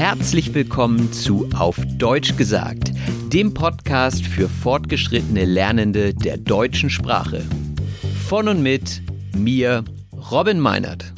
Herzlich 0.00 0.54
willkommen 0.54 1.12
zu 1.12 1.50
Auf 1.54 1.76
Deutsch 1.98 2.34
gesagt, 2.38 2.90
dem 3.34 3.52
Podcast 3.52 4.24
für 4.24 4.48
fortgeschrittene 4.48 5.44
Lernende 5.44 6.14
der 6.14 6.38
deutschen 6.38 6.88
Sprache. 6.88 7.44
Von 8.26 8.48
und 8.48 8.62
mit 8.62 9.02
mir, 9.36 9.84
Robin 10.30 10.58
Meinert. 10.58 11.12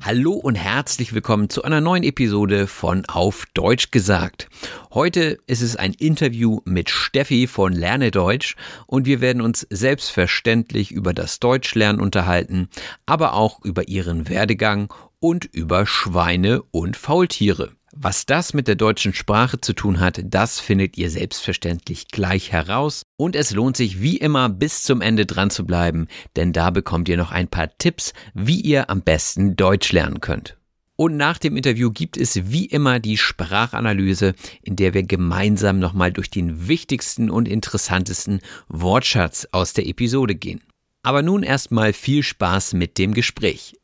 Hallo 0.00 0.32
und 0.32 0.56
herzlich 0.56 1.14
willkommen 1.14 1.48
zu 1.48 1.62
einer 1.62 1.80
neuen 1.80 2.02
Episode 2.02 2.66
von 2.66 3.04
Auf 3.06 3.46
Deutsch 3.54 3.92
gesagt. 3.92 4.48
Heute 4.92 5.38
ist 5.46 5.62
es 5.62 5.76
ein 5.76 5.92
Interview 5.92 6.62
mit 6.64 6.90
Steffi 6.90 7.46
von 7.46 7.72
Lerne 7.72 8.10
Deutsch 8.10 8.56
und 8.88 9.06
wir 9.06 9.20
werden 9.20 9.40
uns 9.40 9.68
selbstverständlich 9.70 10.90
über 10.90 11.14
das 11.14 11.38
Deutschlernen 11.38 12.02
unterhalten, 12.02 12.68
aber 13.06 13.34
auch 13.34 13.64
über 13.64 13.86
ihren 13.86 14.28
Werdegang 14.28 14.92
und 15.20 15.44
über 15.44 15.86
Schweine 15.86 16.60
und 16.72 16.96
Faultiere. 16.96 17.70
Was 17.96 18.26
das 18.26 18.54
mit 18.54 18.66
der 18.66 18.74
deutschen 18.74 19.14
Sprache 19.14 19.60
zu 19.60 19.72
tun 19.72 20.00
hat, 20.00 20.20
das 20.24 20.58
findet 20.58 20.98
ihr 20.98 21.10
selbstverständlich 21.10 22.08
gleich 22.08 22.50
heraus. 22.50 23.02
Und 23.16 23.36
es 23.36 23.52
lohnt 23.52 23.76
sich 23.76 24.02
wie 24.02 24.16
immer 24.16 24.48
bis 24.48 24.82
zum 24.82 25.00
Ende 25.00 25.26
dran 25.26 25.50
zu 25.50 25.64
bleiben, 25.64 26.08
denn 26.34 26.52
da 26.52 26.70
bekommt 26.70 27.08
ihr 27.08 27.16
noch 27.16 27.30
ein 27.30 27.46
paar 27.46 27.68
Tipps, 27.78 28.12
wie 28.34 28.60
ihr 28.60 28.90
am 28.90 29.02
besten 29.02 29.54
Deutsch 29.54 29.92
lernen 29.92 30.20
könnt. 30.20 30.56
Und 30.96 31.16
nach 31.16 31.38
dem 31.38 31.56
Interview 31.56 31.92
gibt 31.92 32.16
es 32.16 32.50
wie 32.50 32.66
immer 32.66 32.98
die 32.98 33.16
Sprachanalyse, 33.16 34.34
in 34.62 34.74
der 34.74 34.92
wir 34.92 35.04
gemeinsam 35.04 35.78
nochmal 35.78 36.12
durch 36.12 36.30
den 36.30 36.66
wichtigsten 36.66 37.30
und 37.30 37.46
interessantesten 37.46 38.40
Wortschatz 38.68 39.46
aus 39.52 39.72
der 39.72 39.86
Episode 39.86 40.34
gehen. 40.34 40.62
Aber 41.04 41.22
nun 41.22 41.44
erstmal 41.44 41.92
viel 41.92 42.24
Spaß 42.24 42.72
mit 42.72 42.98
dem 42.98 43.14
Gespräch. 43.14 43.76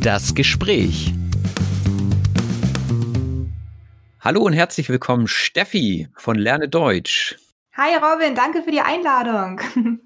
Das 0.00 0.34
Gespräch. 0.34 1.12
Hallo 4.24 4.40
und 4.40 4.54
herzlich 4.54 4.88
willkommen, 4.88 5.28
Steffi 5.28 6.08
von 6.16 6.38
Lerne 6.38 6.66
Deutsch. 6.66 7.36
Hi 7.76 7.94
Robin, 7.96 8.34
danke 8.34 8.62
für 8.62 8.70
die 8.70 8.80
Einladung. 8.80 9.60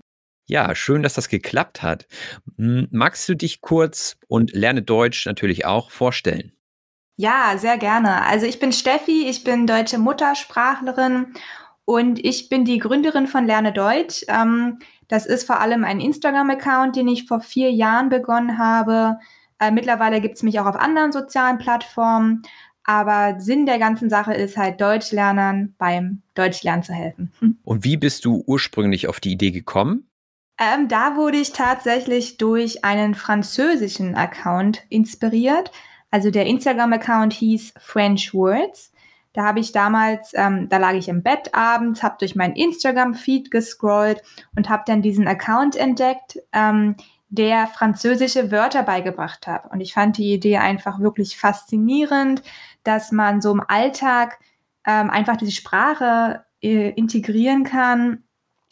Ja, 0.51 0.75
schön, 0.75 1.03
dass 1.03 1.13
das 1.13 1.29
geklappt 1.29 1.83
hat. 1.83 2.07
M- 2.57 2.89
Magst 2.91 3.29
du 3.29 3.35
dich 3.35 3.61
kurz 3.61 4.17
und 4.29 4.53
Lerne 4.55 4.81
Deutsch 4.81 5.27
natürlich 5.27 5.67
auch 5.67 5.91
vorstellen? 5.91 6.53
Ja, 7.17 7.59
sehr 7.59 7.77
gerne. 7.77 8.23
Also 8.25 8.47
ich 8.47 8.59
bin 8.59 8.73
Steffi, 8.73 9.29
ich 9.29 9.45
bin 9.45 9.67
deutsche 9.67 9.99
Muttersprachlerin 9.99 11.35
und 11.85 12.25
ich 12.25 12.49
bin 12.49 12.65
die 12.65 12.79
Gründerin 12.79 13.27
von 13.27 13.47
Lerne 13.47 13.75
Deutsch. 13.75 14.25
Ähm, 14.29 14.79
das 15.09 15.27
ist 15.27 15.47
vor 15.47 15.61
allem 15.61 15.85
ein 15.85 16.01
Instagram-Account, 16.01 16.97
den 16.97 17.09
ich 17.09 17.27
vor 17.27 17.41
vier 17.41 17.71
Jahren 17.71 18.09
begonnen 18.09 18.57
habe. 18.57 19.19
Äh, 19.59 19.71
mittlerweile 19.71 20.23
gibt 20.23 20.37
es 20.37 20.43
mich 20.43 20.59
auch 20.61 20.67
auf 20.67 20.77
anderen 20.77 21.13
sozialen 21.13 21.59
Plattformen. 21.59 22.43
Aber 22.85 23.39
Sinn 23.39 23.67
der 23.67 23.79
ganzen 23.79 24.09
Sache 24.09 24.33
ist 24.35 24.57
halt 24.57 24.81
Deutschlernern 24.81 25.75
beim 25.79 26.23
Deutschlernen 26.35 26.83
zu 26.83 26.93
helfen. 26.93 27.33
Und 27.65 27.85
wie 27.85 27.97
bist 27.97 28.25
du 28.25 28.43
ursprünglich 28.47 29.09
auf 29.09 29.21
die 29.21 29.33
Idee 29.33 29.51
gekommen? 29.51 30.09
Ähm, 30.59 30.89
da 30.89 31.17
wurde 31.17 31.39
ich 31.39 31.53
tatsächlich 31.53 32.37
durch 32.37 32.85
einen 32.85 33.15
französischen 33.15 34.17
Account 34.17 34.83
inspiriert. 34.89 35.71
Also 36.11 36.31
der 36.31 36.47
Instagram-Account 36.47 37.33
hieß 37.35 37.75
French 37.79 38.35
Words. 38.35 38.93
Da 39.35 39.45
habe 39.45 39.61
ich 39.61 39.71
damals, 39.71 40.33
ähm, 40.35 40.69
da 40.69 40.79
lag 40.79 40.95
ich 40.95 41.09
im 41.09 41.23
Bett 41.23 41.55
abends, 41.55 42.03
habe 42.03 42.17
durch 42.19 42.35
meinen 42.35 42.57
Instagram-Feed 42.57 43.51
gescrollt 43.51 44.23
und 44.57 44.69
habe 44.69 44.83
dann 44.87 45.03
diesen 45.03 45.29
Account 45.29 45.77
entdeckt, 45.77 46.41
ähm, 46.53 46.97
der 47.29 47.67
französische 47.67 48.51
Wörter 48.51 48.83
beigebracht 48.83 49.47
hat. 49.47 49.71
Und 49.71 49.81
ich 49.81 49.93
fand 49.93 50.17
die 50.17 50.33
Idee 50.33 50.57
einfach 50.57 50.99
wirklich 50.99 51.37
faszinierend, 51.37 52.43
dass 52.89 53.13
man 53.13 53.41
so 53.41 53.53
im 53.53 53.63
Alltag 53.67 54.39
ähm, 54.87 55.11
einfach 55.11 55.37
diese 55.37 55.53
Sprache 55.53 56.45
äh, 56.61 56.91
integrieren 56.91 57.63
kann 57.63 58.25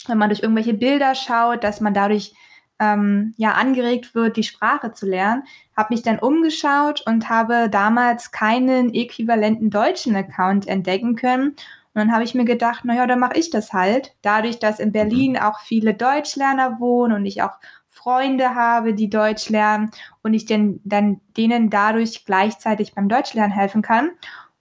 wenn 0.09 0.19
man 0.19 0.29
durch 0.29 0.43
irgendwelche 0.43 0.75
Bilder 0.75 1.15
schaut, 1.15 1.65
dass 1.65 1.81
man 1.81 1.95
dadurch 1.95 2.35
ähm, 2.79 3.35
ja 3.37 3.53
angeregt 3.53 4.15
wird, 4.15 4.37
die 4.37 4.43
Sprache 4.43 4.93
zu 4.93 5.07
lernen. 5.07 5.45
Habe 5.77 5.95
mich 5.95 6.03
dann 6.03 6.19
umgeschaut 6.19 7.03
und 7.07 7.29
habe 7.29 7.69
damals 7.71 8.31
keinen 8.33 8.93
äquivalenten 8.95 9.71
deutschen 9.71 10.15
Account 10.15 10.69
entdecken 10.69 11.17
können. 11.17 11.49
Und 11.49 12.01
dann 12.01 12.13
habe 12.13 12.25
ich 12.25 12.35
mir 12.35 12.45
gedacht, 12.45 12.85
naja, 12.85 13.07
dann 13.07 13.21
mache 13.21 13.39
ich 13.39 13.49
das 13.49 13.73
halt. 13.73 14.15
Dadurch, 14.21 14.59
dass 14.59 14.79
in 14.79 14.93
Berlin 14.93 15.39
auch 15.39 15.61
viele 15.61 15.95
Deutschlerner 15.95 16.79
wohnen 16.79 17.15
und 17.15 17.25
ich 17.25 17.43
auch 17.43 17.59
Freunde 18.07 18.55
habe, 18.55 18.95
die 18.95 19.11
Deutsch 19.11 19.49
lernen 19.49 19.91
und 20.23 20.33
ich 20.33 20.47
denn, 20.47 20.81
dann 20.85 21.21
denen 21.37 21.71
dadurch 21.71 22.25
gleichzeitig 22.25 22.95
beim 22.95 23.09
Deutschlernen 23.09 23.51
helfen 23.51 23.83
kann. 23.83 24.11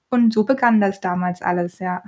Und 0.09 0.33
so 0.33 0.45
begann 0.45 0.81
das 0.81 0.99
damals 0.99 1.43
alles, 1.43 1.77
ja. 1.77 2.01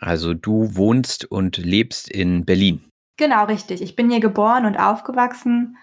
Also 0.00 0.32
du 0.32 0.74
wohnst 0.74 1.26
und 1.26 1.58
lebst 1.58 2.10
in 2.10 2.46
Berlin. 2.46 2.82
Genau, 3.18 3.44
richtig. 3.44 3.82
Ich 3.82 3.94
bin 3.94 4.08
hier 4.08 4.20
geboren 4.20 4.64
und 4.64 4.78
aufgewachsen 4.78 5.76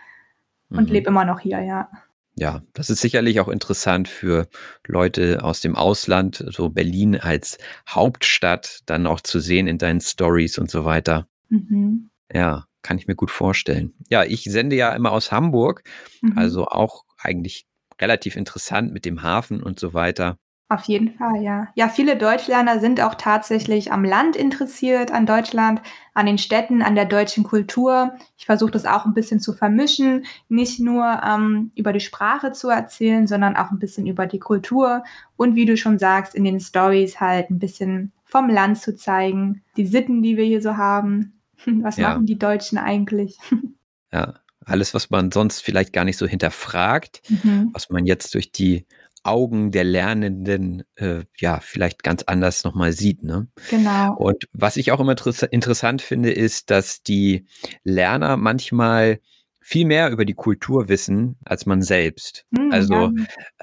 und 0.72 0.88
Mhm. 0.88 0.94
lebe 0.94 1.10
immer 1.10 1.26
noch 1.26 1.42
hier, 1.42 1.62
ja. 1.62 1.92
Ja, 2.36 2.64
das 2.74 2.90
ist 2.90 3.02
sicherlich 3.02 3.40
auch 3.42 3.50
interessant 3.50 4.08
für 4.08 4.48
Leute 4.88 5.44
aus 5.44 5.62
dem 5.62 5.76
Ausland, 5.76 6.44
so 6.48 6.70
Berlin 6.70 7.18
als 7.20 7.60
Hauptstadt 7.88 8.80
dann 8.88 9.06
auch 9.06 9.22
zu 9.22 9.40
sehen 9.40 9.68
in 9.68 9.78
deinen 9.78 10.02
Stories 10.02 10.58
und 10.58 10.72
so 10.72 10.86
weiter. 10.86 11.28
Mhm. 11.50 12.10
Ja, 12.34 12.66
kann 12.86 12.98
ich 13.00 13.08
mir 13.08 13.16
gut 13.16 13.32
vorstellen. 13.32 13.94
Ja, 14.10 14.24
ich 14.24 14.44
sende 14.44 14.76
ja 14.76 14.94
immer 14.94 15.12
aus 15.12 15.32
Hamburg, 15.32 15.84
Mhm. 16.22 16.38
also 16.38 16.68
auch 16.68 17.04
eigentlich 17.18 17.66
relativ 18.00 18.36
interessant 18.36 18.94
mit 18.94 19.06
dem 19.06 19.24
Hafen 19.24 19.64
und 19.64 19.80
so 19.80 19.94
weiter. 19.94 20.38
Auf 20.68 20.84
jeden 20.86 21.14
Fall, 21.14 21.44
ja. 21.44 21.68
Ja, 21.76 21.90
viele 21.90 22.18
Deutschlerner 22.18 22.80
sind 22.80 23.00
auch 23.00 23.14
tatsächlich 23.16 23.92
am 23.92 24.04
Land 24.04 24.36
interessiert, 24.36 25.12
an 25.12 25.28
Deutschland, 25.28 25.80
an 26.16 26.26
den 26.26 26.40
Städten, 26.40 26.82
an 26.82 26.96
der 26.96 27.06
deutschen 27.06 27.44
Kultur. 27.44 28.16
Ich 28.36 28.48
versuche 28.48 28.72
das 28.72 28.86
auch 28.86 29.06
ein 29.06 29.14
bisschen 29.14 29.40
zu 29.40 29.54
vermischen, 29.54 30.26
nicht 30.50 30.80
nur 30.80 31.22
ähm, 31.24 31.72
über 31.76 31.94
die 31.94 32.00
Sprache 32.00 32.52
zu 32.52 32.70
erzählen, 32.70 33.28
sondern 33.28 33.56
auch 33.56 33.70
ein 33.72 33.78
bisschen 33.80 34.08
über 34.08 34.26
die 34.26 34.40
Kultur 34.40 35.04
und 35.38 35.56
wie 35.56 35.66
du 35.66 35.78
schon 35.78 36.00
sagst, 36.00 36.34
in 36.34 36.44
den 36.44 36.60
Stories 36.60 37.20
halt 37.22 37.52
ein 37.52 37.60
bisschen 37.60 38.12
vom 38.24 38.50
Land 38.50 38.80
zu 38.80 38.96
zeigen, 38.96 39.62
die 39.78 39.86
Sitten, 39.86 40.24
die 40.24 40.36
wir 40.36 40.46
hier 40.46 40.62
so 40.64 40.78
haben. 40.78 41.35
Was 41.84 41.98
Ja. 41.98 42.10
machen 42.10 42.26
die 42.26 42.38
Deutschen 42.38 42.78
eigentlich? 42.78 43.38
Ja, 44.14 44.36
Alles, 44.64 44.94
was 44.94 45.10
man 45.10 45.32
sonst 45.32 45.62
vielleicht 45.62 45.92
gar 45.92 46.06
nicht 46.06 46.18
so 46.18 46.26
hinterfragt, 46.26 47.22
mhm. 47.28 47.70
was 47.74 47.90
man 47.90 48.06
jetzt 48.06 48.34
durch 48.34 48.50
die 48.52 48.86
Augen 49.24 49.72
der 49.72 49.84
Lernenden 49.84 50.84
äh, 50.96 51.24
ja 51.38 51.60
vielleicht 51.60 52.02
ganz 52.04 52.24
anders 52.24 52.64
nochmal 52.64 52.94
sieht. 52.94 53.24
Ne? 53.24 53.48
Genau. 53.70 54.16
Und 54.16 54.48
was 54.54 54.78
ich 54.78 54.92
auch 54.92 55.00
immer 55.02 55.16
interessant 55.52 56.02
finde, 56.02 56.32
ist, 56.32 56.70
dass 56.70 57.02
die 57.04 57.46
Lerner 57.84 58.38
manchmal 58.38 59.20
viel 59.68 59.86
mehr 59.88 60.12
über 60.12 60.26
die 60.26 60.36
Kultur 60.36 60.90
wissen 60.90 61.38
als 61.44 61.66
man 61.66 61.82
selbst. 61.82 62.46
Mm, 62.52 62.72
also, 62.72 63.12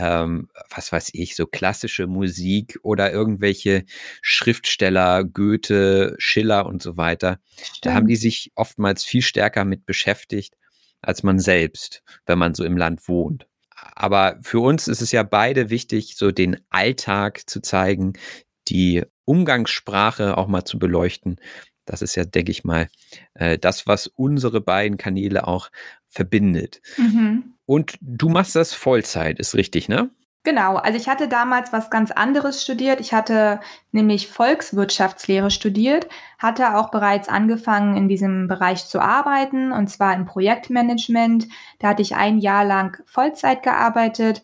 ja. 0.01 0.25
ähm, 0.25 0.49
was 0.69 0.91
weiß 0.91 1.11
ich, 1.13 1.37
so 1.37 1.47
klassische 1.47 2.09
Musik 2.09 2.77
oder 2.83 3.13
irgendwelche 3.13 3.85
Schriftsteller, 4.21 5.23
Goethe, 5.23 6.17
Schiller 6.19 6.67
und 6.67 6.83
so 6.83 6.97
weiter. 6.97 7.39
Stimmt. 7.55 7.79
Da 7.83 7.95
haben 7.95 8.09
die 8.09 8.17
sich 8.17 8.51
oftmals 8.57 9.05
viel 9.05 9.23
stärker 9.23 9.65
mit 9.65 9.87
beschäftigt 9.87 10.57
als 11.03 11.23
man 11.23 11.39
selbst, 11.39 12.03
wenn 12.27 12.39
man 12.39 12.55
so 12.55 12.65
im 12.65 12.77
Land 12.77 13.07
wohnt. 13.07 13.47
Aber 13.95 14.41
für 14.43 14.59
uns 14.59 14.89
ist 14.89 15.03
es 15.03 15.13
ja 15.13 15.23
beide 15.23 15.71
wichtig, 15.71 16.17
so 16.17 16.33
den 16.33 16.61
Alltag 16.69 17.49
zu 17.49 17.61
zeigen, 17.63 18.15
die 18.67 19.05
Umgangssprache 19.25 20.37
auch 20.37 20.49
mal 20.49 20.65
zu 20.65 20.81
beleuchten. 20.81 21.37
Das 21.85 22.03
ist 22.03 22.15
ja, 22.15 22.25
denke 22.25 22.51
ich 22.51 22.65
mal, 22.65 22.89
äh, 23.35 23.59
das, 23.59 23.87
was 23.87 24.07
unsere 24.07 24.61
beiden 24.61 24.99
Kanäle 24.99 25.47
auch 25.47 25.71
verbindet. 26.07 26.81
Mhm. 26.97 27.55
Und 27.67 27.97
du 28.01 28.29
machst 28.29 28.55
das 28.55 28.75
Vollzeit, 28.75 29.39
ist 29.39 29.55
richtig, 29.55 29.89
ne? 29.89 30.11
Genau, 30.45 30.75
also 30.75 30.99
ich 30.99 31.09
hatte 31.09 31.29
damals 31.29 31.73
was 31.73 31.89
ganz 31.89 32.11
anderes 32.11 32.63
studiert. 32.63 32.99
Ich 32.99 33.15
hatte 33.15 33.61
nämlich 33.93 34.27
Volkswirtschaftslehre 34.27 35.53
studiert, 35.53 36.09
hatte 36.37 36.77
auch 36.77 36.91
bereits 36.91 37.29
angefangen, 37.29 37.97
in 37.97 38.09
diesem 38.09 38.49
Bereich 38.49 38.87
zu 38.87 39.01
arbeiten, 39.01 39.71
und 39.71 39.89
zwar 39.89 40.15
im 40.15 40.27
Projektmanagement. 40.27 41.47
Da 41.79 41.91
hatte 41.91 42.03
ich 42.03 42.17
ein 42.17 42.39
Jahr 42.39 42.65
lang 42.65 43.01
Vollzeit 43.07 43.63
gearbeitet 43.63 44.43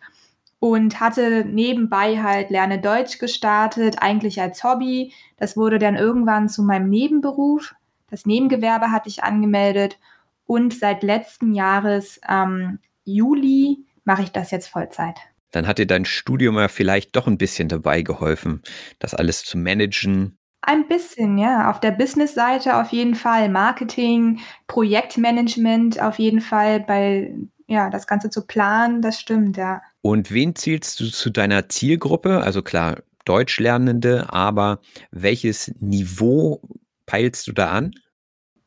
und 0.60 1.00
hatte 1.00 1.44
nebenbei 1.44 2.22
halt 2.22 2.50
Lerne 2.50 2.80
Deutsch 2.80 3.18
gestartet, 3.18 3.96
eigentlich 4.00 4.40
als 4.40 4.64
Hobby. 4.64 5.12
Das 5.36 5.56
wurde 5.56 5.78
dann 5.78 5.96
irgendwann 5.96 6.48
zu 6.48 6.62
meinem 6.62 6.88
Nebenberuf. 6.88 7.74
Das 8.10 8.26
Nebengewerbe 8.26 8.90
hatte 8.90 9.08
ich 9.08 9.22
angemeldet 9.22 9.98
und 10.46 10.74
seit 10.74 11.02
letzten 11.02 11.54
Jahres 11.54 12.20
ähm, 12.28 12.78
Juli 13.04 13.84
mache 14.04 14.22
ich 14.22 14.32
das 14.32 14.50
jetzt 14.50 14.68
Vollzeit 14.68 15.16
dann 15.50 15.66
hat 15.66 15.78
dir 15.78 15.86
dein 15.86 16.04
Studium 16.04 16.56
ja 16.56 16.68
vielleicht 16.68 17.16
doch 17.16 17.26
ein 17.26 17.38
bisschen 17.38 17.68
dabei 17.68 18.02
geholfen, 18.02 18.62
das 18.98 19.14
alles 19.14 19.44
zu 19.44 19.56
managen. 19.56 20.38
Ein 20.60 20.88
bisschen, 20.88 21.38
ja. 21.38 21.70
Auf 21.70 21.80
der 21.80 21.92
Business-Seite 21.92 22.76
auf 22.76 22.90
jeden 22.90 23.14
Fall. 23.14 23.48
Marketing, 23.48 24.40
Projektmanagement 24.66 26.02
auf 26.02 26.18
jeden 26.18 26.40
Fall. 26.40 26.80
Bei, 26.80 27.34
ja, 27.66 27.90
das 27.90 28.06
Ganze 28.06 28.28
zu 28.28 28.46
planen, 28.46 29.00
das 29.00 29.20
stimmt, 29.20 29.56
ja. 29.56 29.80
Und 30.02 30.30
wen 30.30 30.54
zielst 30.54 31.00
du 31.00 31.10
zu 31.10 31.30
deiner 31.30 31.68
Zielgruppe? 31.68 32.40
Also 32.40 32.62
klar, 32.62 33.02
Deutschlernende, 33.24 34.32
aber 34.32 34.80
welches 35.10 35.72
Niveau 35.80 36.62
peilst 37.04 37.46
du 37.46 37.52
da 37.52 37.70
an? 37.70 37.92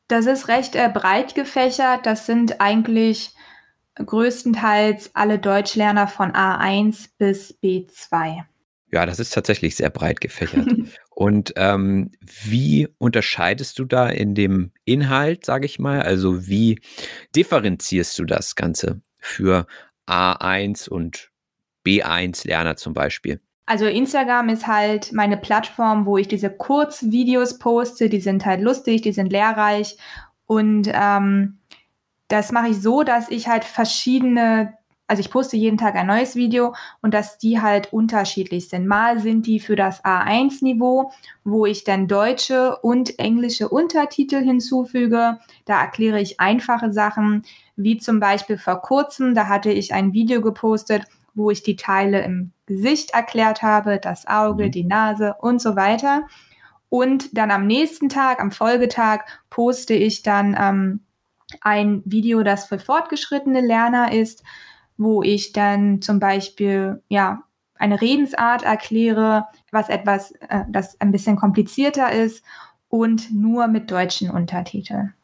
Das 0.08 0.26
ist 0.26 0.48
recht 0.48 0.76
äh, 0.76 0.90
breit 0.92 1.34
gefächert. 1.34 2.06
Das 2.06 2.26
sind 2.26 2.60
eigentlich 2.60 3.30
größtenteils 3.94 5.10
alle 5.14 5.38
Deutschlerner 5.38 6.06
von 6.06 6.32
A1 6.32 7.08
bis 7.18 7.58
B2. 7.62 8.44
Ja, 8.90 9.06
das 9.06 9.18
ist 9.18 9.32
tatsächlich 9.32 9.74
sehr 9.74 9.90
breit 9.90 10.20
gefächert. 10.20 10.68
Und 11.10 11.54
ähm, 11.56 12.10
wie 12.20 12.88
unterscheidest 12.98 13.78
du 13.78 13.84
da 13.84 14.08
in 14.08 14.34
dem 14.34 14.72
Inhalt, 14.84 15.46
sage 15.46 15.66
ich 15.66 15.78
mal? 15.78 16.02
Also 16.02 16.46
wie 16.46 16.78
differenzierst 17.34 18.18
du 18.18 18.24
das 18.24 18.54
Ganze 18.54 19.00
für 19.18 19.66
A1 20.08 20.88
und 20.88 21.30
B1-Lerner 21.86 22.76
zum 22.76 22.94
Beispiel? 22.94 23.40
Also 23.66 23.86
Instagram 23.86 24.48
ist 24.48 24.66
halt 24.66 25.12
meine 25.12 25.36
Plattform, 25.36 26.04
wo 26.04 26.18
ich 26.18 26.28
diese 26.28 26.50
Kurzvideos 26.50 27.58
poste. 27.58 28.08
Die 28.08 28.20
sind 28.20 28.44
halt 28.44 28.60
lustig, 28.60 29.02
die 29.02 29.12
sind 29.12 29.30
lehrreich 29.30 29.96
und 30.46 30.90
ähm, 30.92 31.58
das 32.28 32.50
mache 32.52 32.68
ich 32.68 32.80
so, 32.80 33.02
dass 33.02 33.30
ich 33.30 33.48
halt 33.48 33.64
verschiedene, 33.64 34.74
also 35.12 35.20
ich 35.20 35.30
poste 35.30 35.58
jeden 35.58 35.76
Tag 35.76 35.94
ein 35.94 36.06
neues 36.06 36.36
Video 36.36 36.74
und 37.02 37.12
dass 37.12 37.36
die 37.36 37.60
halt 37.60 37.92
unterschiedlich 37.92 38.70
sind. 38.70 38.86
Mal 38.86 39.18
sind 39.18 39.46
die 39.46 39.60
für 39.60 39.76
das 39.76 40.02
A1-Niveau, 40.02 41.12
wo 41.44 41.66
ich 41.66 41.84
dann 41.84 42.08
deutsche 42.08 42.78
und 42.78 43.18
englische 43.18 43.68
Untertitel 43.68 44.42
hinzufüge. 44.42 45.38
Da 45.66 45.82
erkläre 45.82 46.18
ich 46.18 46.40
einfache 46.40 46.90
Sachen, 46.92 47.44
wie 47.76 47.98
zum 47.98 48.20
Beispiel 48.20 48.56
vor 48.56 48.80
kurzem, 48.80 49.34
da 49.34 49.48
hatte 49.48 49.70
ich 49.70 49.92
ein 49.92 50.14
Video 50.14 50.40
gepostet, 50.40 51.04
wo 51.34 51.50
ich 51.50 51.62
die 51.62 51.76
Teile 51.76 52.22
im 52.22 52.52
Gesicht 52.64 53.10
erklärt 53.10 53.60
habe, 53.60 53.98
das 53.98 54.26
Auge, 54.26 54.68
mhm. 54.68 54.70
die 54.70 54.84
Nase 54.84 55.34
und 55.42 55.60
so 55.60 55.76
weiter. 55.76 56.22
Und 56.88 57.36
dann 57.36 57.50
am 57.50 57.66
nächsten 57.66 58.08
Tag, 58.08 58.40
am 58.40 58.50
Folgetag, 58.50 59.26
poste 59.50 59.92
ich 59.92 60.22
dann 60.22 60.56
ähm, 60.58 61.00
ein 61.60 62.00
Video, 62.06 62.42
das 62.42 62.64
für 62.64 62.78
fortgeschrittene 62.78 63.60
Lerner 63.60 64.10
ist, 64.10 64.42
wo 64.96 65.22
ich 65.22 65.52
dann 65.52 66.02
zum 66.02 66.20
Beispiel, 66.20 67.02
ja, 67.08 67.42
eine 67.76 68.00
Redensart 68.00 68.62
erkläre, 68.62 69.46
was 69.72 69.88
etwas, 69.88 70.32
äh, 70.48 70.64
das 70.68 71.00
ein 71.00 71.10
bisschen 71.10 71.36
komplizierter 71.36 72.12
ist 72.12 72.44
und 72.88 73.32
nur 73.32 73.66
mit 73.66 73.90
deutschen 73.90 74.30
Untertiteln. 74.30 75.14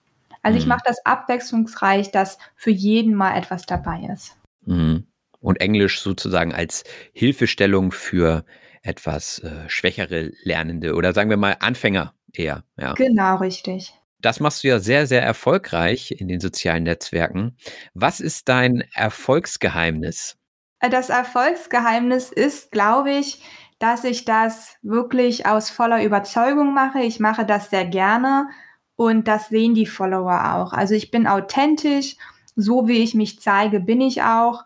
Also 0.43 0.56
mhm. 0.56 0.62
ich 0.62 0.67
mache 0.67 0.82
das 0.85 1.05
abwechslungsreich, 1.05 2.11
dass 2.11 2.38
für 2.56 2.70
jeden 2.70 3.15
mal 3.15 3.37
etwas 3.37 3.67
dabei 3.67 4.09
ist. 4.12 4.37
Mhm. 4.65 5.06
Und 5.41 5.61
Englisch 5.61 6.00
sozusagen 6.00 6.53
als 6.53 6.82
Hilfestellung 7.12 7.93
für 7.93 8.44
etwas 8.82 9.38
äh, 9.41 9.69
schwächere 9.69 10.32
Lernende 10.43 10.94
oder 10.94 11.12
sagen 11.12 11.31
wir 11.31 11.37
mal 11.37 11.56
Anfänger 11.61 12.14
eher. 12.32 12.64
Ja. 12.76 12.94
Genau, 12.94 13.37
richtig. 13.37 13.93
Das 14.20 14.41
machst 14.41 14.65
du 14.65 14.69
ja 14.69 14.81
sehr, 14.81 15.06
sehr 15.06 15.23
erfolgreich 15.23 16.12
in 16.12 16.26
den 16.26 16.41
sozialen 16.41 16.85
Netzwerken. 16.85 17.56
Was 17.94 18.20
ist 18.20 18.49
dein 18.49 18.82
Erfolgsgeheimnis? 18.94 20.37
Äh, 20.81 20.91
das 20.91 21.09
Erfolgsgeheimnis 21.09 22.31
ist, 22.31 22.73
glaube 22.73 23.12
ich, 23.12 23.43
dass 23.79 24.03
ich 24.05 24.25
das 24.25 24.76
wirklich 24.82 25.47
aus 25.47 25.70
voller 25.70 26.03
Überzeugung 26.03 26.75
mache. 26.75 27.00
Ich 27.00 27.20
mache 27.20 27.47
das 27.47 27.70
sehr 27.70 27.85
gerne 27.85 28.49
und 28.97 29.29
das 29.29 29.49
sehen 29.49 29.75
die 29.75 29.87
Follower 29.87 30.55
auch. 30.55 30.73
Also 30.73 30.94
ich 30.94 31.12
bin 31.12 31.29
authentisch, 31.29 32.17
so 32.56 32.88
wie 32.88 33.05
ich 33.05 33.14
mich 33.14 33.41
zeige, 33.41 33.79
bin 33.79 34.00
ich 34.00 34.23
auch. 34.23 34.64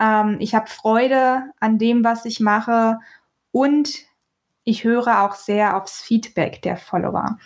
Ähm, 0.00 0.36
ich 0.40 0.54
habe 0.54 0.66
Freude 0.68 1.42
an 1.60 1.78
dem, 1.78 2.04
was 2.04 2.24
ich 2.24 2.40
mache 2.40 2.98
und 3.52 3.90
ich 4.64 4.84
höre 4.84 5.22
auch 5.22 5.34
sehr 5.34 5.76
aufs 5.76 6.00
Feedback 6.00 6.62
der 6.62 6.78
Follower. 6.78 7.38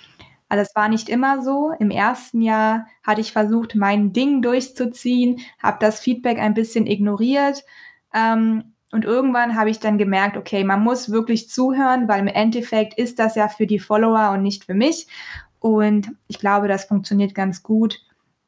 Also 0.48 0.62
es 0.62 0.74
war 0.74 0.88
nicht 0.88 1.08
immer 1.08 1.42
so. 1.42 1.72
Im 1.78 1.90
ersten 1.90 2.40
Jahr 2.40 2.86
hatte 3.02 3.20
ich 3.20 3.32
versucht, 3.32 3.74
mein 3.74 4.12
Ding 4.12 4.42
durchzuziehen, 4.42 5.40
habe 5.62 5.78
das 5.80 6.00
Feedback 6.00 6.38
ein 6.38 6.54
bisschen 6.54 6.86
ignoriert. 6.86 7.64
Ähm, 8.14 8.74
und 8.90 9.04
irgendwann 9.04 9.54
habe 9.54 9.68
ich 9.68 9.80
dann 9.80 9.98
gemerkt, 9.98 10.36
okay, 10.36 10.64
man 10.64 10.82
muss 10.82 11.10
wirklich 11.10 11.50
zuhören, 11.50 12.08
weil 12.08 12.20
im 12.20 12.26
Endeffekt 12.26 12.98
ist 12.98 13.18
das 13.18 13.34
ja 13.34 13.48
für 13.48 13.66
die 13.66 13.78
Follower 13.78 14.30
und 14.30 14.42
nicht 14.42 14.64
für 14.64 14.74
mich. 14.74 15.06
Und 15.58 16.12
ich 16.28 16.38
glaube, 16.38 16.68
das 16.68 16.84
funktioniert 16.86 17.34
ganz 17.34 17.62
gut, 17.62 17.98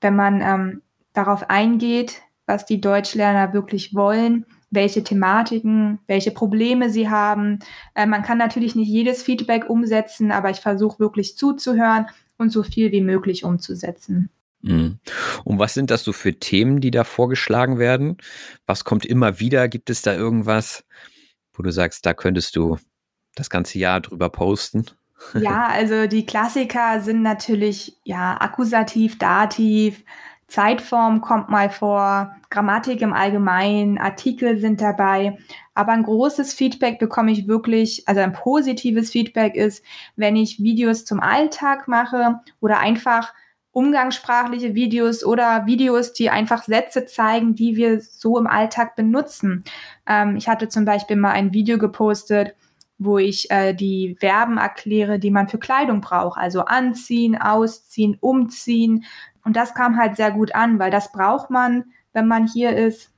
wenn 0.00 0.16
man 0.16 0.40
ähm, 0.40 0.82
darauf 1.12 1.50
eingeht, 1.50 2.22
was 2.46 2.64
die 2.64 2.80
Deutschlerner 2.80 3.52
wirklich 3.52 3.94
wollen 3.94 4.46
welche 4.70 5.02
Thematiken, 5.02 5.98
welche 6.06 6.30
Probleme 6.30 6.90
sie 6.90 7.08
haben. 7.08 7.58
Äh, 7.94 8.06
man 8.06 8.22
kann 8.22 8.38
natürlich 8.38 8.74
nicht 8.74 8.88
jedes 8.88 9.22
Feedback 9.22 9.68
umsetzen, 9.68 10.30
aber 10.30 10.50
ich 10.50 10.60
versuche 10.60 10.98
wirklich 10.98 11.36
zuzuhören 11.36 12.06
und 12.38 12.50
so 12.50 12.62
viel 12.62 12.92
wie 12.92 13.02
möglich 13.02 13.44
umzusetzen. 13.44 14.30
Mhm. 14.62 14.98
Und 15.44 15.58
was 15.58 15.74
sind 15.74 15.90
das 15.90 16.04
so 16.04 16.12
für 16.12 16.38
Themen, 16.38 16.80
die 16.80 16.90
da 16.90 17.04
vorgeschlagen 17.04 17.78
werden? 17.78 18.18
Was 18.66 18.84
kommt 18.84 19.04
immer 19.06 19.40
wieder? 19.40 19.68
Gibt 19.68 19.90
es 19.90 20.02
da 20.02 20.14
irgendwas, 20.14 20.84
wo 21.52 21.62
du 21.62 21.72
sagst, 21.72 22.06
da 22.06 22.14
könntest 22.14 22.56
du 22.56 22.78
das 23.34 23.50
ganze 23.50 23.78
Jahr 23.78 24.00
drüber 24.00 24.28
posten? 24.28 24.86
Ja, 25.34 25.68
also 25.68 26.06
die 26.06 26.24
Klassiker 26.24 27.00
sind 27.00 27.22
natürlich 27.22 27.96
ja 28.04 28.40
Akkusativ, 28.40 29.18
Dativ, 29.18 30.02
Zeitform 30.50 31.20
kommt 31.20 31.48
mal 31.48 31.70
vor, 31.70 32.34
Grammatik 32.50 33.00
im 33.00 33.12
Allgemeinen, 33.12 33.98
Artikel 33.98 34.58
sind 34.58 34.80
dabei. 34.80 35.38
Aber 35.74 35.92
ein 35.92 36.02
großes 36.02 36.52
Feedback 36.52 36.98
bekomme 36.98 37.30
ich 37.32 37.48
wirklich, 37.48 38.06
also 38.06 38.20
ein 38.20 38.32
positives 38.32 39.10
Feedback 39.10 39.54
ist, 39.54 39.84
wenn 40.16 40.36
ich 40.36 40.62
Videos 40.62 41.04
zum 41.04 41.20
Alltag 41.20 41.88
mache 41.88 42.40
oder 42.60 42.80
einfach 42.80 43.32
umgangssprachliche 43.72 44.74
Videos 44.74 45.24
oder 45.24 45.64
Videos, 45.66 46.12
die 46.12 46.28
einfach 46.28 46.64
Sätze 46.64 47.06
zeigen, 47.06 47.54
die 47.54 47.76
wir 47.76 48.00
so 48.00 48.36
im 48.36 48.48
Alltag 48.48 48.96
benutzen. 48.96 49.64
Ähm, 50.06 50.36
ich 50.36 50.48
hatte 50.48 50.68
zum 50.68 50.84
Beispiel 50.84 51.16
mal 51.16 51.30
ein 51.30 51.52
Video 51.52 51.78
gepostet, 51.78 52.56
wo 52.98 53.16
ich 53.16 53.50
äh, 53.50 53.72
die 53.72 54.16
Verben 54.20 54.58
erkläre, 54.58 55.18
die 55.18 55.30
man 55.30 55.48
für 55.48 55.58
Kleidung 55.58 56.02
braucht. 56.02 56.38
Also 56.38 56.66
anziehen, 56.66 57.40
ausziehen, 57.40 58.16
umziehen, 58.20 59.04
und 59.44 59.56
das 59.56 59.74
kam 59.74 59.98
halt 59.98 60.16
sehr 60.16 60.30
gut 60.30 60.54
an, 60.54 60.78
weil 60.78 60.90
das 60.90 61.12
braucht 61.12 61.50
man, 61.50 61.84
wenn 62.12 62.26
man 62.26 62.46
hier 62.46 62.76
ist. 62.76 63.12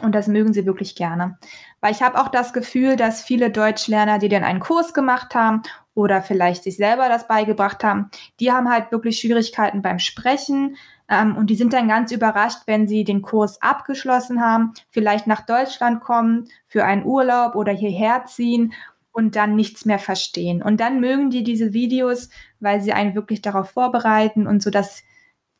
Und 0.00 0.14
das 0.14 0.28
mögen 0.28 0.52
sie 0.52 0.64
wirklich 0.64 0.94
gerne. 0.94 1.38
Weil 1.80 1.92
ich 1.92 2.02
habe 2.02 2.20
auch 2.20 2.28
das 2.28 2.52
Gefühl, 2.52 2.96
dass 2.96 3.22
viele 3.22 3.50
Deutschlerner, 3.50 4.18
die 4.18 4.28
dann 4.28 4.44
einen 4.44 4.60
Kurs 4.60 4.94
gemacht 4.94 5.34
haben 5.34 5.62
oder 5.94 6.22
vielleicht 6.22 6.62
sich 6.62 6.76
selber 6.76 7.08
das 7.08 7.26
beigebracht 7.26 7.82
haben, 7.82 8.10
die 8.38 8.52
haben 8.52 8.70
halt 8.70 8.92
wirklich 8.92 9.18
Schwierigkeiten 9.18 9.82
beim 9.82 9.98
Sprechen. 9.98 10.76
Ähm, 11.08 11.36
und 11.36 11.50
die 11.50 11.56
sind 11.56 11.72
dann 11.72 11.88
ganz 11.88 12.12
überrascht, 12.12 12.62
wenn 12.66 12.86
sie 12.86 13.02
den 13.02 13.22
Kurs 13.22 13.60
abgeschlossen 13.60 14.40
haben, 14.40 14.72
vielleicht 14.90 15.26
nach 15.26 15.44
Deutschland 15.44 16.00
kommen 16.00 16.48
für 16.68 16.84
einen 16.84 17.04
Urlaub 17.04 17.56
oder 17.56 17.72
hierher 17.72 18.24
ziehen 18.26 18.72
und 19.10 19.34
dann 19.34 19.56
nichts 19.56 19.84
mehr 19.84 19.98
verstehen. 19.98 20.62
Und 20.62 20.78
dann 20.78 21.00
mögen 21.00 21.30
die 21.30 21.42
diese 21.42 21.72
Videos, 21.72 22.28
weil 22.60 22.80
sie 22.80 22.92
einen 22.92 23.16
wirklich 23.16 23.42
darauf 23.42 23.70
vorbereiten 23.70 24.46
und 24.46 24.62
so 24.62 24.70
das 24.70 25.02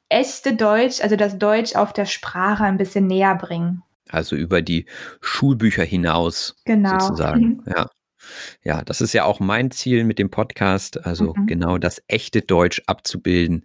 echte 0.09 0.55
Deutsch, 0.55 1.01
also 1.03 1.17
das 1.17 1.39
Deutsch 1.39 1.75
auf 1.75 1.93
der 1.93 2.07
Sprache 2.07 2.65
ein 2.65 2.79
bisschen 2.79 3.07
näher 3.07 3.35
bringen. 3.35 3.83
Also 4.09 4.37
über 4.37 4.63
die 4.63 4.87
Schulbücher 5.21 5.85
hinaus 5.85 6.57
genau. 6.65 6.99
sozusagen. 6.99 7.63
Ja. 7.67 7.91
Ja, 8.63 8.83
das 8.83 9.01
ist 9.01 9.13
ja 9.13 9.25
auch 9.25 9.41
mein 9.41 9.71
Ziel 9.71 10.05
mit 10.05 10.19
dem 10.19 10.31
Podcast, 10.31 11.05
also 11.07 11.35
mhm. 11.35 11.47
genau 11.47 11.79
das 11.79 12.03
echte 12.09 12.43
Deutsch 12.43 12.83
abzubilden, 12.87 13.65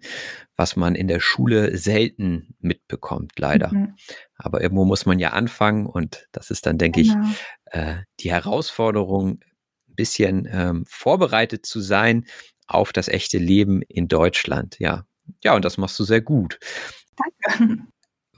was 0.56 0.76
man 0.76 0.94
in 0.94 1.08
der 1.08 1.20
Schule 1.20 1.76
selten 1.76 2.54
mitbekommt, 2.60 3.32
leider. 3.38 3.72
Mhm. 3.72 3.96
Aber 4.36 4.62
irgendwo 4.62 4.84
muss 4.84 5.06
man 5.06 5.18
ja 5.18 5.30
anfangen 5.30 5.86
und 5.86 6.28
das 6.32 6.50
ist 6.50 6.66
dann, 6.66 6.78
denke 6.78 7.02
genau. 7.02 7.26
ich, 7.26 7.36
äh, 7.72 7.96
die 8.20 8.30
Herausforderung, 8.30 9.40
ein 9.88 9.94
bisschen 9.96 10.48
ähm, 10.50 10.84
vorbereitet 10.88 11.66
zu 11.66 11.80
sein 11.80 12.24
auf 12.66 12.92
das 12.92 13.08
echte 13.08 13.38
Leben 13.38 13.82
in 13.82 14.08
Deutschland. 14.08 14.78
Ja, 14.78 15.04
ja, 15.42 15.54
und 15.54 15.64
das 15.64 15.78
machst 15.78 15.98
du 15.98 16.04
sehr 16.04 16.20
gut. 16.20 16.58
Danke. 17.16 17.78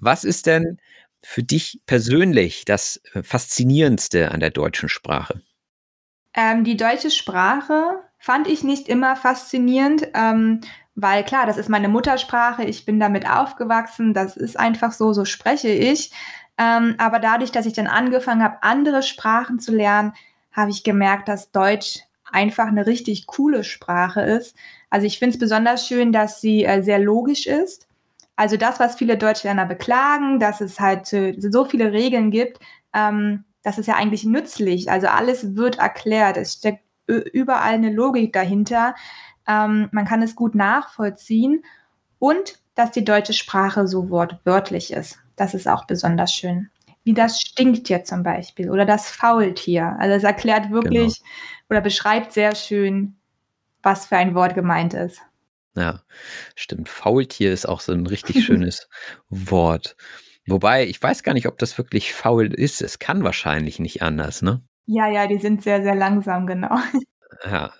Was 0.00 0.24
ist 0.24 0.46
denn 0.46 0.78
für 1.22 1.42
dich 1.42 1.80
persönlich 1.86 2.64
das 2.64 3.00
äh, 3.14 3.22
Faszinierendste 3.22 4.30
an 4.30 4.40
der 4.40 4.50
deutschen 4.50 4.88
Sprache? 4.88 5.40
Ähm, 6.34 6.64
die 6.64 6.76
deutsche 6.76 7.10
Sprache 7.10 8.00
fand 8.18 8.46
ich 8.46 8.62
nicht 8.62 8.88
immer 8.88 9.16
faszinierend, 9.16 10.08
ähm, 10.14 10.60
weil 10.94 11.24
klar, 11.24 11.46
das 11.46 11.56
ist 11.56 11.68
meine 11.68 11.88
Muttersprache, 11.88 12.64
ich 12.64 12.84
bin 12.84 13.00
damit 13.00 13.28
aufgewachsen, 13.28 14.14
das 14.14 14.36
ist 14.36 14.58
einfach 14.58 14.92
so, 14.92 15.12
so 15.12 15.24
spreche 15.24 15.68
ich. 15.68 16.10
Ähm, 16.58 16.94
aber 16.98 17.18
dadurch, 17.18 17.52
dass 17.52 17.66
ich 17.66 17.74
dann 17.74 17.86
angefangen 17.86 18.42
habe, 18.42 18.62
andere 18.62 19.02
Sprachen 19.02 19.58
zu 19.58 19.72
lernen, 19.74 20.12
habe 20.52 20.70
ich 20.70 20.84
gemerkt, 20.84 21.28
dass 21.28 21.52
Deutsch 21.52 22.00
einfach 22.24 22.66
eine 22.66 22.86
richtig 22.86 23.26
coole 23.26 23.62
Sprache 23.62 24.22
ist. 24.22 24.56
Also 24.90 25.06
ich 25.06 25.18
finde 25.18 25.34
es 25.34 25.40
besonders 25.40 25.86
schön, 25.86 26.12
dass 26.12 26.40
sie 26.40 26.64
äh, 26.64 26.82
sehr 26.82 26.98
logisch 26.98 27.46
ist. 27.46 27.88
Also 28.36 28.56
das, 28.56 28.78
was 28.80 28.96
viele 28.96 29.16
Deutschlerner 29.16 29.66
beklagen, 29.66 30.38
dass 30.38 30.60
es 30.60 30.78
halt 30.78 31.12
äh, 31.12 31.34
so 31.38 31.64
viele 31.64 31.92
Regeln 31.92 32.30
gibt, 32.30 32.60
ähm, 32.94 33.44
das 33.62 33.78
ist 33.78 33.86
ja 33.86 33.96
eigentlich 33.96 34.24
nützlich. 34.24 34.90
Also 34.90 35.08
alles 35.08 35.56
wird 35.56 35.78
erklärt. 35.78 36.36
Es 36.36 36.52
steckt 36.54 36.84
überall 37.06 37.74
eine 37.74 37.92
Logik 37.92 38.32
dahinter. 38.32 38.94
Ähm, 39.46 39.88
man 39.92 40.04
kann 40.04 40.22
es 40.22 40.36
gut 40.36 40.54
nachvollziehen 40.54 41.64
und 42.18 42.60
dass 42.74 42.90
die 42.90 43.04
deutsche 43.04 43.32
Sprache 43.32 43.88
so 43.88 44.10
wortwörtlich 44.10 44.92
ist. 44.92 45.18
Das 45.34 45.54
ist 45.54 45.66
auch 45.66 45.86
besonders 45.86 46.32
schön. 46.32 46.70
Wie 47.04 47.14
das 47.14 47.40
Stinktier 47.40 48.04
zum 48.04 48.22
Beispiel 48.22 48.70
oder 48.70 48.84
das 48.84 49.08
Faultier. 49.08 49.96
Also 49.98 50.14
es 50.14 50.24
erklärt 50.24 50.70
wirklich 50.70 51.18
genau. 51.18 51.30
oder 51.70 51.80
beschreibt 51.80 52.32
sehr 52.32 52.54
schön, 52.54 53.16
was 53.86 54.06
für 54.06 54.16
ein 54.16 54.34
Wort 54.34 54.56
gemeint 54.56 54.94
ist. 54.94 55.22
Ja, 55.76 56.02
stimmt. 56.56 56.88
Faultier 56.88 57.52
ist 57.52 57.68
auch 57.68 57.80
so 57.80 57.92
ein 57.92 58.06
richtig 58.06 58.44
schönes 58.44 58.88
Wort. 59.28 59.96
Wobei, 60.48 60.86
ich 60.86 61.00
weiß 61.00 61.22
gar 61.22 61.34
nicht, 61.34 61.46
ob 61.46 61.58
das 61.58 61.78
wirklich 61.78 62.12
faul 62.12 62.52
ist. 62.52 62.82
Es 62.82 62.98
kann 62.98 63.22
wahrscheinlich 63.22 63.78
nicht 63.78 64.02
anders, 64.02 64.42
ne? 64.42 64.62
Ja, 64.86 65.08
ja, 65.08 65.28
die 65.28 65.38
sind 65.38 65.62
sehr, 65.62 65.82
sehr 65.82 65.94
langsam, 65.94 66.46
genau. 66.46 66.76
Ja. 67.44 67.72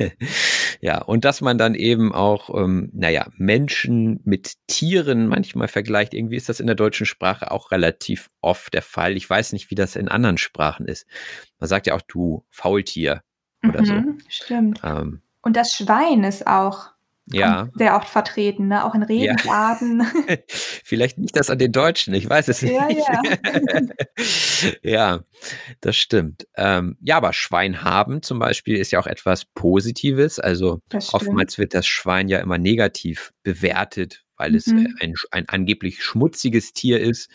ja, 0.80 1.02
und 1.02 1.24
dass 1.24 1.42
man 1.42 1.58
dann 1.58 1.74
eben 1.74 2.14
auch, 2.14 2.54
ähm, 2.54 2.90
naja, 2.94 3.26
Menschen 3.36 4.20
mit 4.24 4.54
Tieren 4.68 5.26
manchmal 5.26 5.68
vergleicht. 5.68 6.14
Irgendwie 6.14 6.36
ist 6.36 6.48
das 6.48 6.60
in 6.60 6.66
der 6.66 6.76
deutschen 6.76 7.06
Sprache 7.06 7.50
auch 7.50 7.72
relativ 7.72 8.30
oft 8.40 8.72
der 8.72 8.82
Fall. 8.82 9.16
Ich 9.16 9.28
weiß 9.28 9.52
nicht, 9.52 9.70
wie 9.70 9.74
das 9.74 9.96
in 9.96 10.08
anderen 10.08 10.38
Sprachen 10.38 10.86
ist. 10.86 11.06
Man 11.58 11.68
sagt 11.68 11.86
ja 11.86 11.94
auch 11.94 12.02
du 12.02 12.44
Faultier 12.48 13.22
oder 13.66 13.80
mhm, 13.82 13.86
so. 13.86 14.24
Stimmt. 14.28 14.80
Ähm, 14.84 15.20
und 15.42 15.56
das 15.56 15.72
Schwein 15.72 16.24
ist 16.24 16.46
auch 16.46 16.90
ja. 17.32 17.68
sehr 17.74 17.96
oft 17.96 18.08
vertreten, 18.08 18.68
ne? 18.68 18.84
auch 18.84 18.94
in 18.94 19.02
Redensarten. 19.02 20.00
Ja. 20.28 20.36
Vielleicht 20.48 21.18
nicht 21.18 21.36
das 21.36 21.50
an 21.50 21.58
den 21.58 21.72
Deutschen, 21.72 22.14
ich 22.14 22.28
weiß 22.28 22.48
es 22.48 22.60
ja, 22.60 22.86
nicht. 22.86 23.06
Ja, 23.06 24.70
ja 24.82 25.20
das 25.80 25.96
stimmt. 25.96 26.46
Ähm, 26.56 26.96
ja, 27.00 27.16
aber 27.16 27.32
Schwein 27.32 27.82
haben 27.82 28.22
zum 28.22 28.38
Beispiel 28.38 28.76
ist 28.76 28.90
ja 28.90 29.00
auch 29.00 29.06
etwas 29.06 29.44
Positives. 29.44 30.38
Also 30.38 30.80
oftmals 31.12 31.58
wird 31.58 31.74
das 31.74 31.86
Schwein 31.86 32.28
ja 32.28 32.38
immer 32.40 32.58
negativ 32.58 33.32
bewertet, 33.42 34.24
weil 34.36 34.50
mhm. 34.50 34.56
es 34.56 34.66
ein, 34.66 35.14
ein 35.30 35.48
angeblich 35.48 36.02
schmutziges 36.02 36.72
Tier 36.72 37.00
ist. 37.00 37.30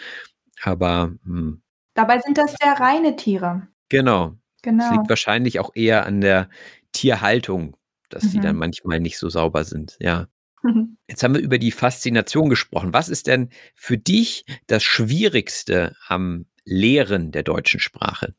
Aber 0.61 1.07
mh. 1.23 1.37
Hm. 1.37 1.61
dabei 1.93 2.19
sind 2.19 2.37
das 2.37 2.55
sehr 2.61 2.73
reine 2.73 3.15
Tiere. 3.15 3.67
Genau. 3.89 4.35
Genau. 4.65 4.83
Das 4.83 4.97
liegt 4.97 5.09
wahrscheinlich 5.09 5.59
auch 5.59 5.69
eher 5.75 6.07
an 6.07 6.21
der 6.21 6.49
Tierhaltung, 6.91 7.77
dass 8.09 8.23
mhm. 8.23 8.29
die 8.31 8.39
dann 8.39 8.55
manchmal 8.55 8.99
nicht 8.99 9.19
so 9.19 9.29
sauber 9.29 9.63
sind, 9.63 9.95
ja. 9.99 10.27
Mhm. 10.63 10.97
Jetzt 11.07 11.21
haben 11.23 11.35
wir 11.35 11.41
über 11.41 11.59
die 11.59 11.71
Faszination 11.71 12.49
gesprochen. 12.49 12.91
Was 12.93 13.07
ist 13.07 13.27
denn 13.27 13.49
für 13.75 13.99
dich 13.99 14.43
das 14.65 14.83
Schwierigste 14.83 15.95
am 16.07 16.47
Lehren 16.63 17.31
der 17.31 17.43
deutschen 17.43 17.79
Sprache? 17.79 18.33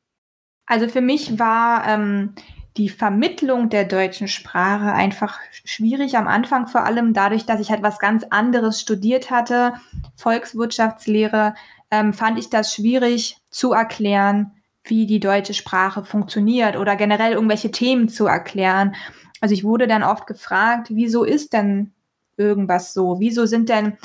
Also 0.67 0.89
für 0.89 1.01
mich 1.01 1.39
war 1.39 1.87
ähm, 1.87 2.35
die 2.77 2.89
Vermittlung 2.89 3.69
der 3.69 3.85
deutschen 3.85 4.27
Sprache 4.27 4.93
einfach 4.93 5.39
schwierig 5.65 6.17
am 6.17 6.27
Anfang, 6.27 6.67
vor 6.67 6.85
allem 6.85 7.15
dadurch, 7.15 7.47
dass 7.47 7.61
ich 7.61 7.71
halt 7.71 7.85
was 7.85 8.01
ganz 8.01 8.25
anderes 8.31 8.81
studiert 8.81 9.31
hatte, 9.31 9.75
Volkswirtschaftslehre, 10.17 11.55
ähm, 11.93 12.13
fand 12.13 12.37
ich 12.41 12.51
das 12.51 12.75
schwierig 12.75 13.39
zu 13.49 13.73
erklären, 13.73 14.56
wie 14.89 15.07
die 15.07 15.21
deutsche 15.21 15.55
Sprache 15.55 16.05
funktioniert 16.05 16.77
oder 16.77 16.97
generell 16.97 17.33
irgendwelche 17.33 17.71
Themen 17.71 18.09
zu 18.09 18.27
erklären. 18.27 18.95
Also 19.41 19.55
ich 19.55 19.65
wurde 19.65 19.87
dann 19.87 20.03
oft 20.03 20.27
gefragt, 20.27 20.89
wieso 20.91 21.25
ist 21.25 21.53
denn 21.53 21.93
irgendwas 22.37 22.95
so? 22.95 23.21
Wieso 23.21 23.47
sind 23.47 23.69
denn 23.69 23.99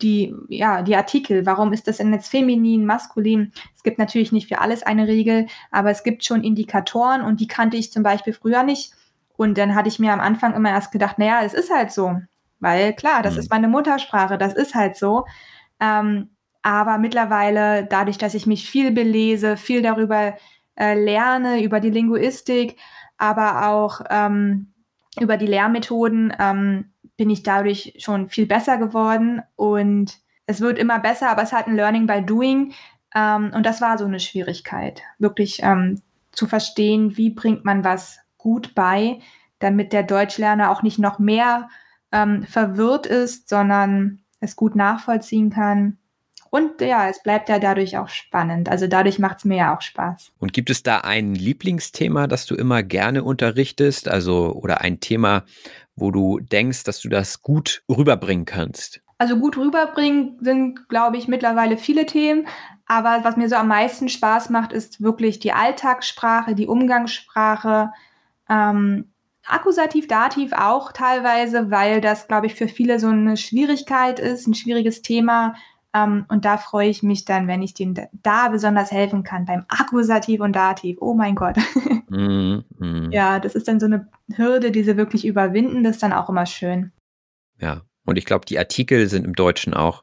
die, 0.00 0.34
ja, 0.48 0.82
die 0.82 0.96
Artikel, 0.96 1.46
warum 1.46 1.72
ist 1.72 1.86
das 1.86 1.98
denn 1.98 2.12
jetzt 2.12 2.28
feminin, 2.28 2.84
maskulin? 2.84 3.52
Es 3.74 3.82
gibt 3.82 3.98
natürlich 3.98 4.32
nicht 4.32 4.48
für 4.48 4.60
alles 4.60 4.82
eine 4.82 5.06
Regel, 5.06 5.46
aber 5.70 5.90
es 5.90 6.02
gibt 6.02 6.24
schon 6.24 6.42
Indikatoren 6.42 7.22
und 7.22 7.40
die 7.40 7.46
kannte 7.46 7.76
ich 7.76 7.92
zum 7.92 8.02
Beispiel 8.02 8.32
früher 8.32 8.64
nicht. 8.64 8.92
Und 9.36 9.58
dann 9.58 9.74
hatte 9.74 9.88
ich 9.88 9.98
mir 9.98 10.12
am 10.12 10.20
Anfang 10.20 10.54
immer 10.54 10.70
erst 10.70 10.92
gedacht, 10.92 11.18
naja, 11.18 11.40
es 11.44 11.54
ist 11.54 11.72
halt 11.72 11.92
so. 11.92 12.20
Weil 12.60 12.92
klar, 12.94 13.22
das 13.22 13.34
mhm. 13.34 13.40
ist 13.40 13.50
meine 13.50 13.68
Muttersprache, 13.68 14.38
das 14.38 14.54
ist 14.54 14.74
halt 14.74 14.96
so. 14.96 15.24
Ähm, 15.80 16.30
aber 16.62 16.98
mittlerweile, 16.98 17.84
dadurch, 17.84 18.18
dass 18.18 18.34
ich 18.34 18.46
mich 18.46 18.70
viel 18.70 18.92
belese, 18.92 19.56
viel 19.56 19.82
darüber 19.82 20.34
äh, 20.76 20.94
lerne, 20.94 21.62
über 21.62 21.80
die 21.80 21.90
Linguistik, 21.90 22.76
aber 23.18 23.68
auch 23.68 24.00
ähm, 24.10 24.72
über 25.20 25.36
die 25.36 25.46
Lehrmethoden, 25.46 26.32
ähm, 26.38 26.92
bin 27.16 27.30
ich 27.30 27.42
dadurch 27.42 27.94
schon 27.98 28.28
viel 28.28 28.46
besser 28.46 28.78
geworden. 28.78 29.42
Und 29.56 30.18
es 30.46 30.60
wird 30.60 30.78
immer 30.78 31.00
besser, 31.00 31.30
aber 31.30 31.42
es 31.42 31.52
hat 31.52 31.66
ein 31.66 31.76
Learning 31.76 32.06
by 32.06 32.22
Doing. 32.24 32.72
Ähm, 33.14 33.52
und 33.54 33.66
das 33.66 33.80
war 33.80 33.98
so 33.98 34.04
eine 34.04 34.20
Schwierigkeit, 34.20 35.02
wirklich 35.18 35.60
ähm, 35.62 36.00
zu 36.30 36.46
verstehen, 36.46 37.16
wie 37.16 37.30
bringt 37.30 37.64
man 37.64 37.84
was 37.84 38.18
gut 38.38 38.74
bei, 38.74 39.18
damit 39.58 39.92
der 39.92 40.02
Deutschlerner 40.04 40.70
auch 40.70 40.82
nicht 40.82 40.98
noch 40.98 41.18
mehr 41.18 41.68
ähm, 42.10 42.44
verwirrt 42.44 43.06
ist, 43.06 43.48
sondern 43.48 44.20
es 44.40 44.56
gut 44.56 44.74
nachvollziehen 44.74 45.50
kann 45.50 45.98
und 46.54 46.82
ja, 46.82 47.08
es 47.08 47.22
bleibt 47.22 47.48
ja 47.48 47.58
dadurch 47.58 47.96
auch 47.96 48.10
spannend. 48.10 48.68
Also 48.68 48.86
dadurch 48.86 49.18
macht 49.18 49.38
es 49.38 49.46
mir 49.46 49.56
ja 49.56 49.74
auch 49.74 49.80
Spaß. 49.80 50.32
Und 50.38 50.52
gibt 50.52 50.68
es 50.68 50.82
da 50.82 50.98
ein 50.98 51.34
Lieblingsthema, 51.34 52.26
das 52.26 52.44
du 52.44 52.54
immer 52.54 52.82
gerne 52.82 53.24
unterrichtest? 53.24 54.06
Also 54.06 54.52
oder 54.52 54.82
ein 54.82 55.00
Thema, 55.00 55.44
wo 55.96 56.10
du 56.10 56.40
denkst, 56.40 56.84
dass 56.84 57.00
du 57.00 57.08
das 57.08 57.40
gut 57.40 57.82
rüberbringen 57.88 58.44
kannst? 58.44 59.00
Also 59.16 59.38
gut 59.38 59.56
rüberbringen 59.56 60.36
sind, 60.42 60.90
glaube 60.90 61.16
ich, 61.16 61.26
mittlerweile 61.26 61.78
viele 61.78 62.04
Themen. 62.04 62.46
Aber 62.84 63.20
was 63.22 63.38
mir 63.38 63.48
so 63.48 63.56
am 63.56 63.68
meisten 63.68 64.10
Spaß 64.10 64.50
macht, 64.50 64.74
ist 64.74 65.00
wirklich 65.00 65.38
die 65.38 65.54
Alltagssprache, 65.54 66.54
die 66.54 66.66
Umgangssprache. 66.66 67.92
Ähm, 68.50 69.10
Akkusativ, 69.46 70.06
Dativ 70.06 70.52
auch 70.52 70.92
teilweise, 70.92 71.70
weil 71.70 72.02
das, 72.02 72.28
glaube 72.28 72.46
ich, 72.46 72.54
für 72.54 72.68
viele 72.68 73.00
so 73.00 73.08
eine 73.08 73.38
Schwierigkeit 73.38 74.20
ist, 74.20 74.46
ein 74.46 74.54
schwieriges 74.54 75.00
Thema, 75.00 75.54
ähm, 75.94 76.24
und 76.28 76.44
da 76.44 76.56
freue 76.56 76.88
ich 76.88 77.02
mich 77.02 77.24
dann, 77.24 77.48
wenn 77.48 77.62
ich 77.62 77.74
denen 77.74 77.98
da 78.12 78.48
besonders 78.48 78.90
helfen 78.90 79.22
kann, 79.22 79.44
beim 79.44 79.64
Akkusativ 79.68 80.40
und 80.40 80.56
Dativ. 80.56 80.98
Oh 81.00 81.14
mein 81.14 81.34
Gott. 81.34 81.56
Mm, 82.12 82.58
mm. 82.78 83.10
Ja, 83.10 83.38
das 83.38 83.54
ist 83.54 83.68
dann 83.68 83.80
so 83.80 83.86
eine 83.86 84.06
Hürde, 84.36 84.70
die 84.70 84.82
sie 84.84 84.98
wirklich 84.98 85.26
überwinden. 85.26 85.82
Das 85.82 85.92
ist 85.92 86.02
dann 86.02 86.12
auch 86.12 86.28
immer 86.28 86.44
schön. 86.44 86.92
Ja, 87.58 87.86
Und 88.04 88.18
ich 88.18 88.26
glaube, 88.26 88.44
die 88.44 88.58
Artikel 88.58 89.08
sind 89.08 89.24
im 89.24 89.34
Deutschen 89.34 89.72
auch 89.72 90.02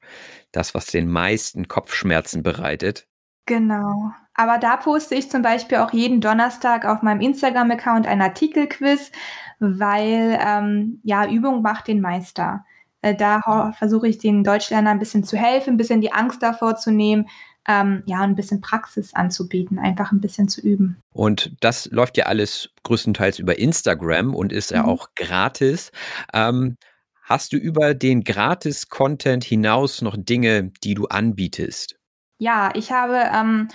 das, 0.51 0.73
was 0.73 0.87
den 0.87 1.07
meisten 1.07 1.67
Kopfschmerzen 1.67 2.41
bereitet. 2.41 3.07
Genau. 3.45 4.11
Aber 4.33 4.57
da 4.57 4.77
poste 4.77 5.13
ich 5.13 5.29
zum 5.29 5.43
Beispiel 5.43 5.77
auch 5.79 5.93
jeden 5.93 6.19
Donnerstag 6.19 6.85
auf 6.85 7.03
meinem 7.03 7.21
Instagram-Account 7.21 8.07
ein 8.07 8.23
Artikelquiz, 8.23 9.11
weil 9.59 10.39
ähm, 10.41 11.01
ja, 11.03 11.29
Übung 11.29 11.61
macht 11.61 11.87
den 11.87 12.01
Meister. 12.01 12.65
Äh, 13.01 13.15
da 13.15 13.73
versuche 13.77 14.07
ich 14.07 14.17
den 14.17 14.43
Deutschlernern 14.43 14.93
ein 14.93 14.99
bisschen 14.99 15.23
zu 15.23 15.37
helfen, 15.37 15.75
ein 15.75 15.77
bisschen 15.77 16.01
die 16.01 16.11
Angst 16.11 16.43
davor 16.43 16.75
zu 16.75 16.91
nehmen, 16.91 17.27
ähm, 17.67 18.03
ja, 18.05 18.21
ein 18.21 18.35
bisschen 18.35 18.61
Praxis 18.61 19.13
anzubieten, 19.13 19.79
einfach 19.79 20.11
ein 20.11 20.21
bisschen 20.21 20.49
zu 20.49 20.61
üben. 20.61 20.97
Und 21.13 21.51
das 21.61 21.85
läuft 21.91 22.17
ja 22.17 22.25
alles 22.25 22.69
größtenteils 22.83 23.39
über 23.39 23.59
Instagram 23.59 24.33
und 24.33 24.51
ist 24.51 24.71
ja 24.71 24.83
mhm. 24.83 24.89
auch 24.89 25.09
gratis. 25.15 25.91
Ähm, 26.33 26.77
hast 27.23 27.53
du 27.53 27.57
über 27.57 27.93
den 27.93 28.23
Gratis-Content 28.23 29.43
hinaus 29.43 30.01
noch 30.01 30.15
Dinge, 30.17 30.71
die 30.83 30.95
du 30.95 31.05
anbietest? 31.05 31.95
Ja, 32.39 32.71
ich 32.73 32.91
habe 32.91 33.21
ähm, 33.33 33.67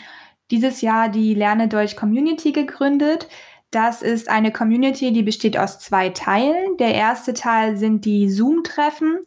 dieses 0.50 0.80
Jahr 0.80 1.08
die 1.08 1.34
Lerne 1.34 1.68
Deutsch 1.68 1.96
Community 1.96 2.52
gegründet. 2.52 3.28
Das 3.74 4.02
ist 4.02 4.28
eine 4.28 4.52
Community, 4.52 5.12
die 5.12 5.24
besteht 5.24 5.58
aus 5.58 5.80
zwei 5.80 6.10
Teilen. 6.10 6.76
Der 6.76 6.94
erste 6.94 7.34
Teil 7.34 7.76
sind 7.76 8.04
die 8.04 8.30
Zoom-Treffen, 8.30 9.18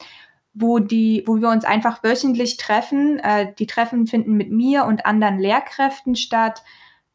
wo, 0.54 0.78
wo 0.78 1.42
wir 1.42 1.50
uns 1.50 1.66
einfach 1.66 2.02
wöchentlich 2.02 2.56
treffen. 2.56 3.20
Äh, 3.20 3.54
die 3.60 3.68
Treffen 3.68 4.08
finden 4.08 4.38
mit 4.38 4.50
mir 4.50 4.86
und 4.86 5.06
anderen 5.06 5.38
Lehrkräften 5.38 6.16
statt 6.16 6.64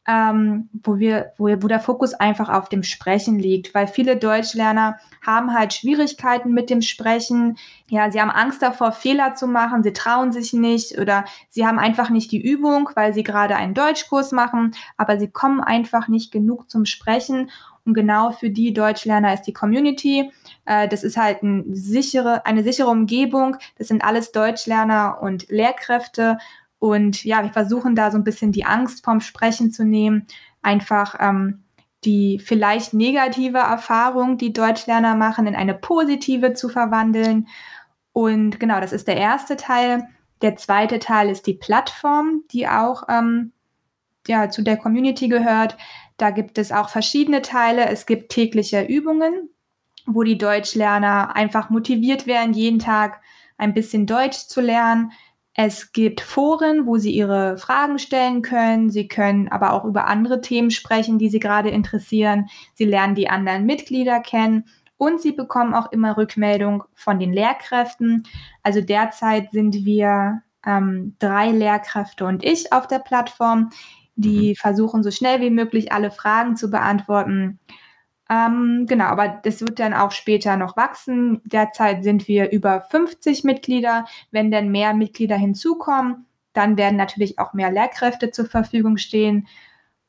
ähm, 0.07 0.69
wo 0.73 0.99
wir, 0.99 1.31
wo, 1.37 1.45
wo 1.45 1.67
der 1.67 1.79
Fokus 1.79 2.13
einfach 2.13 2.49
auf 2.49 2.67
dem 2.67 2.83
Sprechen 2.83 3.39
liegt, 3.39 3.73
weil 3.73 3.87
viele 3.87 4.17
Deutschlerner 4.17 4.99
haben 5.25 5.53
halt 5.53 5.73
Schwierigkeiten 5.73 6.51
mit 6.51 6.69
dem 6.69 6.81
Sprechen. 6.81 7.57
Ja, 7.87 8.11
sie 8.11 8.19
haben 8.19 8.29
Angst 8.29 8.61
davor, 8.61 8.91
Fehler 8.91 9.35
zu 9.35 9.47
machen, 9.47 9.83
sie 9.83 9.93
trauen 9.93 10.31
sich 10.31 10.51
nicht 10.51 10.97
oder 10.99 11.23
sie 11.49 11.65
haben 11.65 11.79
einfach 11.79 12.09
nicht 12.09 12.31
die 12.31 12.41
Übung, 12.41 12.89
weil 12.95 13.13
sie 13.13 13.23
gerade 13.23 13.55
einen 13.55 13.73
Deutschkurs 13.73 14.33
machen, 14.33 14.75
aber 14.97 15.17
sie 15.17 15.29
kommen 15.29 15.61
einfach 15.61 16.07
nicht 16.09 16.31
genug 16.31 16.69
zum 16.69 16.85
Sprechen. 16.85 17.49
Und 17.85 17.95
genau 17.95 18.31
für 18.31 18.49
die 18.49 18.73
Deutschlerner 18.73 19.33
ist 19.33 19.43
die 19.43 19.53
Community. 19.53 20.31
Äh, 20.65 20.87
das 20.87 21.03
ist 21.03 21.17
halt 21.17 21.43
ein 21.43 21.73
sichere, 21.73 22.45
eine 22.45 22.63
sichere 22.63 22.87
Umgebung. 22.87 23.57
Das 23.77 23.89
sind 23.89 24.03
alles 24.03 24.31
Deutschlerner 24.31 25.19
und 25.21 25.49
Lehrkräfte. 25.49 26.37
Und 26.83 27.23
ja, 27.23 27.43
wir 27.43 27.49
versuchen 27.53 27.95
da 27.95 28.11
so 28.11 28.17
ein 28.17 28.25
bisschen 28.25 28.51
die 28.51 28.65
Angst 28.65 29.05
vom 29.05 29.21
Sprechen 29.21 29.71
zu 29.71 29.85
nehmen, 29.85 30.27
einfach 30.61 31.15
ähm, 31.17 31.63
die 32.03 32.39
vielleicht 32.39 32.93
negative 32.93 33.59
Erfahrung, 33.59 34.37
die 34.37 34.51
Deutschlerner 34.51 35.15
machen, 35.15 35.47
in 35.47 35.55
eine 35.55 35.75
positive 35.75 36.55
zu 36.55 36.67
verwandeln. 36.67 37.47
Und 38.11 38.59
genau, 38.59 38.81
das 38.81 38.91
ist 38.91 39.07
der 39.07 39.15
erste 39.15 39.55
Teil. 39.55 40.09
Der 40.41 40.57
zweite 40.57 40.99
Teil 40.99 41.29
ist 41.29 41.47
die 41.47 41.53
Plattform, 41.53 42.43
die 42.51 42.67
auch 42.67 43.03
ähm, 43.07 43.53
ja, 44.27 44.49
zu 44.49 44.61
der 44.61 44.75
Community 44.75 45.29
gehört. 45.29 45.77
Da 46.17 46.31
gibt 46.31 46.57
es 46.57 46.73
auch 46.73 46.89
verschiedene 46.89 47.41
Teile. 47.41 47.85
Es 47.85 48.05
gibt 48.05 48.29
tägliche 48.29 48.81
Übungen, 48.81 49.49
wo 50.05 50.23
die 50.23 50.37
Deutschlerner 50.37 51.33
einfach 51.33 51.69
motiviert 51.69 52.27
werden, 52.27 52.53
jeden 52.53 52.79
Tag 52.79 53.21
ein 53.57 53.73
bisschen 53.73 54.05
Deutsch 54.05 54.47
zu 54.47 54.59
lernen. 54.59 55.13
Es 55.55 55.91
gibt 55.91 56.21
Foren, 56.21 56.87
wo 56.87 56.97
Sie 56.97 57.11
Ihre 57.11 57.57
Fragen 57.57 57.99
stellen 57.99 58.41
können. 58.41 58.89
Sie 58.89 59.07
können 59.07 59.49
aber 59.49 59.73
auch 59.73 59.85
über 59.85 60.07
andere 60.07 60.41
Themen 60.41 60.71
sprechen, 60.71 61.19
die 61.19 61.29
Sie 61.29 61.39
gerade 61.39 61.69
interessieren. 61.69 62.47
Sie 62.73 62.85
lernen 62.85 63.13
die 63.13 63.29
anderen 63.29 63.65
Mitglieder 63.65 64.19
kennen 64.19 64.65
und 64.97 65.21
Sie 65.21 65.31
bekommen 65.31 65.75
auch 65.75 65.91
immer 65.91 66.17
Rückmeldung 66.17 66.83
von 66.95 67.19
den 67.19 67.33
Lehrkräften. 67.33 68.23
Also 68.63 68.81
derzeit 68.81 69.51
sind 69.51 69.85
wir 69.85 70.41
ähm, 70.65 71.15
drei 71.19 71.51
Lehrkräfte 71.51 72.25
und 72.25 72.43
ich 72.43 72.73
auf 72.73 72.87
der 72.87 72.99
Plattform, 72.99 73.69
die 74.15 74.51
mhm. 74.51 74.55
versuchen 74.55 75.03
so 75.03 75.11
schnell 75.11 75.41
wie 75.41 75.49
möglich 75.51 75.91
alle 75.91 76.09
Fragen 76.09 76.55
zu 76.55 76.71
beantworten. 76.71 77.59
Ähm, 78.29 78.85
genau, 78.87 79.05
aber 79.05 79.39
das 79.43 79.61
wird 79.61 79.79
dann 79.79 79.93
auch 79.93 80.11
später 80.11 80.55
noch 80.55 80.77
wachsen. 80.77 81.41
Derzeit 81.45 82.03
sind 82.03 82.27
wir 82.27 82.51
über 82.51 82.81
50 82.81 83.43
Mitglieder. 83.43 84.05
Wenn 84.31 84.51
dann 84.51 84.69
mehr 84.69 84.93
Mitglieder 84.93 85.35
hinzukommen, 85.35 86.25
dann 86.53 86.77
werden 86.77 86.95
natürlich 86.95 87.39
auch 87.39 87.53
mehr 87.53 87.71
Lehrkräfte 87.71 88.31
zur 88.31 88.45
Verfügung 88.45 88.97
stehen. 88.97 89.47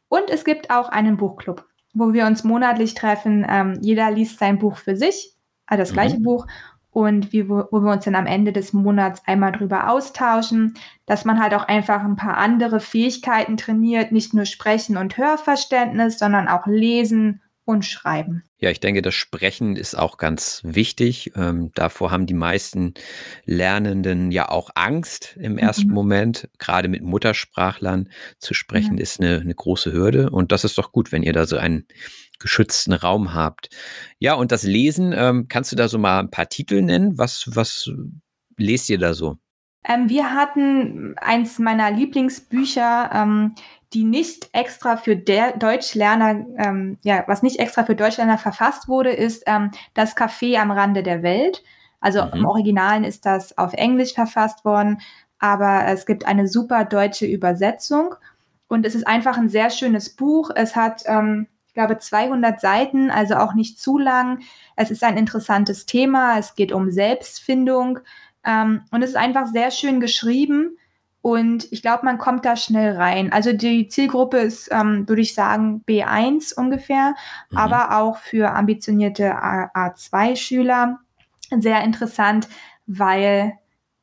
Und 0.08 0.30
es 0.30 0.44
gibt 0.44 0.70
auch 0.70 0.90
einen 0.90 1.16
Buchclub, 1.16 1.66
wo 1.92 2.12
wir 2.12 2.26
uns 2.26 2.44
monatlich 2.44 2.94
treffen. 2.94 3.44
Ähm, 3.48 3.78
jeder 3.80 4.10
liest 4.10 4.38
sein 4.38 4.58
Buch 4.58 4.76
für 4.76 4.96
sich, 4.96 5.34
also 5.66 5.82
das 5.82 5.92
gleiche 5.92 6.18
mhm. 6.18 6.22
Buch. 6.22 6.46
Und 6.90 7.32
wie, 7.32 7.48
wo, 7.48 7.64
wo 7.72 7.80
wir 7.80 7.90
uns 7.90 8.04
dann 8.04 8.14
am 8.14 8.26
Ende 8.26 8.52
des 8.52 8.72
Monats 8.72 9.20
einmal 9.26 9.50
drüber 9.50 9.90
austauschen, 9.90 10.74
dass 11.06 11.24
man 11.24 11.42
halt 11.42 11.52
auch 11.52 11.66
einfach 11.66 12.04
ein 12.04 12.14
paar 12.14 12.36
andere 12.36 12.78
Fähigkeiten 12.78 13.56
trainiert, 13.56 14.12
nicht 14.12 14.32
nur 14.32 14.44
Sprechen 14.44 14.96
und 14.96 15.18
Hörverständnis, 15.18 16.20
sondern 16.20 16.46
auch 16.46 16.68
Lesen 16.68 17.40
und 17.64 17.84
Schreiben. 17.84 18.42
Ja, 18.58 18.70
ich 18.70 18.80
denke, 18.80 19.02
das 19.02 19.14
Sprechen 19.14 19.76
ist 19.76 19.96
auch 19.96 20.18
ganz 20.18 20.60
wichtig. 20.64 21.32
Ähm, 21.34 21.70
davor 21.74 22.10
haben 22.10 22.26
die 22.26 22.34
meisten 22.34 22.94
Lernenden 23.44 24.30
ja 24.30 24.48
auch 24.50 24.70
Angst 24.74 25.36
im 25.40 25.58
ersten 25.58 25.88
mhm. 25.88 25.94
Moment. 25.94 26.48
Gerade 26.58 26.88
mit 26.88 27.02
Muttersprachlern 27.02 28.10
zu 28.38 28.54
sprechen, 28.54 28.98
ja. 28.98 29.02
ist 29.02 29.20
eine, 29.20 29.40
eine 29.40 29.54
große 29.54 29.92
Hürde. 29.92 30.30
Und 30.30 30.52
das 30.52 30.64
ist 30.64 30.76
doch 30.78 30.92
gut, 30.92 31.12
wenn 31.12 31.22
ihr 31.22 31.32
da 31.32 31.46
so 31.46 31.56
einen 31.56 31.86
geschützten 32.38 32.92
Raum 32.92 33.32
habt. 33.32 33.70
Ja, 34.18 34.34
und 34.34 34.52
das 34.52 34.62
Lesen, 34.62 35.14
ähm, 35.16 35.46
kannst 35.48 35.72
du 35.72 35.76
da 35.76 35.88
so 35.88 35.98
mal 35.98 36.20
ein 36.20 36.30
paar 36.30 36.48
Titel 36.48 36.82
nennen? 36.82 37.16
Was, 37.16 37.44
was 37.52 37.90
lest 38.56 38.90
ihr 38.90 38.98
da 38.98 39.14
so? 39.14 39.38
Ähm, 39.84 40.08
wir 40.08 40.32
hatten 40.32 41.14
eins 41.18 41.58
meiner 41.58 41.90
Lieblingsbücher, 41.90 43.10
ähm, 43.12 43.54
die 43.92 44.04
nicht 44.04 44.48
extra 44.52 44.96
für 44.96 45.16
der 45.16 45.56
Deutschlerner, 45.56 46.46
ähm, 46.58 46.98
ja, 47.02 47.24
was 47.26 47.42
nicht 47.42 47.60
extra 47.60 47.84
für 47.84 47.94
Deutschlerner 47.94 48.38
verfasst 48.38 48.88
wurde, 48.88 49.10
ist 49.10 49.44
ähm, 49.46 49.70
Das 49.94 50.16
Café 50.16 50.58
am 50.58 50.70
Rande 50.70 51.02
der 51.02 51.22
Welt. 51.22 51.62
Also 52.00 52.24
mhm. 52.24 52.32
im 52.32 52.46
Originalen 52.46 53.04
ist 53.04 53.24
das 53.24 53.56
auf 53.56 53.72
Englisch 53.74 54.14
verfasst 54.14 54.64
worden, 54.64 55.00
aber 55.38 55.86
es 55.86 56.06
gibt 56.06 56.26
eine 56.26 56.48
super 56.48 56.84
deutsche 56.84 57.26
Übersetzung 57.26 58.14
und 58.68 58.84
es 58.84 58.94
ist 58.94 59.06
einfach 59.06 59.36
ein 59.36 59.48
sehr 59.48 59.70
schönes 59.70 60.10
Buch. 60.16 60.50
Es 60.54 60.74
hat, 60.74 61.02
ähm, 61.06 61.46
ich 61.68 61.74
glaube, 61.74 61.98
200 61.98 62.60
Seiten, 62.60 63.10
also 63.10 63.36
auch 63.36 63.54
nicht 63.54 63.78
zu 63.78 63.98
lang. 63.98 64.40
Es 64.76 64.90
ist 64.90 65.04
ein 65.04 65.16
interessantes 65.16 65.86
Thema. 65.86 66.38
Es 66.38 66.54
geht 66.54 66.72
um 66.72 66.90
Selbstfindung 66.90 68.00
ähm, 68.44 68.82
und 68.90 69.02
es 69.02 69.10
ist 69.10 69.16
einfach 69.16 69.46
sehr 69.46 69.70
schön 69.70 70.00
geschrieben. 70.00 70.76
Und 71.22 71.72
ich 71.72 71.80
glaube, 71.80 72.04
man 72.04 72.18
kommt 72.18 72.44
da 72.44 72.54
schnell 72.54 72.96
rein. 72.96 73.32
Also 73.32 73.54
die 73.54 73.88
Zielgruppe 73.88 74.38
ist, 74.38 74.68
ähm, 74.70 75.08
würde 75.08 75.22
ich 75.22 75.34
sagen, 75.34 75.82
B1 75.88 76.54
ungefähr, 76.54 77.14
mhm. 77.50 77.56
aber 77.56 77.98
auch 77.98 78.18
für 78.18 78.52
ambitionierte 78.52 79.34
A2-Schüler 79.34 80.98
sehr 81.50 81.82
interessant, 81.82 82.48
weil 82.86 83.54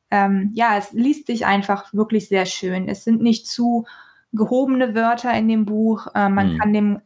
ähm, 0.10 0.50
ja, 0.54 0.78
es 0.78 0.94
liest 0.94 1.28
sich 1.28 1.46
einfach 1.46 1.94
wirklich 1.94 2.28
sehr 2.28 2.46
schön. 2.46 2.88
Es 2.90 3.04
sind 3.04 3.22
nicht 3.22 3.48
zu 3.48 3.86
gehobene 4.34 4.96
Wörter 4.96 5.32
in 5.34 5.48
dem 5.48 5.66
Buch. 5.66 6.08
Äh, 6.16 6.30
man 6.30 6.54
mhm. 6.54 6.58
kann 6.58 6.74
dem, 6.74 7.02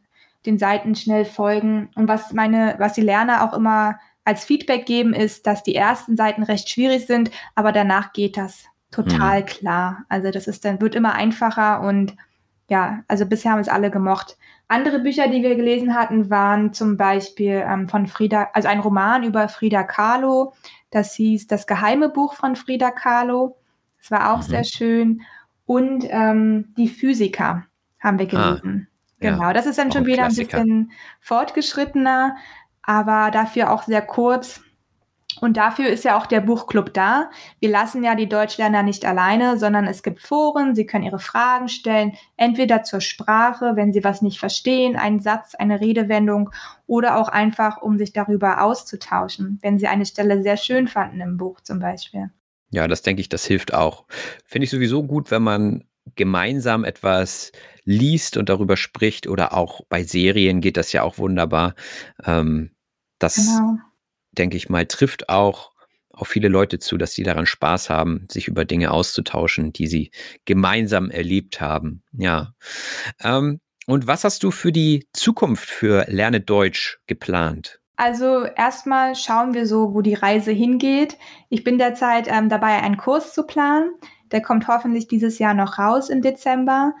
den 0.46 0.58
Seiten 0.58 0.94
schnell 0.94 1.24
folgen. 1.24 1.90
Und 1.94 2.08
was 2.08 2.32
meine, 2.32 2.74
was 2.78 2.94
die 2.94 3.02
Lerner 3.02 3.44
auch 3.44 3.52
immer 3.52 3.98
als 4.26 4.44
Feedback 4.44 4.84
geben, 4.86 5.14
ist, 5.14 5.46
dass 5.46 5.62
die 5.62 5.74
ersten 5.74 6.16
Seiten 6.16 6.42
recht 6.42 6.68
schwierig 6.68 7.06
sind, 7.06 7.30
aber 7.54 7.72
danach 7.72 8.12
geht 8.12 8.36
das 8.36 8.64
total 8.90 9.40
mhm. 9.40 9.46
klar. 9.46 10.04
Also 10.08 10.30
das 10.30 10.48
ist 10.48 10.64
dann, 10.64 10.80
wird 10.80 10.94
immer 10.94 11.14
einfacher 11.14 11.80
und 11.80 12.16
ja, 12.68 13.04
also 13.06 13.24
bisher 13.26 13.52
haben 13.52 13.60
es 13.60 13.68
alle 13.68 13.90
gemocht. 13.90 14.36
Andere 14.66 14.98
Bücher, 14.98 15.28
die 15.28 15.42
wir 15.42 15.54
gelesen 15.54 15.94
hatten, 15.94 16.28
waren 16.28 16.72
zum 16.72 16.96
Beispiel 16.96 17.64
ähm, 17.64 17.88
von 17.88 18.08
Frida, 18.08 18.48
also 18.52 18.66
ein 18.66 18.80
Roman 18.80 19.22
über 19.22 19.48
Frida 19.48 19.84
Kahlo. 19.84 20.52
Das 20.90 21.14
hieß 21.14 21.46
Das 21.46 21.68
geheime 21.68 22.08
Buch 22.08 22.34
von 22.34 22.56
Frida 22.56 22.90
Kahlo. 22.90 23.56
Das 24.00 24.10
war 24.10 24.32
auch 24.32 24.38
mhm. 24.38 24.50
sehr 24.50 24.64
schön. 24.64 25.22
Und 25.66 26.04
ähm, 26.08 26.74
Die 26.76 26.88
Physiker 26.88 27.64
haben 28.00 28.18
wir 28.18 28.26
ah, 28.26 28.54
gelesen. 28.56 28.88
Ah, 28.88 29.16
genau, 29.20 29.42
ja, 29.42 29.52
das 29.52 29.66
ist 29.66 29.78
dann 29.78 29.92
schon 29.92 30.06
wieder 30.06 30.24
ein 30.24 30.34
bisschen 30.34 30.90
fortgeschrittener, 31.20 32.36
aber 32.86 33.30
dafür 33.30 33.72
auch 33.72 33.82
sehr 33.82 34.02
kurz. 34.02 34.62
Und 35.40 35.58
dafür 35.58 35.88
ist 35.88 36.04
ja 36.04 36.18
auch 36.18 36.24
der 36.24 36.40
Buchclub 36.40 36.94
da. 36.94 37.30
Wir 37.60 37.68
lassen 37.68 38.02
ja 38.02 38.14
die 38.14 38.28
Deutschlerner 38.28 38.82
nicht 38.82 39.04
alleine, 39.04 39.58
sondern 39.58 39.86
es 39.86 40.02
gibt 40.02 40.22
Foren, 40.22 40.74
sie 40.74 40.86
können 40.86 41.04
ihre 41.04 41.18
Fragen 41.18 41.68
stellen, 41.68 42.14
entweder 42.38 42.84
zur 42.84 43.02
Sprache, 43.02 43.72
wenn 43.74 43.92
sie 43.92 44.02
was 44.02 44.22
nicht 44.22 44.38
verstehen, 44.38 44.96
einen 44.96 45.20
Satz, 45.20 45.54
eine 45.54 45.80
Redewendung 45.80 46.50
oder 46.86 47.18
auch 47.18 47.28
einfach, 47.28 47.82
um 47.82 47.98
sich 47.98 48.14
darüber 48.14 48.62
auszutauschen, 48.62 49.58
wenn 49.60 49.78
sie 49.78 49.88
eine 49.88 50.06
Stelle 50.06 50.40
sehr 50.40 50.56
schön 50.56 50.88
fanden 50.88 51.20
im 51.20 51.36
Buch 51.36 51.60
zum 51.60 51.80
Beispiel. 51.80 52.30
Ja, 52.70 52.88
das 52.88 53.02
denke 53.02 53.20
ich, 53.20 53.28
das 53.28 53.44
hilft 53.44 53.74
auch. 53.74 54.06
Finde 54.44 54.64
ich 54.64 54.70
sowieso 54.70 55.02
gut, 55.02 55.30
wenn 55.30 55.42
man 55.42 55.84
gemeinsam 56.14 56.84
etwas 56.84 57.52
liest 57.84 58.36
und 58.36 58.48
darüber 58.48 58.76
spricht 58.76 59.26
oder 59.26 59.54
auch 59.54 59.82
bei 59.88 60.02
Serien 60.02 60.60
geht 60.60 60.76
das 60.76 60.92
ja 60.92 61.02
auch 61.02 61.18
wunderbar. 61.18 61.74
Ähm, 62.24 62.70
das 63.18 63.36
genau 63.36 63.78
denke 64.38 64.56
ich 64.56 64.68
mal, 64.68 64.86
trifft 64.86 65.28
auch 65.28 65.72
auf 66.10 66.28
viele 66.28 66.48
Leute 66.48 66.78
zu, 66.78 66.96
dass 66.96 67.12
sie 67.12 67.24
daran 67.24 67.46
Spaß 67.46 67.90
haben, 67.90 68.26
sich 68.30 68.48
über 68.48 68.64
Dinge 68.64 68.90
auszutauschen, 68.90 69.72
die 69.72 69.86
sie 69.86 70.10
gemeinsam 70.46 71.10
erlebt 71.10 71.60
haben. 71.60 72.02
Ja. 72.12 72.52
Ähm, 73.22 73.60
und 73.86 74.06
was 74.06 74.24
hast 74.24 74.42
du 74.42 74.50
für 74.50 74.72
die 74.72 75.06
Zukunft 75.12 75.68
für 75.68 76.06
Lerne 76.08 76.40
Deutsch 76.40 76.98
geplant? 77.06 77.80
Also 77.96 78.44
erstmal 78.44 79.14
schauen 79.14 79.54
wir 79.54 79.66
so, 79.66 79.94
wo 79.94 80.00
die 80.00 80.14
Reise 80.14 80.52
hingeht. 80.52 81.16
Ich 81.48 81.64
bin 81.64 81.78
derzeit 81.78 82.28
ähm, 82.28 82.48
dabei, 82.48 82.82
einen 82.82 82.96
Kurs 82.96 83.32
zu 83.32 83.44
planen. 83.44 83.94
Der 84.32 84.42
kommt 84.42 84.68
hoffentlich 84.68 85.08
dieses 85.08 85.38
Jahr 85.38 85.54
noch 85.54 85.78
raus 85.78 86.08
im 86.08 86.20
Dezember. 86.20 86.94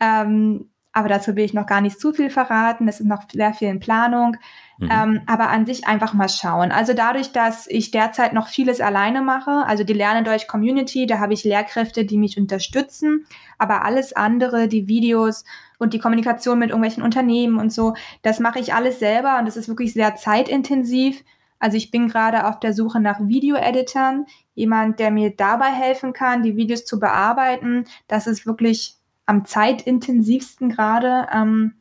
Ähm, 0.00 0.70
aber 0.92 1.08
dazu 1.08 1.36
will 1.36 1.44
ich 1.44 1.54
noch 1.54 1.66
gar 1.66 1.80
nicht 1.80 2.00
zu 2.00 2.12
viel 2.12 2.28
verraten. 2.28 2.88
Es 2.88 3.00
ist 3.00 3.06
noch 3.06 3.22
sehr 3.30 3.54
viel 3.54 3.68
in 3.68 3.80
Planung. 3.80 4.36
Mhm. 4.78 4.88
Ähm, 4.90 5.20
aber 5.26 5.50
an 5.50 5.66
sich 5.66 5.86
einfach 5.86 6.14
mal 6.14 6.28
schauen. 6.28 6.72
Also 6.72 6.94
dadurch, 6.94 7.32
dass 7.32 7.66
ich 7.66 7.90
derzeit 7.90 8.32
noch 8.32 8.48
vieles 8.48 8.80
alleine 8.80 9.22
mache, 9.22 9.64
also 9.66 9.84
die 9.84 9.92
Lerne 9.92 10.22
Deutsch 10.22 10.46
Community, 10.46 11.06
da 11.06 11.18
habe 11.18 11.34
ich 11.34 11.44
Lehrkräfte, 11.44 12.04
die 12.04 12.18
mich 12.18 12.38
unterstützen. 12.38 13.26
Aber 13.58 13.84
alles 13.84 14.12
andere, 14.12 14.68
die 14.68 14.88
Videos 14.88 15.44
und 15.78 15.94
die 15.94 15.98
Kommunikation 15.98 16.58
mit 16.58 16.70
irgendwelchen 16.70 17.02
Unternehmen 17.02 17.58
und 17.58 17.72
so, 17.72 17.94
das 18.22 18.40
mache 18.40 18.58
ich 18.58 18.74
alles 18.74 18.98
selber 18.98 19.38
und 19.38 19.46
das 19.46 19.56
ist 19.56 19.68
wirklich 19.68 19.92
sehr 19.92 20.16
zeitintensiv. 20.16 21.22
Also 21.58 21.76
ich 21.76 21.92
bin 21.92 22.08
gerade 22.08 22.48
auf 22.48 22.58
der 22.58 22.72
Suche 22.72 22.98
nach 22.98 23.20
Video-Editern, 23.20 24.26
jemand, 24.54 24.98
der 24.98 25.12
mir 25.12 25.30
dabei 25.30 25.70
helfen 25.70 26.12
kann, 26.12 26.42
die 26.42 26.56
Videos 26.56 26.84
zu 26.84 26.98
bearbeiten. 26.98 27.84
Das 28.08 28.26
ist 28.26 28.46
wirklich 28.46 28.96
am 29.26 29.44
zeitintensivsten 29.44 30.70
gerade. 30.70 31.28
Ähm, 31.32 31.74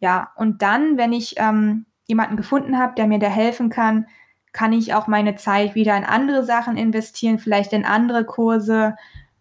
ja, 0.00 0.32
und 0.36 0.62
dann, 0.62 0.96
wenn 0.96 1.12
ich 1.12 1.34
ähm, 1.36 1.86
jemanden 2.08 2.36
gefunden 2.36 2.78
habe, 2.78 2.94
der 2.96 3.06
mir 3.06 3.20
da 3.20 3.28
helfen 3.28 3.70
kann, 3.70 4.06
kann 4.52 4.72
ich 4.72 4.94
auch 4.94 5.06
meine 5.06 5.36
Zeit 5.36 5.76
wieder 5.76 5.96
in 5.96 6.04
andere 6.04 6.42
Sachen 6.44 6.76
investieren, 6.76 7.38
vielleicht 7.38 7.72
in 7.72 7.84
andere 7.84 8.24
Kurse. 8.24 8.96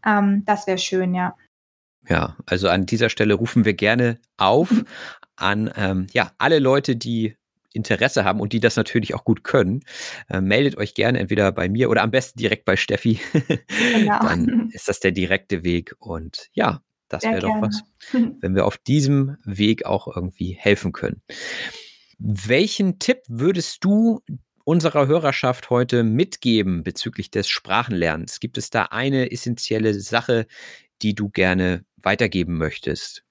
Ähm, 0.05 0.43
das 0.45 0.67
wäre 0.67 0.77
schön, 0.77 1.15
ja. 1.15 1.35
Ja, 2.07 2.35
also 2.45 2.69
an 2.69 2.85
dieser 2.85 3.09
Stelle 3.09 3.33
rufen 3.33 3.65
wir 3.65 3.73
gerne 3.73 4.19
auf 4.37 4.83
an 5.35 5.71
ähm, 5.75 6.07
ja, 6.13 6.31
alle 6.37 6.59
Leute, 6.59 6.95
die 6.95 7.35
Interesse 7.73 8.25
haben 8.25 8.39
und 8.39 8.53
die 8.53 8.59
das 8.59 8.75
natürlich 8.75 9.13
auch 9.13 9.23
gut 9.23 9.43
können, 9.43 9.81
äh, 10.29 10.41
meldet 10.41 10.77
euch 10.77 10.93
gerne 10.93 11.19
entweder 11.19 11.51
bei 11.51 11.69
mir 11.69 11.89
oder 11.89 12.01
am 12.01 12.11
besten 12.11 12.39
direkt 12.39 12.65
bei 12.65 12.75
Steffi. 12.75 13.19
Genau. 13.93 14.19
Dann 14.23 14.69
ist 14.73 14.87
das 14.87 14.99
der 14.99 15.11
direkte 15.11 15.63
Weg. 15.63 15.95
Und 15.99 16.49
ja, 16.53 16.81
das 17.07 17.23
wäre 17.23 17.39
doch 17.39 17.61
was, 17.61 17.83
wenn 18.41 18.55
wir 18.55 18.65
auf 18.65 18.77
diesem 18.77 19.37
Weg 19.45 19.85
auch 19.85 20.13
irgendwie 20.13 20.53
helfen 20.53 20.91
können. 20.91 21.21
Welchen 22.19 22.99
Tipp 22.99 23.21
würdest 23.27 23.83
du 23.83 24.21
unserer 24.63 25.07
Hörerschaft 25.07 25.69
heute 25.69 26.03
mitgeben 26.03 26.83
bezüglich 26.83 27.31
des 27.31 27.47
Sprachenlernens? 27.47 28.39
Gibt 28.39 28.57
es 28.57 28.69
da 28.69 28.83
eine 28.83 29.31
essentielle 29.31 29.93
Sache, 29.93 30.47
die 31.01 31.15
du 31.15 31.29
gerne 31.29 31.85
weitergeben 31.97 32.57
möchtest? 32.57 33.23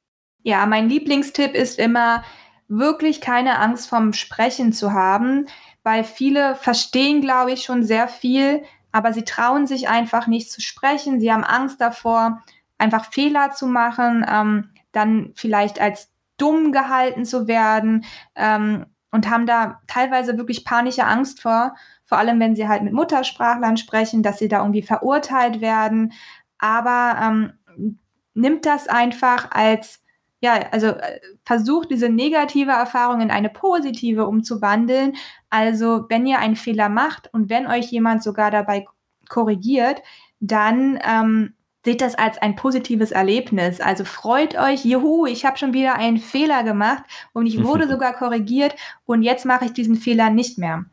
Ja, 0.42 0.64
mein 0.66 0.88
Lieblingstipp 0.88 1.54
ist 1.54 1.78
immer, 1.78 2.24
wirklich 2.68 3.20
keine 3.20 3.58
Angst 3.58 3.88
vom 3.88 4.12
Sprechen 4.12 4.72
zu 4.72 4.92
haben, 4.92 5.46
weil 5.82 6.04
viele 6.04 6.54
verstehen, 6.56 7.20
glaube 7.20 7.52
ich, 7.52 7.62
schon 7.62 7.84
sehr 7.84 8.08
viel, 8.08 8.62
aber 8.92 9.12
sie 9.12 9.24
trauen 9.24 9.66
sich 9.66 9.88
einfach 9.88 10.26
nicht 10.26 10.50
zu 10.50 10.60
sprechen. 10.60 11.20
Sie 11.20 11.32
haben 11.32 11.44
Angst 11.44 11.80
davor, 11.80 12.42
einfach 12.78 13.12
Fehler 13.12 13.52
zu 13.52 13.66
machen, 13.66 14.24
ähm, 14.28 14.70
dann 14.92 15.32
vielleicht 15.34 15.80
als 15.80 16.10
dumm 16.36 16.72
gehalten 16.72 17.24
zu 17.24 17.46
werden 17.46 18.04
ähm, 18.34 18.86
und 19.10 19.30
haben 19.30 19.46
da 19.46 19.80
teilweise 19.86 20.36
wirklich 20.36 20.64
panische 20.64 21.06
Angst 21.06 21.40
vor, 21.40 21.74
vor 22.04 22.18
allem 22.18 22.38
wenn 22.40 22.54
sie 22.54 22.68
halt 22.68 22.82
mit 22.82 22.92
Muttersprachlern 22.92 23.76
sprechen, 23.76 24.22
dass 24.22 24.38
sie 24.38 24.48
da 24.48 24.60
irgendwie 24.60 24.82
verurteilt 24.82 25.60
werden. 25.60 26.12
Aber 26.58 27.18
ähm, 27.20 27.92
nimmt 28.34 28.66
das 28.66 28.86
einfach 28.86 29.50
als, 29.50 30.04
ja, 30.40 30.54
also 30.70 30.88
äh, 30.88 31.20
versucht 31.44 31.90
diese 31.90 32.08
negative 32.08 32.70
Erfahrung 32.70 33.20
in 33.20 33.30
eine 33.30 33.48
positive 33.48 34.26
umzuwandeln. 34.26 35.16
Also 35.50 36.06
wenn 36.08 36.26
ihr 36.26 36.38
einen 36.38 36.56
Fehler 36.56 36.88
macht 36.88 37.32
und 37.32 37.50
wenn 37.50 37.66
euch 37.66 37.90
jemand 37.90 38.22
sogar 38.22 38.50
dabei 38.50 38.86
korrigiert, 39.28 40.02
dann 40.38 41.00
ähm, 41.02 41.55
seht 41.86 42.00
das 42.00 42.16
als 42.16 42.36
ein 42.38 42.56
positives 42.56 43.12
Erlebnis. 43.12 43.80
Also 43.80 44.04
freut 44.04 44.58
euch, 44.58 44.84
juhu, 44.84 45.24
ich 45.24 45.44
habe 45.44 45.56
schon 45.56 45.72
wieder 45.72 45.94
einen 45.94 46.18
Fehler 46.18 46.64
gemacht 46.64 47.04
und 47.32 47.46
ich 47.46 47.62
wurde 47.62 47.86
sogar 47.88 48.12
korrigiert 48.12 48.74
und 49.04 49.22
jetzt 49.22 49.46
mache 49.46 49.66
ich 49.66 49.72
diesen 49.72 49.94
Fehler 49.94 50.28
nicht 50.28 50.58
mehr. 50.58 50.84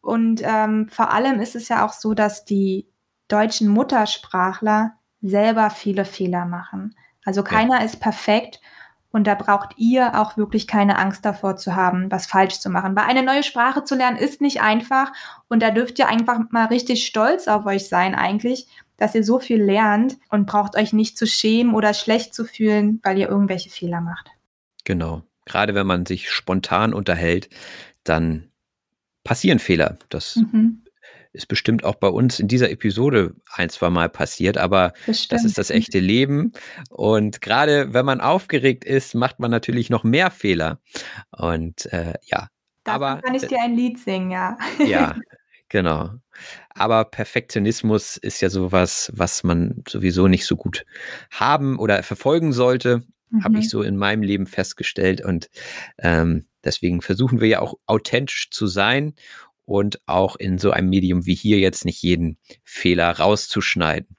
Und 0.00 0.40
ähm, 0.42 0.88
vor 0.88 1.12
allem 1.12 1.40
ist 1.40 1.56
es 1.56 1.68
ja 1.68 1.84
auch 1.84 1.92
so, 1.92 2.14
dass 2.14 2.46
die 2.46 2.88
deutschen 3.28 3.68
Muttersprachler 3.68 4.94
selber 5.20 5.68
viele 5.68 6.06
Fehler 6.06 6.46
machen. 6.46 6.96
Also 7.22 7.42
keiner 7.42 7.80
ja. 7.80 7.84
ist 7.84 8.00
perfekt 8.00 8.62
und 9.10 9.26
da 9.26 9.34
braucht 9.34 9.76
ihr 9.76 10.18
auch 10.18 10.38
wirklich 10.38 10.66
keine 10.66 10.98
Angst 10.98 11.22
davor 11.26 11.56
zu 11.56 11.76
haben, 11.76 12.10
was 12.10 12.26
falsch 12.26 12.60
zu 12.60 12.70
machen. 12.70 12.96
Weil 12.96 13.04
eine 13.04 13.22
neue 13.22 13.42
Sprache 13.42 13.84
zu 13.84 13.94
lernen 13.94 14.16
ist 14.16 14.40
nicht 14.40 14.62
einfach 14.62 15.12
und 15.48 15.62
da 15.62 15.70
dürft 15.70 15.98
ihr 15.98 16.08
einfach 16.08 16.38
mal 16.50 16.68
richtig 16.68 17.04
stolz 17.04 17.46
auf 17.46 17.66
euch 17.66 17.90
sein 17.90 18.14
eigentlich, 18.14 18.68
dass 19.00 19.14
ihr 19.14 19.24
so 19.24 19.40
viel 19.40 19.60
lernt 19.60 20.18
und 20.28 20.46
braucht 20.46 20.76
euch 20.76 20.92
nicht 20.92 21.16
zu 21.16 21.26
schämen 21.26 21.74
oder 21.74 21.94
schlecht 21.94 22.34
zu 22.34 22.44
fühlen, 22.44 23.00
weil 23.02 23.18
ihr 23.18 23.28
irgendwelche 23.28 23.70
Fehler 23.70 24.02
macht. 24.02 24.28
Genau. 24.84 25.22
Gerade 25.46 25.74
wenn 25.74 25.86
man 25.86 26.04
sich 26.04 26.30
spontan 26.30 26.92
unterhält, 26.92 27.48
dann 28.04 28.50
passieren 29.24 29.58
Fehler. 29.58 29.96
Das 30.10 30.36
mhm. 30.36 30.82
ist 31.32 31.48
bestimmt 31.48 31.82
auch 31.82 31.94
bei 31.94 32.08
uns 32.08 32.40
in 32.40 32.46
dieser 32.46 32.70
Episode 32.70 33.34
ein, 33.54 33.70
zwei 33.70 33.88
Mal 33.88 34.10
passiert, 34.10 34.58
aber 34.58 34.92
Bestimmt. 35.06 35.32
das 35.32 35.44
ist 35.46 35.56
das 35.56 35.70
echte 35.70 35.98
Leben. 35.98 36.52
Und 36.90 37.40
gerade 37.40 37.94
wenn 37.94 38.04
man 38.04 38.20
aufgeregt 38.20 38.84
ist, 38.84 39.14
macht 39.14 39.40
man 39.40 39.50
natürlich 39.50 39.88
noch 39.88 40.04
mehr 40.04 40.30
Fehler. 40.30 40.78
Und 41.30 41.86
äh, 41.86 42.14
ja. 42.24 42.48
Dafür 42.84 43.06
aber 43.06 43.22
kann 43.22 43.34
ich 43.34 43.46
dir 43.46 43.62
ein 43.62 43.74
Lied 43.74 43.98
singen, 43.98 44.30
ja. 44.30 44.58
Ja, 44.78 45.16
Genau. 45.70 46.10
Aber 46.70 47.04
Perfektionismus 47.04 48.16
ist 48.16 48.42
ja 48.42 48.50
sowas, 48.50 49.10
was 49.14 49.44
man 49.44 49.82
sowieso 49.88 50.26
nicht 50.28 50.44
so 50.44 50.56
gut 50.56 50.84
haben 51.30 51.78
oder 51.78 52.02
verfolgen 52.02 52.52
sollte, 52.52 53.04
mhm. 53.30 53.44
habe 53.44 53.58
ich 53.58 53.70
so 53.70 53.82
in 53.82 53.96
meinem 53.96 54.22
Leben 54.22 54.46
festgestellt. 54.46 55.24
Und 55.24 55.48
ähm, 55.98 56.46
deswegen 56.64 57.00
versuchen 57.00 57.40
wir 57.40 57.48
ja 57.48 57.60
auch 57.60 57.74
authentisch 57.86 58.50
zu 58.50 58.66
sein 58.66 59.14
und 59.64 60.00
auch 60.06 60.34
in 60.36 60.58
so 60.58 60.72
einem 60.72 60.90
Medium 60.90 61.24
wie 61.24 61.36
hier 61.36 61.60
jetzt 61.60 61.84
nicht 61.84 62.02
jeden 62.02 62.36
Fehler 62.64 63.08
rauszuschneiden. 63.10 64.16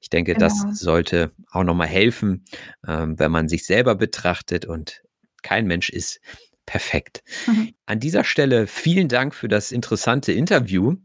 Ich 0.00 0.10
denke, 0.10 0.34
genau. 0.34 0.46
das 0.46 0.78
sollte 0.78 1.32
auch 1.50 1.64
nochmal 1.64 1.88
helfen, 1.88 2.44
ähm, 2.86 3.18
wenn 3.18 3.32
man 3.32 3.48
sich 3.48 3.66
selber 3.66 3.96
betrachtet 3.96 4.64
und 4.64 5.02
kein 5.42 5.66
Mensch 5.66 5.90
ist 5.90 6.20
perfekt. 6.68 7.22
Mhm. 7.46 7.72
An 7.86 7.98
dieser 7.98 8.24
Stelle 8.24 8.66
vielen 8.66 9.08
Dank 9.08 9.34
für 9.34 9.48
das 9.48 9.72
interessante 9.72 10.32
Interview. 10.32 10.96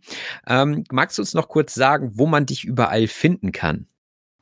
Ähm, 0.45 0.83
magst 0.91 1.17
du 1.17 1.21
uns 1.21 1.33
noch 1.33 1.47
kurz 1.47 1.73
sagen, 1.73 2.11
wo 2.15 2.27
man 2.27 2.45
dich 2.45 2.65
überall 2.65 3.07
finden 3.07 3.53
kann? 3.53 3.87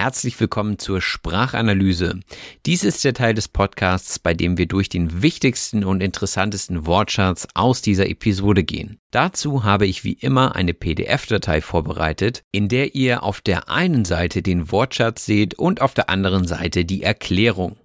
Herzlich 0.00 0.40
willkommen 0.40 0.78
zur 0.78 1.02
Sprachanalyse. 1.02 2.20
Dies 2.64 2.84
ist 2.84 3.04
der 3.04 3.12
Teil 3.12 3.34
des 3.34 3.48
Podcasts, 3.48 4.18
bei 4.18 4.32
dem 4.32 4.56
wir 4.56 4.64
durch 4.64 4.88
den 4.88 5.20
wichtigsten 5.20 5.84
und 5.84 6.02
interessantesten 6.02 6.86
Wortschatz 6.86 7.46
aus 7.52 7.82
dieser 7.82 8.08
Episode 8.08 8.64
gehen. 8.64 8.98
Dazu 9.10 9.62
habe 9.62 9.86
ich 9.86 10.02
wie 10.02 10.14
immer 10.14 10.56
eine 10.56 10.72
PDF-Datei 10.72 11.60
vorbereitet, 11.60 12.44
in 12.50 12.70
der 12.70 12.94
ihr 12.94 13.22
auf 13.22 13.42
der 13.42 13.68
einen 13.68 14.06
Seite 14.06 14.40
den 14.40 14.72
Wortschatz 14.72 15.26
seht 15.26 15.52
und 15.58 15.82
auf 15.82 15.92
der 15.92 16.08
anderen 16.08 16.46
Seite 16.46 16.86
die 16.86 17.02
Erklärung. 17.02 17.76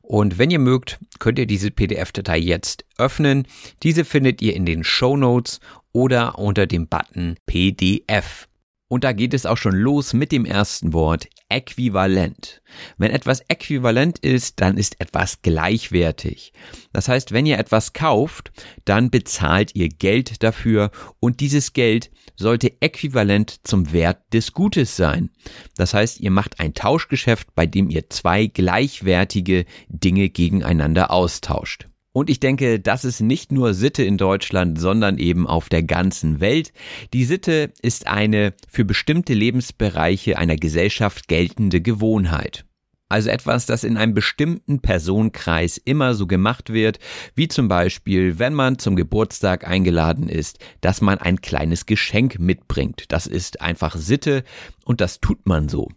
Und 0.00 0.38
wenn 0.38 0.52
ihr 0.52 0.60
mögt, 0.60 1.00
könnt 1.18 1.40
ihr 1.40 1.46
diese 1.46 1.72
PDF-Datei 1.72 2.38
jetzt 2.38 2.84
öffnen. 2.98 3.48
Diese 3.82 4.04
findet 4.04 4.42
ihr 4.42 4.54
in 4.54 4.64
den 4.64 4.84
Show 4.84 5.16
Notes 5.16 5.58
oder 5.90 6.38
unter 6.38 6.68
dem 6.68 6.86
Button 6.86 7.34
PDF. 7.46 8.47
Und 8.88 9.04
da 9.04 9.12
geht 9.12 9.34
es 9.34 9.44
auch 9.44 9.58
schon 9.58 9.76
los 9.76 10.14
mit 10.14 10.32
dem 10.32 10.46
ersten 10.46 10.94
Wort 10.94 11.28
äquivalent. 11.50 12.62
Wenn 12.96 13.10
etwas 13.10 13.40
äquivalent 13.48 14.18
ist, 14.18 14.60
dann 14.60 14.78
ist 14.78 15.00
etwas 15.00 15.42
gleichwertig. 15.42 16.52
Das 16.92 17.08
heißt, 17.08 17.32
wenn 17.32 17.46
ihr 17.46 17.58
etwas 17.58 17.92
kauft, 17.92 18.50
dann 18.86 19.10
bezahlt 19.10 19.74
ihr 19.74 19.88
Geld 19.90 20.42
dafür 20.42 20.90
und 21.20 21.40
dieses 21.40 21.74
Geld 21.74 22.10
sollte 22.36 22.80
äquivalent 22.80 23.60
zum 23.64 23.92
Wert 23.92 24.32
des 24.32 24.52
Gutes 24.52 24.96
sein. 24.96 25.30
Das 25.76 25.92
heißt, 25.92 26.20
ihr 26.20 26.30
macht 26.30 26.60
ein 26.60 26.72
Tauschgeschäft, 26.72 27.54
bei 27.54 27.66
dem 27.66 27.90
ihr 27.90 28.08
zwei 28.08 28.46
gleichwertige 28.46 29.66
Dinge 29.88 30.30
gegeneinander 30.30 31.10
austauscht. 31.10 31.88
Und 32.18 32.30
ich 32.30 32.40
denke, 32.40 32.80
das 32.80 33.04
ist 33.04 33.20
nicht 33.20 33.52
nur 33.52 33.74
Sitte 33.74 34.02
in 34.02 34.18
Deutschland, 34.18 34.80
sondern 34.80 35.18
eben 35.18 35.46
auf 35.46 35.68
der 35.68 35.84
ganzen 35.84 36.40
Welt. 36.40 36.72
Die 37.12 37.24
Sitte 37.24 37.72
ist 37.80 38.08
eine 38.08 38.54
für 38.68 38.84
bestimmte 38.84 39.34
Lebensbereiche 39.34 40.36
einer 40.36 40.56
Gesellschaft 40.56 41.28
geltende 41.28 41.80
Gewohnheit. 41.80 42.64
Also 43.08 43.30
etwas, 43.30 43.66
das 43.66 43.84
in 43.84 43.96
einem 43.96 44.14
bestimmten 44.14 44.80
Personenkreis 44.80 45.76
immer 45.76 46.14
so 46.14 46.26
gemacht 46.26 46.72
wird, 46.72 46.98
wie 47.36 47.46
zum 47.46 47.68
Beispiel, 47.68 48.40
wenn 48.40 48.52
man 48.52 48.80
zum 48.80 48.96
Geburtstag 48.96 49.68
eingeladen 49.68 50.28
ist, 50.28 50.58
dass 50.80 51.00
man 51.00 51.18
ein 51.18 51.40
kleines 51.40 51.86
Geschenk 51.86 52.40
mitbringt. 52.40 53.04
Das 53.12 53.28
ist 53.28 53.60
einfach 53.60 53.94
Sitte 53.94 54.42
und 54.84 55.00
das 55.00 55.20
tut 55.20 55.46
man 55.46 55.68
so. 55.68 55.88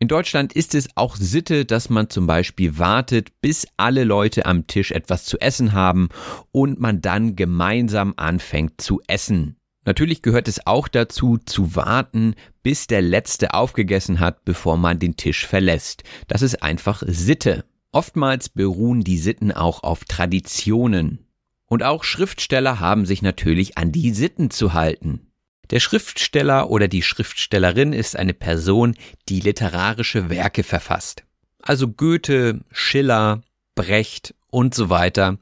In 0.00 0.06
Deutschland 0.06 0.52
ist 0.52 0.76
es 0.76 0.88
auch 0.94 1.16
Sitte, 1.16 1.64
dass 1.64 1.90
man 1.90 2.08
zum 2.08 2.28
Beispiel 2.28 2.78
wartet, 2.78 3.40
bis 3.40 3.66
alle 3.76 4.04
Leute 4.04 4.46
am 4.46 4.68
Tisch 4.68 4.92
etwas 4.92 5.24
zu 5.24 5.40
essen 5.40 5.72
haben 5.72 6.08
und 6.52 6.78
man 6.78 7.00
dann 7.00 7.34
gemeinsam 7.34 8.14
anfängt 8.16 8.80
zu 8.80 9.00
essen. 9.08 9.56
Natürlich 9.84 10.22
gehört 10.22 10.46
es 10.46 10.66
auch 10.66 10.86
dazu, 10.86 11.38
zu 11.38 11.74
warten, 11.74 12.34
bis 12.62 12.86
der 12.86 13.02
Letzte 13.02 13.54
aufgegessen 13.54 14.20
hat, 14.20 14.44
bevor 14.44 14.76
man 14.76 15.00
den 15.00 15.16
Tisch 15.16 15.46
verlässt. 15.46 16.04
Das 16.28 16.42
ist 16.42 16.62
einfach 16.62 17.02
Sitte. 17.04 17.64
Oftmals 17.90 18.50
beruhen 18.50 19.00
die 19.00 19.18
Sitten 19.18 19.50
auch 19.50 19.82
auf 19.82 20.04
Traditionen. 20.04 21.26
Und 21.66 21.82
auch 21.82 22.04
Schriftsteller 22.04 22.78
haben 22.78 23.04
sich 23.04 23.22
natürlich 23.22 23.78
an 23.78 23.90
die 23.90 24.10
Sitten 24.10 24.50
zu 24.50 24.74
halten. 24.74 25.27
Der 25.70 25.80
Schriftsteller 25.80 26.70
oder 26.70 26.88
die 26.88 27.02
Schriftstellerin 27.02 27.92
ist 27.92 28.16
eine 28.16 28.34
Person, 28.34 28.96
die 29.28 29.40
literarische 29.40 30.30
Werke 30.30 30.62
verfasst. 30.62 31.24
Also 31.62 31.88
Goethe, 31.88 32.60
Schiller, 32.72 33.42
Brecht 33.74 34.34
und 34.50 34.74
so 34.74 34.88
weiter. 34.88 35.38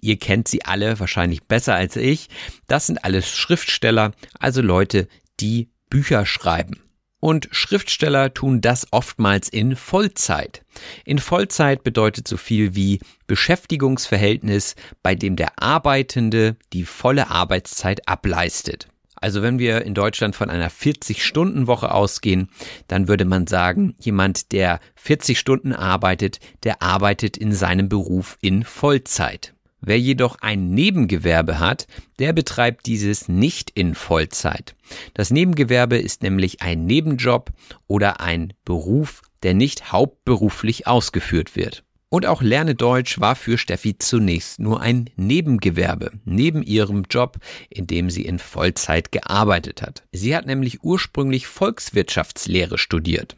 Ihr 0.00 0.18
kennt 0.18 0.48
sie 0.48 0.64
alle 0.64 1.00
wahrscheinlich 1.00 1.44
besser 1.44 1.74
als 1.74 1.96
ich. 1.96 2.28
Das 2.66 2.86
sind 2.86 3.04
alles 3.04 3.34
Schriftsteller, 3.36 4.12
also 4.38 4.60
Leute, 4.60 5.08
die 5.40 5.70
Bücher 5.88 6.26
schreiben. 6.26 6.82
Und 7.20 7.48
Schriftsteller 7.50 8.32
tun 8.32 8.62
das 8.62 8.86
oftmals 8.92 9.48
in 9.48 9.76
Vollzeit. 9.76 10.62
In 11.04 11.18
Vollzeit 11.18 11.84
bedeutet 11.84 12.26
so 12.26 12.38
viel 12.38 12.74
wie 12.74 12.98
Beschäftigungsverhältnis, 13.26 14.74
bei 15.02 15.14
dem 15.14 15.36
der 15.36 15.62
Arbeitende 15.62 16.56
die 16.72 16.84
volle 16.84 17.28
Arbeitszeit 17.28 18.08
ableistet. 18.08 18.88
Also 19.20 19.42
wenn 19.42 19.58
wir 19.58 19.84
in 19.84 19.94
Deutschland 19.94 20.34
von 20.34 20.48
einer 20.48 20.70
40-Stunden-Woche 20.70 21.92
ausgehen, 21.92 22.48
dann 22.88 23.06
würde 23.06 23.26
man 23.26 23.46
sagen, 23.46 23.94
jemand, 24.00 24.52
der 24.52 24.80
40 24.96 25.38
Stunden 25.38 25.74
arbeitet, 25.74 26.40
der 26.62 26.80
arbeitet 26.80 27.36
in 27.36 27.52
seinem 27.52 27.88
Beruf 27.88 28.38
in 28.40 28.64
Vollzeit. 28.64 29.54
Wer 29.82 29.98
jedoch 29.98 30.36
ein 30.40 30.70
Nebengewerbe 30.70 31.58
hat, 31.58 31.86
der 32.18 32.32
betreibt 32.32 32.86
dieses 32.86 33.28
nicht 33.28 33.70
in 33.70 33.94
Vollzeit. 33.94 34.74
Das 35.14 35.30
Nebengewerbe 35.30 35.96
ist 35.96 36.22
nämlich 36.22 36.60
ein 36.60 36.84
Nebenjob 36.84 37.50
oder 37.86 38.20
ein 38.20 38.52
Beruf, 38.64 39.22
der 39.42 39.54
nicht 39.54 39.92
hauptberuflich 39.92 40.86
ausgeführt 40.86 41.56
wird. 41.56 41.82
Und 42.12 42.26
auch 42.26 42.42
Lerne 42.42 42.74
Deutsch 42.74 43.20
war 43.20 43.36
für 43.36 43.56
Steffi 43.56 43.96
zunächst 43.96 44.58
nur 44.58 44.80
ein 44.80 45.08
Nebengewerbe, 45.14 46.10
neben 46.24 46.62
ihrem 46.62 47.04
Job, 47.08 47.38
in 47.68 47.86
dem 47.86 48.10
sie 48.10 48.24
in 48.24 48.40
Vollzeit 48.40 49.12
gearbeitet 49.12 49.80
hat. 49.80 50.02
Sie 50.10 50.34
hat 50.34 50.44
nämlich 50.44 50.82
ursprünglich 50.82 51.46
Volkswirtschaftslehre 51.46 52.78
studiert. 52.78 53.36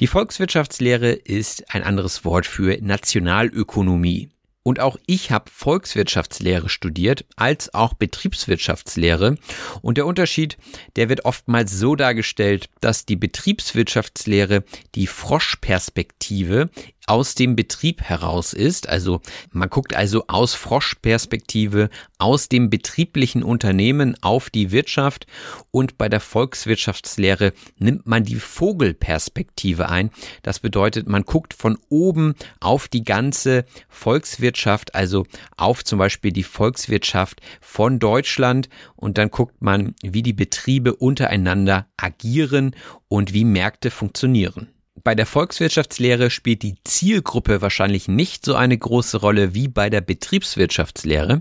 Die 0.00 0.06
Volkswirtschaftslehre 0.06 1.12
ist 1.12 1.74
ein 1.74 1.82
anderes 1.82 2.24
Wort 2.24 2.46
für 2.46 2.78
Nationalökonomie. 2.80 4.30
Und 4.62 4.78
auch 4.78 4.98
ich 5.06 5.30
habe 5.30 5.50
Volkswirtschaftslehre 5.50 6.68
studiert, 6.68 7.24
als 7.36 7.72
auch 7.72 7.94
Betriebswirtschaftslehre. 7.94 9.36
Und 9.80 9.96
der 9.96 10.06
Unterschied, 10.06 10.58
der 10.96 11.08
wird 11.08 11.24
oftmals 11.24 11.72
so 11.72 11.96
dargestellt, 11.96 12.68
dass 12.80 13.06
die 13.06 13.16
Betriebswirtschaftslehre 13.16 14.64
die 14.94 15.06
Froschperspektive 15.06 16.68
aus 17.10 17.34
dem 17.34 17.56
Betrieb 17.56 18.02
heraus 18.02 18.52
ist. 18.52 18.88
Also 18.88 19.20
man 19.50 19.68
guckt 19.68 19.96
also 19.96 20.28
aus 20.28 20.54
Froschperspektive 20.54 21.90
aus 22.18 22.48
dem 22.48 22.70
betrieblichen 22.70 23.42
Unternehmen 23.42 24.16
auf 24.22 24.48
die 24.48 24.70
Wirtschaft 24.70 25.26
und 25.72 25.98
bei 25.98 26.08
der 26.08 26.20
Volkswirtschaftslehre 26.20 27.52
nimmt 27.78 28.06
man 28.06 28.22
die 28.22 28.36
Vogelperspektive 28.36 29.88
ein. 29.88 30.10
Das 30.44 30.60
bedeutet, 30.60 31.08
man 31.08 31.24
guckt 31.24 31.52
von 31.52 31.78
oben 31.88 32.36
auf 32.60 32.86
die 32.86 33.02
ganze 33.02 33.64
Volkswirtschaft, 33.88 34.94
also 34.94 35.26
auf 35.56 35.82
zum 35.82 35.98
Beispiel 35.98 36.30
die 36.30 36.44
Volkswirtschaft 36.44 37.40
von 37.60 37.98
Deutschland 37.98 38.68
und 38.94 39.18
dann 39.18 39.32
guckt 39.32 39.60
man, 39.60 39.96
wie 40.00 40.22
die 40.22 40.32
Betriebe 40.32 40.94
untereinander 40.94 41.88
agieren 41.96 42.76
und 43.08 43.32
wie 43.32 43.44
Märkte 43.44 43.90
funktionieren. 43.90 44.68
Bei 45.02 45.14
der 45.14 45.26
Volkswirtschaftslehre 45.26 46.30
spielt 46.30 46.62
die 46.62 46.74
Zielgruppe 46.84 47.62
wahrscheinlich 47.62 48.08
nicht 48.08 48.44
so 48.44 48.54
eine 48.54 48.76
große 48.76 49.18
Rolle 49.18 49.54
wie 49.54 49.68
bei 49.68 49.88
der 49.88 50.02
Betriebswirtschaftslehre. 50.02 51.40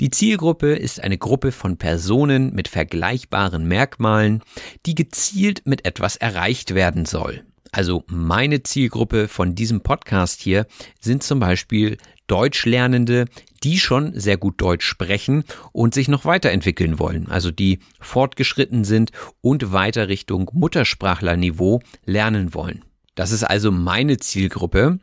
Die 0.00 0.10
Zielgruppe 0.10 0.74
ist 0.74 1.00
eine 1.00 1.16
Gruppe 1.16 1.52
von 1.52 1.78
Personen 1.78 2.52
mit 2.54 2.68
vergleichbaren 2.68 3.66
Merkmalen, 3.66 4.42
die 4.84 4.94
gezielt 4.94 5.62
mit 5.64 5.86
etwas 5.86 6.16
erreicht 6.16 6.74
werden 6.74 7.06
soll. 7.06 7.44
Also 7.70 8.04
meine 8.06 8.62
Zielgruppe 8.62 9.28
von 9.28 9.54
diesem 9.54 9.80
Podcast 9.80 10.42
hier 10.42 10.66
sind 11.00 11.22
zum 11.22 11.40
Beispiel 11.40 11.96
Deutschlernende, 12.26 13.24
die 13.64 13.78
schon 13.78 14.18
sehr 14.18 14.36
gut 14.36 14.60
Deutsch 14.60 14.86
sprechen 14.86 15.44
und 15.72 15.94
sich 15.94 16.08
noch 16.08 16.24
weiterentwickeln 16.24 16.98
wollen, 16.98 17.28
also 17.28 17.50
die 17.50 17.78
fortgeschritten 18.00 18.84
sind 18.84 19.10
und 19.40 19.72
weiter 19.72 20.08
Richtung 20.08 20.50
Muttersprachlerniveau 20.52 21.80
lernen 22.04 22.54
wollen. 22.54 22.84
Das 23.14 23.30
ist 23.30 23.44
also 23.44 23.70
meine 23.70 24.16
Zielgruppe. 24.16 24.98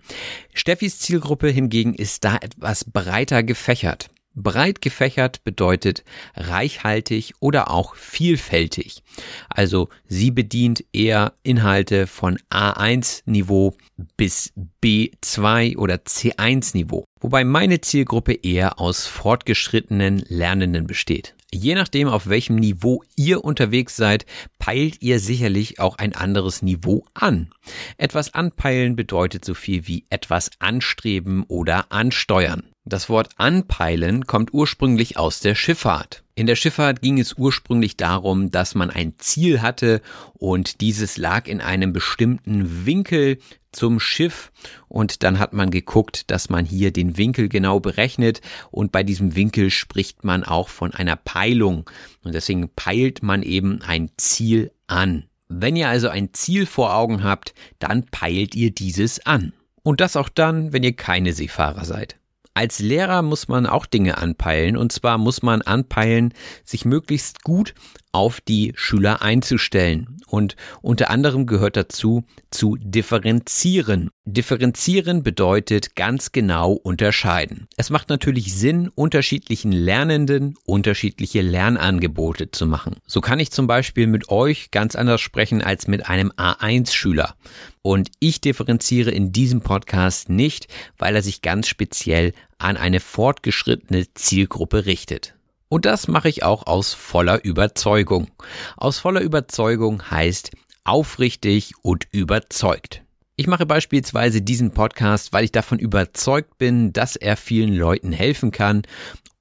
Steffis 0.54 1.00
Zielgruppe 1.00 1.50
hingegen 1.50 1.94
ist 1.94 2.24
da 2.24 2.38
etwas 2.38 2.86
breiter 2.86 3.44
gefächert. 3.44 4.10
Breit 4.36 4.82
gefächert 4.82 5.44
bedeutet 5.44 6.04
reichhaltig 6.36 7.34
oder 7.40 7.72
auch 7.72 7.96
vielfältig. 7.96 9.04
Also 9.50 9.90
sie 10.08 10.32
bedient 10.32 10.84
eher 10.94 11.34
Inhalte 11.44 12.08
von 12.08 12.38
A1-Niveau 12.50 13.76
bis 14.18 14.54
B2 14.84 15.78
oder 15.78 15.96
C1-Niveau, 15.96 17.06
wobei 17.20 17.44
meine 17.44 17.82
Zielgruppe 17.82 18.34
eher 18.34 18.80
aus 18.80 19.08
fortgeschrittenen 19.08 20.24
Lernenden 20.28 20.88
besteht. 20.88 21.36
Je 21.52 21.74
nachdem, 21.74 22.08
auf 22.08 22.30
welchem 22.30 22.58
Niveau 22.58 23.04
ihr 23.16 23.44
unterwegs 23.44 23.96
seid, 23.96 24.28
peilt 24.60 25.02
ihr 25.02 25.20
sicherlich 25.20 25.80
auch 25.80 25.98
ein 25.98 26.14
anderes 26.14 26.62
Niveau 26.62 27.06
an. 27.16 27.50
Etwas 27.98 28.36
anpeilen 28.36 28.96
bedeutet 28.96 29.44
so 29.44 29.56
viel 29.56 29.88
wie 29.88 30.06
etwas 30.12 30.52
anstreben 30.60 31.44
oder 31.48 31.92
ansteuern. 31.92 32.64
Das 32.86 33.10
Wort 33.10 33.30
anpeilen 33.38 34.26
kommt 34.26 34.54
ursprünglich 34.54 35.18
aus 35.18 35.42
der 35.42 35.54
Schifffahrt. 35.54 36.24
In 36.34 36.48
der 36.48 36.56
Schifffahrt 36.56 37.02
ging 37.02 37.20
es 37.20 37.34
ursprünglich 37.34 37.98
darum, 37.98 38.50
dass 38.50 38.74
man 38.74 38.90
ein 38.90 39.16
Ziel 39.18 39.62
hatte 39.62 40.02
und 40.34 40.82
dieses 40.82 41.18
lag 41.18 41.48
in 41.48 41.60
einem 41.60 41.92
bestimmten 41.92 42.86
Winkel 42.86 43.40
zum 43.72 44.00
Schiff 44.00 44.52
und 44.88 45.24
dann 45.24 45.38
hat 45.38 45.54
man 45.54 45.70
geguckt, 45.70 46.32
dass 46.32 46.50
man 46.50 46.66
hier 46.66 46.92
den 46.92 47.18
Winkel 47.18 47.50
genau 47.50 47.80
berechnet 47.80 48.42
und 48.72 48.92
bei 48.92 49.04
diesem 49.04 49.36
Winkel 49.36 49.70
spricht 49.70 50.24
man 50.24 50.44
auch 50.44 50.70
von 50.70 50.94
einer 50.94 51.18
Peilung 51.18 51.90
und 52.24 52.34
deswegen 52.34 52.70
peilt 52.74 53.22
man 53.22 53.44
eben 53.44 53.82
ein 53.82 54.10
Ziel 54.18 54.72
an. 54.88 55.26
Wenn 55.50 55.76
ihr 55.76 55.90
also 55.90 56.08
ein 56.08 56.34
Ziel 56.34 56.66
vor 56.66 56.96
Augen 56.96 57.24
habt, 57.24 57.54
dann 57.80 58.06
peilt 58.06 58.56
ihr 58.56 58.72
dieses 58.72 59.26
an. 59.26 59.54
Und 59.82 60.00
das 60.00 60.16
auch 60.16 60.30
dann, 60.30 60.74
wenn 60.74 60.84
ihr 60.84 60.96
keine 60.96 61.34
Seefahrer 61.34 61.86
seid. 61.86 62.19
Als 62.54 62.80
Lehrer 62.80 63.22
muss 63.22 63.48
man 63.48 63.66
auch 63.66 63.86
Dinge 63.86 64.18
anpeilen. 64.18 64.76
Und 64.76 64.92
zwar 64.92 65.18
muss 65.18 65.42
man 65.42 65.62
anpeilen, 65.62 66.34
sich 66.64 66.86
möglichst 66.86 67.44
gut 67.44 67.74
auf 68.12 68.42
die 68.42 68.74
Schüler 68.76 69.22
einzustellen. 69.22 70.18
Und 70.28 70.56
unter 70.82 71.10
anderem 71.10 71.46
gehört 71.46 71.76
dazu, 71.78 72.24
zu 72.52 72.76
differenzieren. 72.80 74.10
Differenzieren 74.26 75.24
bedeutet 75.24 75.96
ganz 75.96 76.32
genau 76.32 76.74
unterscheiden. 76.74 77.68
Es 77.78 77.90
macht 77.90 78.10
natürlich 78.10 78.54
Sinn, 78.54 78.90
unterschiedlichen 78.94 79.72
Lernenden 79.72 80.56
unterschiedliche 80.66 81.42
Lernangebote 81.42 82.52
zu 82.52 82.68
machen. 82.68 82.98
So 83.06 83.22
kann 83.22 83.40
ich 83.40 83.52
zum 83.52 83.68
Beispiel 83.68 84.08
mit 84.08 84.30
euch 84.30 84.72
ganz 84.72 84.96
anders 84.96 85.22
sprechen 85.22 85.62
als 85.62 85.88
mit 85.88 86.08
einem 86.08 86.32
A1-Schüler. 86.32 87.36
Und 87.82 88.12
ich 88.20 88.42
differenziere 88.42 89.12
in 89.12 89.32
diesem 89.32 89.62
Podcast 89.62 90.30
nicht, 90.30 90.68
weil 90.98 91.16
er 91.16 91.24
sich 91.24 91.42
ganz 91.42 91.68
speziell 91.68 92.34
an 92.58 92.78
eine 92.78 93.00
fortgeschrittene 93.00 94.14
Zielgruppe 94.14 94.86
richtet. 94.86 95.34
Und 95.70 95.86
das 95.86 96.08
mache 96.08 96.30
ich 96.30 96.44
auch 96.44 96.66
aus 96.66 96.96
voller 96.96 97.46
Überzeugung. 97.46 98.28
Aus 98.76 98.98
voller 98.98 99.22
Überzeugung 99.22 100.10
heißt 100.10 100.52
aufrichtig 100.84 101.74
und 101.84 102.08
überzeugt. 102.12 103.04
Ich 103.36 103.46
mache 103.48 103.68
beispielsweise 103.68 104.42
diesen 104.42 104.72
Podcast, 104.72 105.32
weil 105.32 105.46
ich 105.46 105.52
davon 105.52 105.80
überzeugt 105.80 106.58
bin, 106.58 106.92
dass 106.92 107.16
er 107.16 107.38
vielen 107.38 107.74
Leuten 107.74 108.12
helfen 108.12 108.52
kann. 108.52 108.82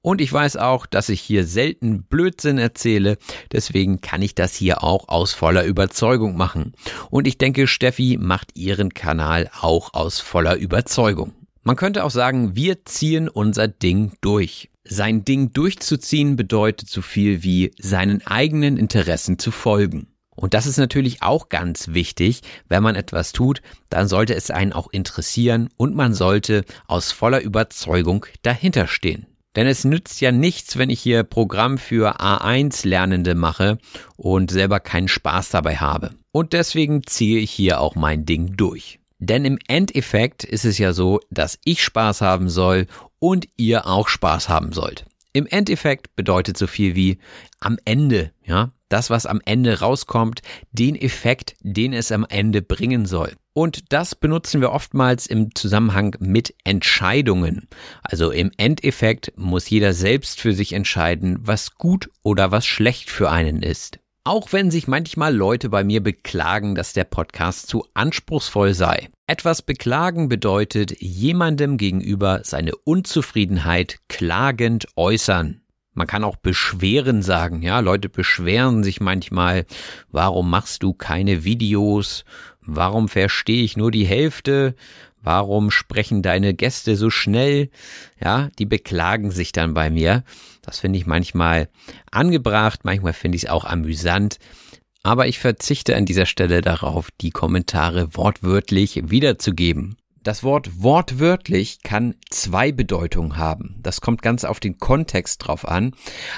Und 0.01 0.21
ich 0.21 0.31
weiß 0.31 0.55
auch, 0.55 0.85
dass 0.85 1.09
ich 1.09 1.19
hier 1.19 1.45
selten 1.45 2.03
Blödsinn 2.03 2.59
erzähle, 2.59 3.17
deswegen 3.51 3.99
kann 3.99 4.21
ich 4.21 4.35
das 4.35 4.55
hier 4.55 4.83
auch 4.83 5.09
aus 5.09 5.33
voller 5.33 5.65
Überzeugung 5.65 6.37
machen. 6.37 6.73
Und 7.09 7.27
ich 7.27 7.37
denke, 7.37 7.67
Steffi 7.67 8.17
macht 8.21 8.55
ihren 8.55 8.93
Kanal 8.93 9.49
auch 9.59 9.93
aus 9.93 10.19
voller 10.19 10.55
Überzeugung. 10.55 11.33
Man 11.63 11.75
könnte 11.75 12.05
auch 12.05 12.11
sagen, 12.11 12.55
wir 12.55 12.85
ziehen 12.85 13.27
unser 13.27 13.67
Ding 13.67 14.13
durch. 14.21 14.68
Sein 14.83 15.25
Ding 15.25 15.51
durchzuziehen 15.53 16.35
bedeutet 16.35 16.89
so 16.89 17.01
viel 17.01 17.43
wie 17.43 17.71
seinen 17.79 18.25
eigenen 18.25 18.77
Interessen 18.77 19.37
zu 19.37 19.51
folgen. 19.51 20.07
Und 20.35 20.53
das 20.53 20.65
ist 20.65 20.77
natürlich 20.77 21.21
auch 21.21 21.49
ganz 21.49 21.89
wichtig. 21.89 22.41
Wenn 22.69 22.81
man 22.81 22.95
etwas 22.95 23.33
tut, 23.33 23.61
dann 23.89 24.07
sollte 24.07 24.35
es 24.35 24.51
einen 24.51 24.71
auch 24.71 24.87
interessieren 24.89 25.69
und 25.75 25.95
man 25.95 26.13
sollte 26.13 26.63
aus 26.87 27.11
voller 27.11 27.41
Überzeugung 27.41 28.25
dahinter 28.41 28.87
stehen. 28.87 29.25
Denn 29.57 29.67
es 29.67 29.83
nützt 29.83 30.21
ja 30.21 30.31
nichts, 30.31 30.77
wenn 30.77 30.89
ich 30.89 31.01
hier 31.01 31.23
Programm 31.23 31.77
für 31.77 32.21
A1-Lernende 32.21 33.35
mache 33.35 33.79
und 34.15 34.51
selber 34.51 34.79
keinen 34.79 35.09
Spaß 35.09 35.49
dabei 35.49 35.75
habe. 35.75 36.11
Und 36.31 36.53
deswegen 36.53 37.05
ziehe 37.05 37.39
ich 37.39 37.51
hier 37.51 37.81
auch 37.81 37.95
mein 37.95 38.25
Ding 38.25 38.55
durch. 38.55 38.99
Denn 39.17 39.43
im 39.43 39.59
Endeffekt 39.67 40.45
ist 40.45 40.63
es 40.63 40.77
ja 40.77 40.93
so, 40.93 41.19
dass 41.29 41.59
ich 41.65 41.83
Spaß 41.83 42.21
haben 42.21 42.47
soll 42.47 42.87
und 43.19 43.47
ihr 43.57 43.85
auch 43.87 44.07
Spaß 44.07 44.49
haben 44.49 44.71
sollt. 44.71 45.05
Im 45.31 45.45
Endeffekt 45.45 46.15
bedeutet 46.15 46.57
so 46.57 46.67
viel 46.67 46.95
wie 46.95 47.19
am 47.59 47.77
Ende, 47.85 48.31
ja, 48.43 48.71
das, 48.89 49.09
was 49.11 49.27
am 49.27 49.39
Ende 49.45 49.79
rauskommt, 49.79 50.41
den 50.71 50.95
Effekt, 50.95 51.55
den 51.61 51.93
es 51.93 52.11
am 52.11 52.25
Ende 52.27 52.61
bringen 52.61 53.05
soll. 53.05 53.33
Und 53.53 53.91
das 53.91 54.15
benutzen 54.15 54.61
wir 54.61 54.71
oftmals 54.71 55.27
im 55.27 55.53
Zusammenhang 55.53 56.15
mit 56.19 56.55
Entscheidungen. 56.63 57.67
Also 58.01 58.31
im 58.31 58.51
Endeffekt 58.57 59.33
muss 59.35 59.69
jeder 59.69 59.93
selbst 59.93 60.39
für 60.39 60.53
sich 60.53 60.73
entscheiden, 60.73 61.37
was 61.41 61.75
gut 61.75 62.09
oder 62.23 62.51
was 62.51 62.65
schlecht 62.65 63.09
für 63.09 63.29
einen 63.29 63.61
ist. 63.61 63.99
Auch 64.23 64.51
wenn 64.51 64.69
sich 64.69 64.87
manchmal 64.87 65.35
Leute 65.35 65.69
bei 65.69 65.83
mir 65.83 66.03
beklagen, 66.03 66.75
dass 66.75 66.93
der 66.93 67.05
Podcast 67.05 67.67
zu 67.67 67.85
anspruchsvoll 67.93 68.73
sei. 68.73 69.09
Etwas 69.27 69.61
beklagen 69.61 70.27
bedeutet 70.27 71.01
jemandem 71.01 71.77
gegenüber 71.77 72.41
seine 72.43 72.75
Unzufriedenheit 72.75 73.99
klagend 74.07 74.87
äußern. 74.95 75.61
Man 75.93 76.07
kann 76.07 76.23
auch 76.23 76.35
beschweren 76.35 77.21
sagen, 77.21 77.61
ja, 77.61 77.79
Leute 77.79 78.09
beschweren 78.09 78.83
sich 78.83 79.01
manchmal, 79.01 79.65
warum 80.11 80.49
machst 80.49 80.83
du 80.83 80.93
keine 80.93 81.43
Videos? 81.43 82.25
Warum 82.61 83.09
verstehe 83.09 83.63
ich 83.63 83.77
nur 83.77 83.89
die 83.91 84.05
Hälfte? 84.05 84.75
Warum 85.21 85.71
sprechen 85.71 86.21
deine 86.21 86.53
Gäste 86.53 86.95
so 86.95 87.09
schnell? 87.09 87.69
Ja, 88.23 88.49
die 88.57 88.65
beklagen 88.65 89.31
sich 89.31 89.51
dann 89.51 89.73
bei 89.73 89.89
mir. 89.89 90.23
Das 90.61 90.79
finde 90.79 90.99
ich 90.99 91.05
manchmal 91.05 91.69
angebracht, 92.11 92.81
manchmal 92.83 93.13
finde 93.13 93.35
ich 93.37 93.43
es 93.43 93.49
auch 93.49 93.65
amüsant. 93.65 94.37
Aber 95.03 95.27
ich 95.27 95.39
verzichte 95.39 95.95
an 95.95 96.05
dieser 96.05 96.25
Stelle 96.25 96.61
darauf, 96.61 97.09
die 97.21 97.31
Kommentare 97.31 98.15
wortwörtlich 98.15 99.09
wiederzugeben. 99.09 99.97
Das 100.21 100.43
Wort 100.43 100.83
wortwörtlich 100.83 101.81
kann 101.81 102.15
zwei 102.29 102.71
Bedeutungen 102.71 103.37
haben. 103.37 103.79
Das 103.81 104.01
kommt 104.01 104.21
ganz 104.21 104.43
auf 104.43 104.59
den 104.59 104.77
Kontext 104.77 105.47
drauf 105.47 105.67
an. 105.67 105.95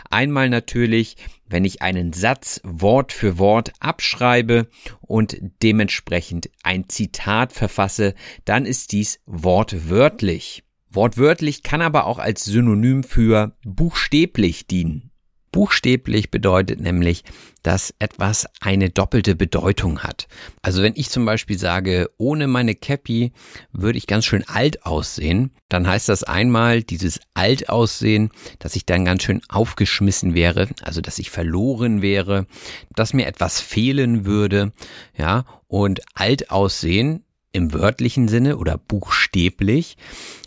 Einmal 0.09 0.49
natürlich, 0.49 1.17
wenn 1.47 1.65
ich 1.65 1.81
einen 1.81 2.13
Satz 2.13 2.61
Wort 2.63 3.11
für 3.11 3.39
Wort 3.39 3.73
abschreibe 3.79 4.67
und 5.01 5.37
dementsprechend 5.63 6.49
ein 6.63 6.89
Zitat 6.89 7.53
verfasse, 7.53 8.13
dann 8.45 8.65
ist 8.65 8.91
dies 8.91 9.19
wortwörtlich. 9.25 10.63
Wortwörtlich 10.89 11.63
kann 11.63 11.81
aber 11.81 12.05
auch 12.05 12.19
als 12.19 12.43
Synonym 12.43 13.03
für 13.03 13.55
buchstäblich 13.63 14.67
dienen. 14.67 15.10
Buchstäblich 15.51 16.31
bedeutet 16.31 16.79
nämlich, 16.79 17.23
dass 17.61 17.93
etwas 17.99 18.47
eine 18.61 18.89
doppelte 18.89 19.35
Bedeutung 19.35 19.99
hat. 19.99 20.27
Also 20.61 20.81
wenn 20.81 20.93
ich 20.95 21.09
zum 21.09 21.25
Beispiel 21.25 21.59
sage, 21.59 22.09
ohne 22.17 22.47
meine 22.47 22.73
Cappy 22.73 23.33
würde 23.71 23.97
ich 23.97 24.07
ganz 24.07 24.25
schön 24.25 24.47
alt 24.47 24.85
aussehen, 24.85 25.51
dann 25.67 25.87
heißt 25.87 26.09
das 26.09 26.23
einmal 26.23 26.83
dieses 26.83 27.19
alt 27.33 27.69
aussehen, 27.69 28.31
dass 28.59 28.75
ich 28.75 28.85
dann 28.85 29.05
ganz 29.05 29.23
schön 29.23 29.41
aufgeschmissen 29.49 30.33
wäre, 30.33 30.69
also 30.81 31.01
dass 31.01 31.19
ich 31.19 31.29
verloren 31.29 32.01
wäre, 32.01 32.47
dass 32.95 33.13
mir 33.13 33.27
etwas 33.27 33.59
fehlen 33.59 34.25
würde, 34.25 34.71
ja, 35.17 35.45
und 35.67 36.01
alt 36.15 36.49
aussehen 36.49 37.25
im 37.53 37.73
wörtlichen 37.73 38.27
Sinne 38.27 38.57
oder 38.57 38.77
buchstäblich 38.77 39.97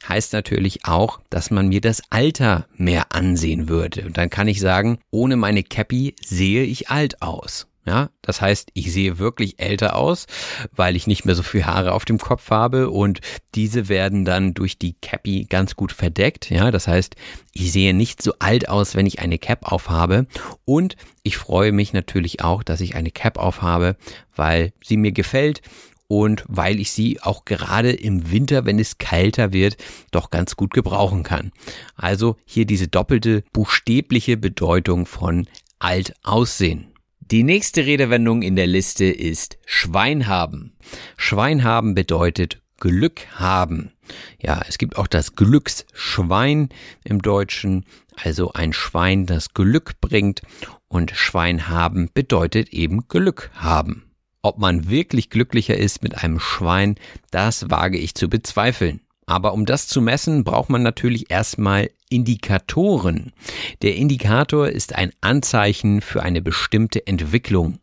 heißt 0.09 0.33
natürlich 0.33 0.87
auch, 0.87 1.21
dass 1.31 1.51
man 1.51 1.69
mir 1.69 1.81
das 1.81 2.03
Alter 2.11 2.67
mehr 2.77 3.13
ansehen 3.15 3.69
würde. 3.69 4.05
Und 4.07 4.17
dann 4.17 4.31
kann 4.31 4.49
ich 4.49 4.61
sagen, 4.61 4.99
ohne 5.11 5.37
meine 5.37 5.63
Cappy 5.63 6.15
sehe 6.25 6.65
ich 6.65 6.89
alt 6.91 7.23
aus. 7.23 7.67
Ja, 7.87 8.09
das 8.23 8.41
heißt, 8.41 8.71
ich 8.73 8.95
sehe 8.95 9.19
wirklich 9.19 9.61
älter 9.61 9.97
aus, 9.97 10.25
weil 10.73 10.97
ich 10.97 11.07
nicht 11.07 11.27
mehr 11.27 11.35
so 11.35 11.43
viel 11.43 11.67
Haare 11.67 11.93
auf 11.93 12.07
dem 12.07 12.17
Kopf 12.17 12.49
habe 12.49 12.89
und 12.89 13.21
diese 13.55 13.91
werden 13.91 14.25
dann 14.25 14.55
durch 14.55 14.79
die 14.79 14.95
Cappy 14.95 15.45
ganz 15.45 15.77
gut 15.77 15.93
verdeckt. 15.93 16.49
Ja, 16.49 16.71
das 16.71 16.89
heißt, 16.89 17.15
ich 17.53 17.73
sehe 17.73 17.93
nicht 17.93 18.23
so 18.23 18.33
alt 18.39 18.71
aus, 18.71 18.95
wenn 18.95 19.05
ich 19.05 19.19
eine 19.19 19.39
Cap 19.39 19.71
aufhabe 19.71 20.27
und 20.65 20.97
ich 21.25 21.37
freue 21.37 21.73
mich 21.73 21.93
natürlich 21.93 22.43
auch, 22.43 22.63
dass 22.63 22.81
ich 22.81 22.95
eine 22.95 23.11
Cap 23.11 23.37
aufhabe, 23.37 23.97
weil 24.35 24.73
sie 24.83 24.97
mir 24.97 25.13
gefällt 25.13 25.61
und 26.15 26.45
weil 26.47 26.79
ich 26.79 26.93
sie 26.93 27.21
auch 27.21 27.45
gerade 27.45 27.93
im 27.93 28.31
Winter, 28.31 28.65
wenn 28.65 28.79
es 28.79 28.99
kälter 28.99 29.53
wird, 29.53 29.77
doch 30.13 30.31
ganz 30.31 30.55
gut 30.55 30.73
gebrauchen 30.73 31.23
kann. 31.25 31.51
Also 31.97 32.37
hier 32.45 32.67
diese 32.67 32.89
doppelte 32.89 33.43
buchstäbliche 33.53 34.37
Bedeutung 34.37 35.07
von 35.07 35.49
alt 35.79 36.15
aussehen. 36.23 36.95
Die 37.21 37.43
nächste 37.43 37.87
Redewendung 37.87 38.43
in 38.43 38.55
der 38.55 38.67
Liste 38.67 39.07
ist 39.07 39.59
Schwein 39.67 40.27
haben. 40.27 40.77
Schwein 41.17 41.65
haben 41.65 41.95
bedeutet 41.95 42.61
Glück 42.79 43.27
haben. 43.35 43.93
Ja, 44.41 44.61
es 44.69 44.79
gibt 44.79 44.97
auch 44.97 45.07
das 45.07 45.35
Glücksschwein 45.35 46.69
im 47.03 47.23
Deutschen, 47.23 47.87
also 48.23 48.53
ein 48.53 48.73
Schwein, 48.73 49.27
das 49.27 49.55
Glück 49.55 50.01
bringt 50.01 50.43
und 50.89 51.13
Schwein 51.13 51.69
haben 51.69 52.11
bedeutet 52.13 52.69
eben 52.69 53.09
Glück 53.09 53.51
haben. 53.55 54.14
Ob 54.45 54.59
man 54.59 54.91
wirklich 54.91 55.31
glücklicher 55.31 55.79
ist 55.79 56.03
mit 56.03 56.23
einem 56.23 56.39
Schwein, 56.39 56.97
das 57.31 57.71
wage 57.71 57.97
ich 57.97 58.15
zu 58.15 58.29
bezweifeln. 58.29 59.01
Aber 59.25 59.55
um 59.55 59.65
das 59.65 59.89
zu 59.89 60.03
messen, 60.03 60.45
braucht 60.45 60.69
man 60.69 60.83
natürlich 60.83 61.31
erstmal 61.31 61.89
Indikatoren. 62.11 63.33
Der 63.81 63.97
Indikator 63.97 64.69
ist 64.69 64.95
ein 64.97 65.13
Anzeichen 65.23 66.03
für 66.03 66.23
eine 66.23 66.43
bestimmte 66.43 67.07
Entwicklung. 67.07 67.79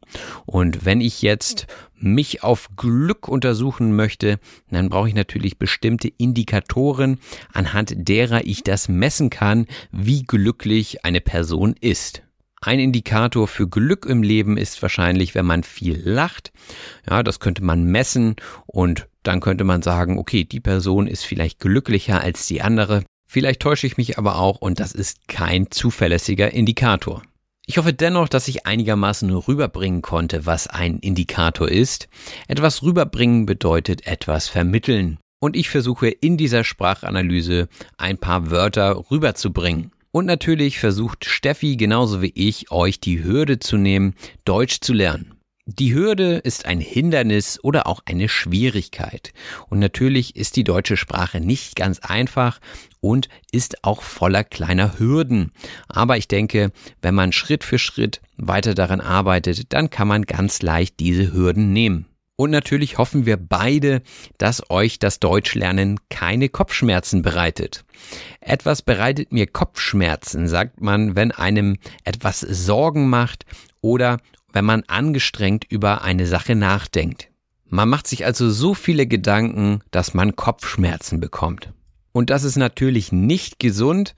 Und 0.46 0.86
wenn 0.86 1.02
ich 1.02 1.24
jetzt 1.24 1.66
mich 1.96 2.44
auf 2.44 2.70
Glück 2.76 3.28
untersuchen 3.28 3.96
möchte, 3.96 4.40
dann 4.70 4.90
brauche 4.90 5.08
ich 5.08 5.16
natürlich 5.16 5.58
bestimmte 5.58 6.10
Indikatoren, 6.10 7.20
anhand 7.54 7.94
derer 7.96 8.46
ich 8.46 8.62
das 8.62 8.88
messen 8.88 9.32
kann, 9.32 9.66
wie 9.92 10.22
glücklich 10.22 11.04
eine 11.04 11.22
Person 11.22 11.74
ist. 11.82 12.22
Ein 12.64 12.80
Indikator 12.80 13.48
für 13.48 13.68
Glück 13.68 14.06
im 14.06 14.22
Leben 14.22 14.56
ist 14.56 14.80
wahrscheinlich, 14.84 15.34
wenn 15.34 15.48
man 15.48 15.64
viel 15.64 16.00
lacht. 16.08 16.52
Ja, 17.10 17.24
das 17.24 17.40
könnte 17.40 17.64
man 17.64 17.86
messen 17.86 18.36
und 18.68 19.08
dann 19.24 19.40
könnte 19.40 19.64
man 19.64 19.82
sagen, 19.82 20.20
okay, 20.20 20.44
die 20.44 20.60
Person 20.60 21.08
ist 21.08 21.24
vielleicht 21.24 21.60
glücklicher 21.60 22.22
als 22.22 22.46
die 22.46 22.62
andere. 22.62 23.04
Vielleicht 23.28 23.62
täusche 23.62 23.88
ich 23.88 23.98
mich 23.98 24.20
aber 24.20 24.36
auch 24.36 24.58
und 24.58 24.80
das 24.80 24.92
ist 24.92 25.28
kein 25.28 25.72
zuverlässiger 25.72 26.54
Indikator. 26.54 27.24
Ich 27.66 27.80
hoffe 27.80 27.94
dennoch, 27.94 28.30
dass 28.30 28.48
ich 28.48 28.68
einigermaßen 28.68 29.32
rüberbringen 29.32 30.04
konnte, 30.04 30.46
was 30.46 30.68
ein 30.68 31.00
Indikator 31.00 31.68
ist. 31.68 32.10
Etwas 32.48 32.84
rüberbringen 32.84 33.48
bedeutet 33.48 34.06
etwas 34.06 34.48
vermitteln. 34.48 35.18
Und 35.40 35.56
ich 35.56 35.70
versuche 35.70 36.10
in 36.10 36.38
dieser 36.38 36.64
Sprachanalyse 36.64 37.70
ein 37.98 38.20
paar 38.20 38.52
Wörter 38.52 39.10
rüberzubringen. 39.10 39.92
Und 40.12 40.26
natürlich 40.26 40.80
versucht 40.80 41.26
Steffi 41.26 41.78
genauso 41.78 42.22
wie 42.22 42.34
ich, 42.36 42.72
euch 42.72 43.00
die 43.00 43.24
Hürde 43.24 43.60
zu 43.60 43.78
nehmen, 43.78 44.14
Deutsch 44.44 44.82
zu 44.82 44.94
lernen. 44.94 45.36
Die 45.68 45.94
Hürde 45.94 46.38
ist 46.38 46.66
ein 46.66 46.82
Hindernis 46.82 47.60
oder 47.64 47.88
auch 47.88 48.02
eine 48.06 48.28
Schwierigkeit. 48.28 49.32
Und 49.70 49.80
natürlich 49.80 50.36
ist 50.36 50.56
die 50.58 50.64
deutsche 50.64 50.98
Sprache 50.98 51.40
nicht 51.40 51.76
ganz 51.76 52.00
einfach 52.00 52.60
und 53.00 53.30
ist 53.52 53.84
auch 53.84 54.02
voller 54.02 54.44
kleiner 54.44 55.00
Hürden. 55.00 55.52
Aber 55.88 56.18
ich 56.18 56.28
denke, 56.28 56.72
wenn 57.02 57.16
man 57.16 57.32
Schritt 57.32 57.64
für 57.64 57.80
Schritt 57.80 58.22
weiter 58.38 58.74
daran 58.74 59.02
arbeitet, 59.02 59.72
dann 59.72 59.90
kann 59.90 60.08
man 60.08 60.24
ganz 60.24 60.62
leicht 60.62 61.00
diese 61.00 61.32
Hürden 61.32 61.72
nehmen. 61.72 62.08
Und 62.36 62.50
natürlich 62.50 62.98
hoffen 62.98 63.26
wir 63.26 63.38
beide, 63.38 64.02
dass 64.38 64.70
euch 64.70 65.00
das 65.00 65.20
Deutschlernen 65.20 66.00
keine 66.10 66.50
Kopfschmerzen 66.50 67.22
bereitet. 67.22 67.84
Etwas 68.40 68.82
bereitet 68.82 69.32
mir 69.32 69.48
Kopfschmerzen, 69.48 70.48
sagt 70.48 70.82
man, 70.82 71.16
wenn 71.16 71.32
einem 71.32 71.78
etwas 72.04 72.40
Sorgen 72.40 73.10
macht 73.10 73.46
oder 73.82 74.18
wenn 74.54 74.66
man 74.66 74.84
angestrengt 74.88 75.66
über 75.70 76.02
eine 76.02 76.26
Sache 76.26 76.56
nachdenkt. 76.56 77.30
Man 77.68 77.90
macht 77.90 78.08
sich 78.08 78.26
also 78.26 78.50
so 78.50 78.74
viele 78.74 79.08
Gedanken, 79.08 79.82
dass 79.92 80.14
man 80.14 80.36
Kopfschmerzen 80.36 81.20
bekommt. 81.20 81.72
Und 82.12 82.30
das 82.30 82.44
ist 82.44 82.58
natürlich 82.58 83.12
nicht 83.12 83.60
gesund 83.60 84.16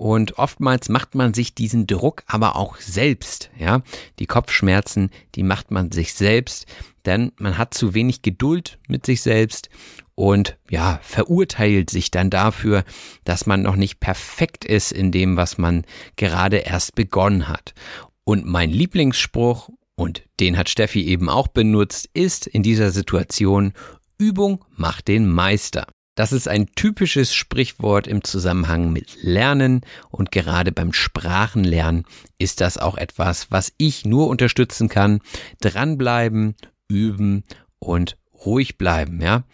und 0.00 0.38
oftmals 0.38 0.88
macht 0.88 1.14
man 1.14 1.34
sich 1.34 1.54
diesen 1.54 1.86
Druck 1.86 2.22
aber 2.26 2.56
auch 2.56 2.78
selbst, 2.78 3.50
ja. 3.58 3.82
Die 4.18 4.24
Kopfschmerzen, 4.24 5.10
die 5.34 5.42
macht 5.42 5.70
man 5.70 5.92
sich 5.92 6.14
selbst, 6.14 6.64
denn 7.04 7.32
man 7.36 7.58
hat 7.58 7.74
zu 7.74 7.92
wenig 7.92 8.22
Geduld 8.22 8.78
mit 8.88 9.04
sich 9.04 9.20
selbst 9.20 9.68
und 10.14 10.56
ja, 10.70 11.00
verurteilt 11.02 11.90
sich 11.90 12.10
dann 12.10 12.30
dafür, 12.30 12.84
dass 13.24 13.44
man 13.44 13.60
noch 13.60 13.76
nicht 13.76 14.00
perfekt 14.00 14.64
ist 14.64 14.90
in 14.90 15.12
dem, 15.12 15.36
was 15.36 15.58
man 15.58 15.84
gerade 16.16 16.56
erst 16.56 16.94
begonnen 16.94 17.46
hat. 17.46 17.74
Und 18.24 18.46
mein 18.46 18.70
Lieblingsspruch, 18.70 19.68
und 19.96 20.22
den 20.40 20.56
hat 20.56 20.70
Steffi 20.70 21.02
eben 21.02 21.28
auch 21.28 21.48
benutzt, 21.48 22.08
ist 22.14 22.46
in 22.46 22.62
dieser 22.62 22.90
Situation 22.90 23.74
Übung 24.16 24.64
macht 24.70 25.08
den 25.08 25.28
Meister. 25.28 25.86
Das 26.20 26.32
ist 26.32 26.48
ein 26.48 26.66
typisches 26.74 27.32
Sprichwort 27.32 28.06
im 28.06 28.22
Zusammenhang 28.22 28.92
mit 28.92 29.22
Lernen 29.22 29.80
und 30.10 30.30
gerade 30.30 30.70
beim 30.70 30.92
Sprachenlernen 30.92 32.04
ist 32.36 32.60
das 32.60 32.76
auch 32.76 32.98
etwas, 32.98 33.50
was 33.50 33.72
ich 33.78 34.04
nur 34.04 34.28
unterstützen 34.28 34.90
kann. 34.90 35.20
Dranbleiben, 35.62 36.56
üben 36.88 37.44
und 37.78 38.18
ruhig 38.44 38.76
bleiben, 38.76 39.22
ja. 39.22 39.44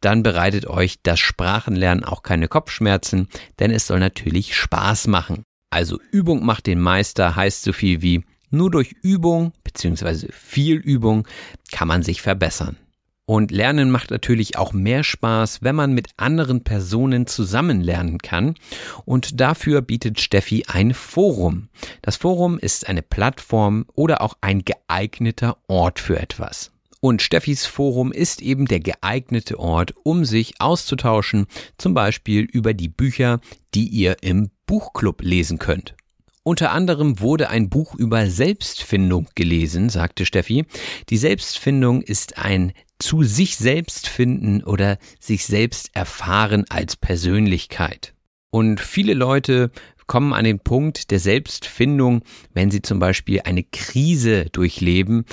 Dann 0.00 0.22
bereitet 0.22 0.68
euch 0.68 1.02
das 1.02 1.18
Sprachenlernen 1.18 2.04
auch 2.04 2.22
keine 2.22 2.46
Kopfschmerzen, 2.46 3.26
denn 3.58 3.72
es 3.72 3.88
soll 3.88 3.98
natürlich 3.98 4.54
Spaß 4.54 5.08
machen. 5.08 5.42
Also 5.70 5.98
Übung 6.12 6.46
macht 6.46 6.68
den 6.68 6.78
Meister 6.78 7.34
heißt 7.34 7.64
so 7.64 7.72
viel 7.72 8.00
wie 8.00 8.22
nur 8.48 8.70
durch 8.70 8.94
Übung 9.02 9.54
bzw. 9.64 10.28
viel 10.30 10.76
Übung 10.76 11.26
kann 11.72 11.88
man 11.88 12.04
sich 12.04 12.22
verbessern. 12.22 12.76
Und 13.24 13.50
Lernen 13.52 13.90
macht 13.90 14.10
natürlich 14.10 14.58
auch 14.58 14.72
mehr 14.72 15.04
Spaß, 15.04 15.62
wenn 15.62 15.76
man 15.76 15.92
mit 15.92 16.08
anderen 16.16 16.64
Personen 16.64 17.26
zusammen 17.26 17.80
lernen 17.80 18.18
kann. 18.18 18.54
Und 19.04 19.40
dafür 19.40 19.80
bietet 19.80 20.20
Steffi 20.20 20.64
ein 20.66 20.92
Forum. 20.92 21.68
Das 22.02 22.16
Forum 22.16 22.58
ist 22.58 22.88
eine 22.88 23.02
Plattform 23.02 23.86
oder 23.94 24.22
auch 24.22 24.36
ein 24.40 24.64
geeigneter 24.64 25.56
Ort 25.68 26.00
für 26.00 26.18
etwas. 26.18 26.72
Und 27.04 27.20
Steffis 27.20 27.66
Forum 27.66 28.12
ist 28.12 28.42
eben 28.42 28.66
der 28.66 28.78
geeignete 28.78 29.58
Ort, 29.58 29.92
um 30.04 30.24
sich 30.24 30.60
auszutauschen, 30.60 31.46
zum 31.76 31.94
Beispiel 31.94 32.42
über 32.42 32.74
die 32.74 32.88
Bücher, 32.88 33.40
die 33.74 33.88
ihr 33.88 34.22
im 34.22 34.50
Buchclub 34.66 35.20
lesen 35.20 35.58
könnt. 35.58 35.96
Unter 36.44 36.70
anderem 36.72 37.20
wurde 37.20 37.50
ein 37.50 37.68
Buch 37.68 37.94
über 37.94 38.28
Selbstfindung 38.28 39.28
gelesen, 39.34 39.90
sagte 39.90 40.26
Steffi. 40.26 40.64
Die 41.08 41.16
Selbstfindung 41.16 42.02
ist 42.02 42.38
ein 42.38 42.72
zu 43.02 43.22
sich 43.24 43.56
selbst 43.56 44.08
finden 44.08 44.62
oder 44.62 44.98
sich 45.18 45.44
selbst 45.44 45.90
erfahren 45.94 46.64
als 46.68 46.96
Persönlichkeit. 46.96 48.14
Und 48.50 48.80
viele 48.80 49.14
Leute 49.14 49.70
kommen 50.06 50.32
an 50.32 50.44
den 50.44 50.60
Punkt 50.60 51.10
der 51.10 51.18
Selbstfindung, 51.18 52.22
wenn 52.52 52.70
sie 52.70 52.82
zum 52.82 52.98
Beispiel 52.98 53.40
eine 53.44 53.62
Krise 53.62 54.46
durchleben 54.50 55.24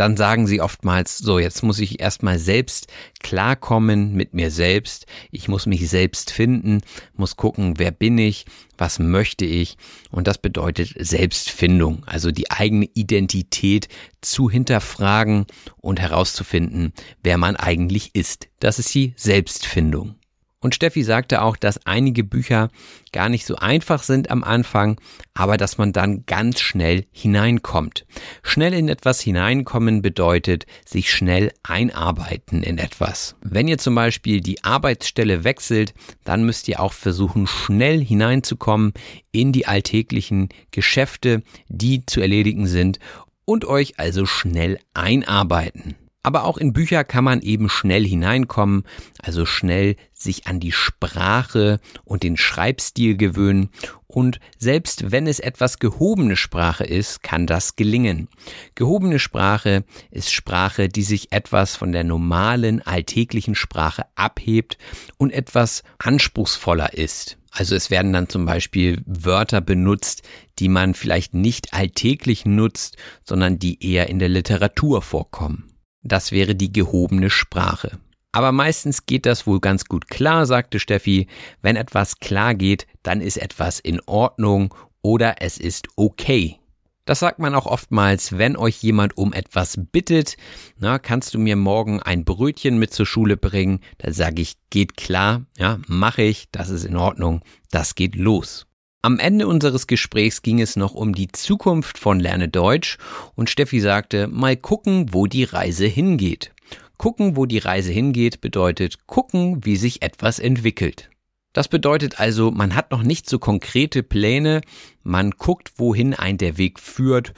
dann 0.00 0.16
sagen 0.16 0.46
sie 0.46 0.60
oftmals, 0.60 1.18
so, 1.18 1.38
jetzt 1.38 1.62
muss 1.62 1.78
ich 1.78 2.00
erstmal 2.00 2.38
selbst 2.38 2.88
klarkommen 3.22 4.12
mit 4.14 4.34
mir 4.34 4.50
selbst. 4.50 5.06
Ich 5.30 5.48
muss 5.48 5.66
mich 5.66 5.88
selbst 5.88 6.30
finden, 6.30 6.80
muss 7.16 7.36
gucken, 7.36 7.74
wer 7.78 7.90
bin 7.90 8.18
ich, 8.18 8.46
was 8.78 8.98
möchte 8.98 9.44
ich. 9.44 9.76
Und 10.10 10.26
das 10.26 10.38
bedeutet 10.38 10.94
Selbstfindung, 10.98 12.02
also 12.06 12.30
die 12.30 12.50
eigene 12.50 12.88
Identität 12.94 13.88
zu 14.20 14.50
hinterfragen 14.50 15.46
und 15.80 16.00
herauszufinden, 16.00 16.92
wer 17.22 17.38
man 17.38 17.56
eigentlich 17.56 18.14
ist. 18.14 18.48
Das 18.60 18.78
ist 18.78 18.94
die 18.94 19.14
Selbstfindung. 19.16 20.16
Und 20.64 20.74
Steffi 20.74 21.02
sagte 21.02 21.42
auch, 21.42 21.58
dass 21.58 21.84
einige 21.84 22.24
Bücher 22.24 22.70
gar 23.12 23.28
nicht 23.28 23.44
so 23.44 23.56
einfach 23.56 24.02
sind 24.02 24.30
am 24.30 24.42
Anfang, 24.42 24.98
aber 25.34 25.58
dass 25.58 25.76
man 25.76 25.92
dann 25.92 26.24
ganz 26.24 26.58
schnell 26.58 27.04
hineinkommt. 27.12 28.06
Schnell 28.42 28.72
in 28.72 28.88
etwas 28.88 29.20
hineinkommen 29.20 30.00
bedeutet 30.00 30.64
sich 30.86 31.12
schnell 31.12 31.52
einarbeiten 31.64 32.62
in 32.62 32.78
etwas. 32.78 33.36
Wenn 33.42 33.68
ihr 33.68 33.76
zum 33.76 33.94
Beispiel 33.94 34.40
die 34.40 34.64
Arbeitsstelle 34.64 35.44
wechselt, 35.44 35.92
dann 36.24 36.46
müsst 36.46 36.66
ihr 36.66 36.80
auch 36.80 36.94
versuchen, 36.94 37.46
schnell 37.46 38.02
hineinzukommen 38.02 38.94
in 39.32 39.52
die 39.52 39.66
alltäglichen 39.66 40.48
Geschäfte, 40.70 41.42
die 41.68 42.06
zu 42.06 42.22
erledigen 42.22 42.66
sind 42.68 43.00
und 43.44 43.66
euch 43.66 43.98
also 43.98 44.24
schnell 44.24 44.78
einarbeiten. 44.94 45.94
Aber 46.24 46.44
auch 46.44 46.56
in 46.56 46.72
Bücher 46.72 47.04
kann 47.04 47.22
man 47.22 47.42
eben 47.42 47.68
schnell 47.68 48.04
hineinkommen, 48.04 48.84
also 49.22 49.44
schnell 49.44 49.96
sich 50.14 50.46
an 50.46 50.58
die 50.58 50.72
Sprache 50.72 51.80
und 52.02 52.22
den 52.22 52.38
Schreibstil 52.38 53.18
gewöhnen. 53.18 53.68
Und 54.06 54.40
selbst 54.58 55.12
wenn 55.12 55.26
es 55.26 55.38
etwas 55.38 55.80
gehobene 55.80 56.36
Sprache 56.36 56.84
ist, 56.84 57.22
kann 57.22 57.46
das 57.46 57.76
gelingen. 57.76 58.28
Gehobene 58.74 59.18
Sprache 59.18 59.84
ist 60.10 60.32
Sprache, 60.32 60.88
die 60.88 61.02
sich 61.02 61.30
etwas 61.30 61.76
von 61.76 61.92
der 61.92 62.04
normalen 62.04 62.80
alltäglichen 62.80 63.54
Sprache 63.54 64.06
abhebt 64.14 64.78
und 65.18 65.30
etwas 65.30 65.82
anspruchsvoller 65.98 66.94
ist. 66.94 67.36
Also 67.50 67.76
es 67.76 67.90
werden 67.90 68.14
dann 68.14 68.30
zum 68.30 68.46
Beispiel 68.46 69.02
Wörter 69.04 69.60
benutzt, 69.60 70.22
die 70.58 70.70
man 70.70 70.94
vielleicht 70.94 71.34
nicht 71.34 71.74
alltäglich 71.74 72.46
nutzt, 72.46 72.96
sondern 73.24 73.58
die 73.58 73.86
eher 73.86 74.08
in 74.08 74.18
der 74.18 74.30
Literatur 74.30 75.02
vorkommen. 75.02 75.73
Das 76.04 76.30
wäre 76.32 76.54
die 76.54 76.72
gehobene 76.72 77.30
Sprache. 77.30 77.98
Aber 78.30 78.52
meistens 78.52 79.06
geht 79.06 79.26
das 79.26 79.46
wohl 79.46 79.60
ganz 79.60 79.86
gut 79.86 80.08
klar, 80.08 80.44
sagte 80.44 80.78
Steffi. 80.78 81.28
Wenn 81.62 81.76
etwas 81.76 82.18
klar 82.18 82.54
geht, 82.54 82.86
dann 83.02 83.20
ist 83.20 83.38
etwas 83.38 83.80
in 83.80 84.00
Ordnung 84.06 84.74
oder 85.02 85.36
es 85.40 85.56
ist 85.56 85.88
okay. 85.96 86.58
Das 87.06 87.20
sagt 87.20 87.38
man 87.38 87.54
auch 87.54 87.66
oftmals, 87.66 88.38
wenn 88.38 88.56
euch 88.56 88.82
jemand 88.82 89.16
um 89.16 89.32
etwas 89.32 89.78
bittet. 89.92 90.36
Na, 90.78 90.98
kannst 90.98 91.34
du 91.34 91.38
mir 91.38 91.56
morgen 91.56 92.00
ein 92.00 92.24
Brötchen 92.24 92.78
mit 92.78 92.92
zur 92.94 93.06
Schule 93.06 93.36
bringen? 93.36 93.80
Da 93.98 94.12
sage 94.12 94.40
ich, 94.40 94.56
geht 94.70 94.96
klar, 94.96 95.44
ja, 95.58 95.78
mache 95.86 96.22
ich, 96.22 96.48
das 96.50 96.70
ist 96.70 96.84
in 96.84 96.96
Ordnung, 96.96 97.42
das 97.70 97.94
geht 97.94 98.16
los. 98.16 98.66
Am 99.04 99.18
Ende 99.18 99.46
unseres 99.46 99.86
Gesprächs 99.86 100.40
ging 100.40 100.62
es 100.62 100.76
noch 100.76 100.94
um 100.94 101.14
die 101.14 101.28
Zukunft 101.28 101.98
von 101.98 102.20
Lerne 102.20 102.48
Deutsch 102.48 102.96
und 103.34 103.50
Steffi 103.50 103.78
sagte, 103.80 104.28
mal 104.28 104.56
gucken, 104.56 105.12
wo 105.12 105.26
die 105.26 105.44
Reise 105.44 105.84
hingeht. 105.84 106.54
Gucken, 106.96 107.36
wo 107.36 107.44
die 107.44 107.58
Reise 107.58 107.92
hingeht, 107.92 108.40
bedeutet 108.40 109.06
gucken, 109.06 109.62
wie 109.62 109.76
sich 109.76 110.00
etwas 110.00 110.38
entwickelt. 110.38 111.10
Das 111.52 111.68
bedeutet 111.68 112.18
also, 112.18 112.50
man 112.50 112.74
hat 112.74 112.92
noch 112.92 113.02
nicht 113.02 113.28
so 113.28 113.38
konkrete 113.38 114.02
Pläne, 114.02 114.62
man 115.02 115.32
guckt, 115.32 115.72
wohin 115.76 116.14
ein 116.14 116.38
der 116.38 116.56
Weg 116.56 116.80
führt 116.80 117.34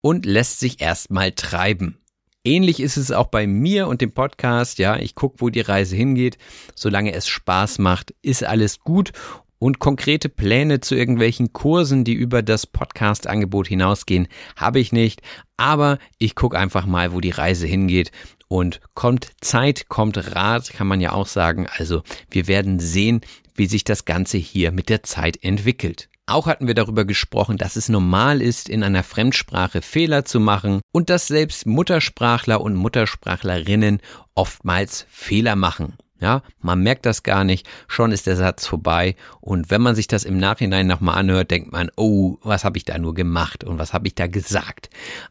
und 0.00 0.24
lässt 0.24 0.60
sich 0.60 0.80
erstmal 0.80 1.32
treiben. 1.32 1.98
Ähnlich 2.44 2.78
ist 2.78 2.96
es 2.96 3.10
auch 3.10 3.26
bei 3.26 3.48
mir 3.48 3.88
und 3.88 4.02
dem 4.02 4.12
Podcast, 4.12 4.78
ja, 4.78 4.96
ich 4.96 5.16
gucke, 5.16 5.40
wo 5.40 5.50
die 5.50 5.62
Reise 5.62 5.96
hingeht. 5.96 6.38
Solange 6.76 7.12
es 7.12 7.26
Spaß 7.26 7.80
macht, 7.80 8.14
ist 8.22 8.44
alles 8.44 8.78
gut 8.78 9.10
und 9.58 9.78
konkrete 9.78 10.28
Pläne 10.28 10.80
zu 10.80 10.94
irgendwelchen 10.94 11.52
Kursen, 11.52 12.04
die 12.04 12.14
über 12.14 12.42
das 12.42 12.66
Podcast-Angebot 12.66 13.68
hinausgehen, 13.68 14.28
habe 14.56 14.80
ich 14.80 14.92
nicht. 14.92 15.22
Aber 15.56 15.98
ich 16.18 16.34
gucke 16.34 16.58
einfach 16.58 16.86
mal, 16.86 17.12
wo 17.12 17.20
die 17.20 17.30
Reise 17.30 17.66
hingeht. 17.66 18.12
Und 18.48 18.80
kommt 18.94 19.32
Zeit, 19.42 19.88
kommt 19.88 20.34
Rat, 20.34 20.70
kann 20.70 20.86
man 20.86 21.00
ja 21.00 21.12
auch 21.12 21.26
sagen. 21.26 21.66
Also 21.76 22.02
wir 22.30 22.46
werden 22.46 22.80
sehen, 22.80 23.20
wie 23.54 23.66
sich 23.66 23.84
das 23.84 24.04
Ganze 24.04 24.38
hier 24.38 24.72
mit 24.72 24.88
der 24.88 25.02
Zeit 25.02 25.42
entwickelt. 25.42 26.08
Auch 26.28 26.46
hatten 26.46 26.66
wir 26.66 26.74
darüber 26.74 27.06
gesprochen, 27.06 27.56
dass 27.56 27.76
es 27.76 27.88
normal 27.88 28.42
ist, 28.42 28.68
in 28.68 28.82
einer 28.82 29.02
Fremdsprache 29.02 29.80
Fehler 29.80 30.26
zu 30.26 30.40
machen 30.40 30.80
und 30.92 31.08
dass 31.08 31.26
selbst 31.26 31.66
Muttersprachler 31.66 32.60
und 32.60 32.74
Muttersprachlerinnen 32.74 34.00
oftmals 34.34 35.06
Fehler 35.08 35.56
machen. 35.56 35.96
Ja, 36.20 36.42
man 36.60 36.82
merkt 36.82 37.06
das 37.06 37.22
gar 37.22 37.44
nicht, 37.44 37.68
schon 37.86 38.10
ist 38.10 38.26
der 38.26 38.36
Satz 38.36 38.66
vorbei 38.66 39.14
und 39.40 39.70
wenn 39.70 39.80
man 39.80 39.94
sich 39.94 40.08
das 40.08 40.24
im 40.24 40.36
Nachhinein 40.36 40.88
nochmal 40.88 41.16
anhört, 41.16 41.50
denkt 41.52 41.70
man, 41.70 41.90
oh, 41.96 42.38
was 42.42 42.64
habe 42.64 42.76
ich 42.76 42.84
da 42.84 42.98
nur 42.98 43.14
gemacht 43.14 43.62
und 43.62 43.78
was 43.78 43.92
habe 43.92 44.08
ich 44.08 44.16
da 44.16 44.26
gesagt. 44.26 44.90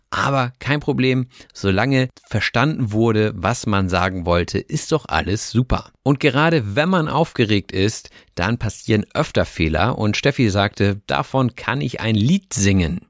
Aber 0.10 0.54
kein 0.60 0.80
Problem, 0.80 1.28
solange 1.54 2.10
verstanden 2.28 2.92
wurde, 2.94 3.34
was 3.36 3.66
man 3.66 3.90
sagen 3.90 4.26
wollte, 4.26 4.58
ist 4.58 4.92
doch 4.94 5.06
alles 5.08 5.52
super. 5.52 5.92
Und 6.04 6.22
gerade 6.22 6.76
wenn 6.76 6.88
man 6.88 7.10
aufgeregt 7.10 7.74
ist, 7.74 8.10
dann 8.36 8.58
passieren 8.58 9.06
öfter 9.14 9.44
Fehler 9.44 9.98
und 9.98 10.16
Steffi 10.16 10.50
sagte, 10.50 11.02
davon 11.08 11.56
kann 11.56 11.82
ich 11.82 12.00
ein 12.00 12.16
Lied 12.16 12.54
singen. 12.54 13.02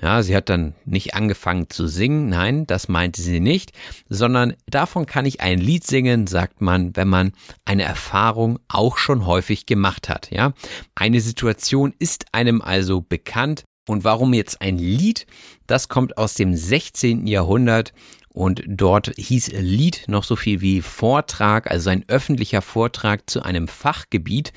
Ja, 0.00 0.22
sie 0.22 0.34
hat 0.34 0.48
dann 0.48 0.74
nicht 0.86 1.14
angefangen 1.14 1.68
zu 1.68 1.86
singen, 1.86 2.30
nein, 2.30 2.66
das 2.66 2.88
meinte 2.88 3.20
sie 3.20 3.40
nicht, 3.40 3.72
sondern 4.08 4.54
davon 4.66 5.04
kann 5.04 5.26
ich 5.26 5.42
ein 5.42 5.58
Lied 5.58 5.86
singen, 5.86 6.26
sagt 6.26 6.62
man, 6.62 6.96
wenn 6.96 7.08
man 7.08 7.32
eine 7.66 7.82
Erfahrung 7.82 8.58
auch 8.68 8.96
schon 8.96 9.26
häufig 9.26 9.66
gemacht 9.66 10.08
hat, 10.08 10.30
ja. 10.30 10.54
Eine 10.94 11.20
Situation 11.20 11.92
ist 11.98 12.26
einem 12.32 12.62
also 12.62 13.02
bekannt 13.02 13.64
und 13.90 14.04
warum 14.04 14.34
jetzt 14.34 14.62
ein 14.62 14.78
Lied? 14.78 15.26
Das 15.70 15.88
kommt 15.88 16.18
aus 16.18 16.34
dem 16.34 16.56
16. 16.56 17.28
Jahrhundert 17.28 17.92
und 18.32 18.64
dort 18.66 19.12
hieß 19.16 19.52
Lied 19.52 20.02
noch 20.08 20.24
so 20.24 20.34
viel 20.34 20.60
wie 20.60 20.82
Vortrag, 20.82 21.70
also 21.70 21.90
ein 21.90 22.04
öffentlicher 22.08 22.60
Vortrag 22.60 23.30
zu 23.30 23.44
einem 23.44 23.68
Fachgebiet. 23.68 24.52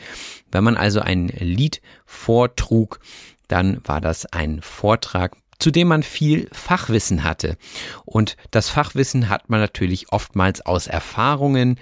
Wenn 0.52 0.64
man 0.64 0.76
also 0.76 1.02
ein 1.02 1.28
Lied 1.28 1.84
vortrug, 2.08 3.00
dann 3.48 3.80
war 3.86 4.02
das 4.02 4.26
ein 4.26 4.64
Vortrag, 4.64 5.38
zu 5.60 5.70
dem 5.70 5.90
man 5.90 6.02
viel 6.02 6.50
Fachwissen 6.52 7.24
hatte. 7.24 7.58
Und 8.06 8.36
das 8.50 8.70
Fachwissen 8.70 9.30
hat 9.30 9.52
man 9.52 9.60
natürlich 9.60 10.12
oftmals 10.12 10.66
aus 10.66 10.88
Erfahrungen 10.88 11.78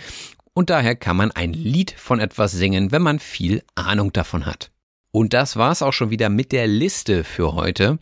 und 0.54 0.70
daher 0.70 0.98
kann 0.98 1.16
man 1.16 1.32
ein 1.32 1.54
Lied 1.54 1.92
von 1.92 2.20
etwas 2.20 2.52
singen, 2.52 2.92
wenn 2.92 3.02
man 3.02 3.20
viel 3.20 3.64
Ahnung 3.76 4.12
davon 4.12 4.46
hat. 4.46 4.71
Und 5.14 5.34
das 5.34 5.58
war's 5.58 5.82
auch 5.82 5.92
schon 5.92 6.10
wieder 6.10 6.30
mit 6.30 6.54
der 6.54 6.68
Liste 6.68 7.26
für 7.26 7.54
heute. 7.54 8.00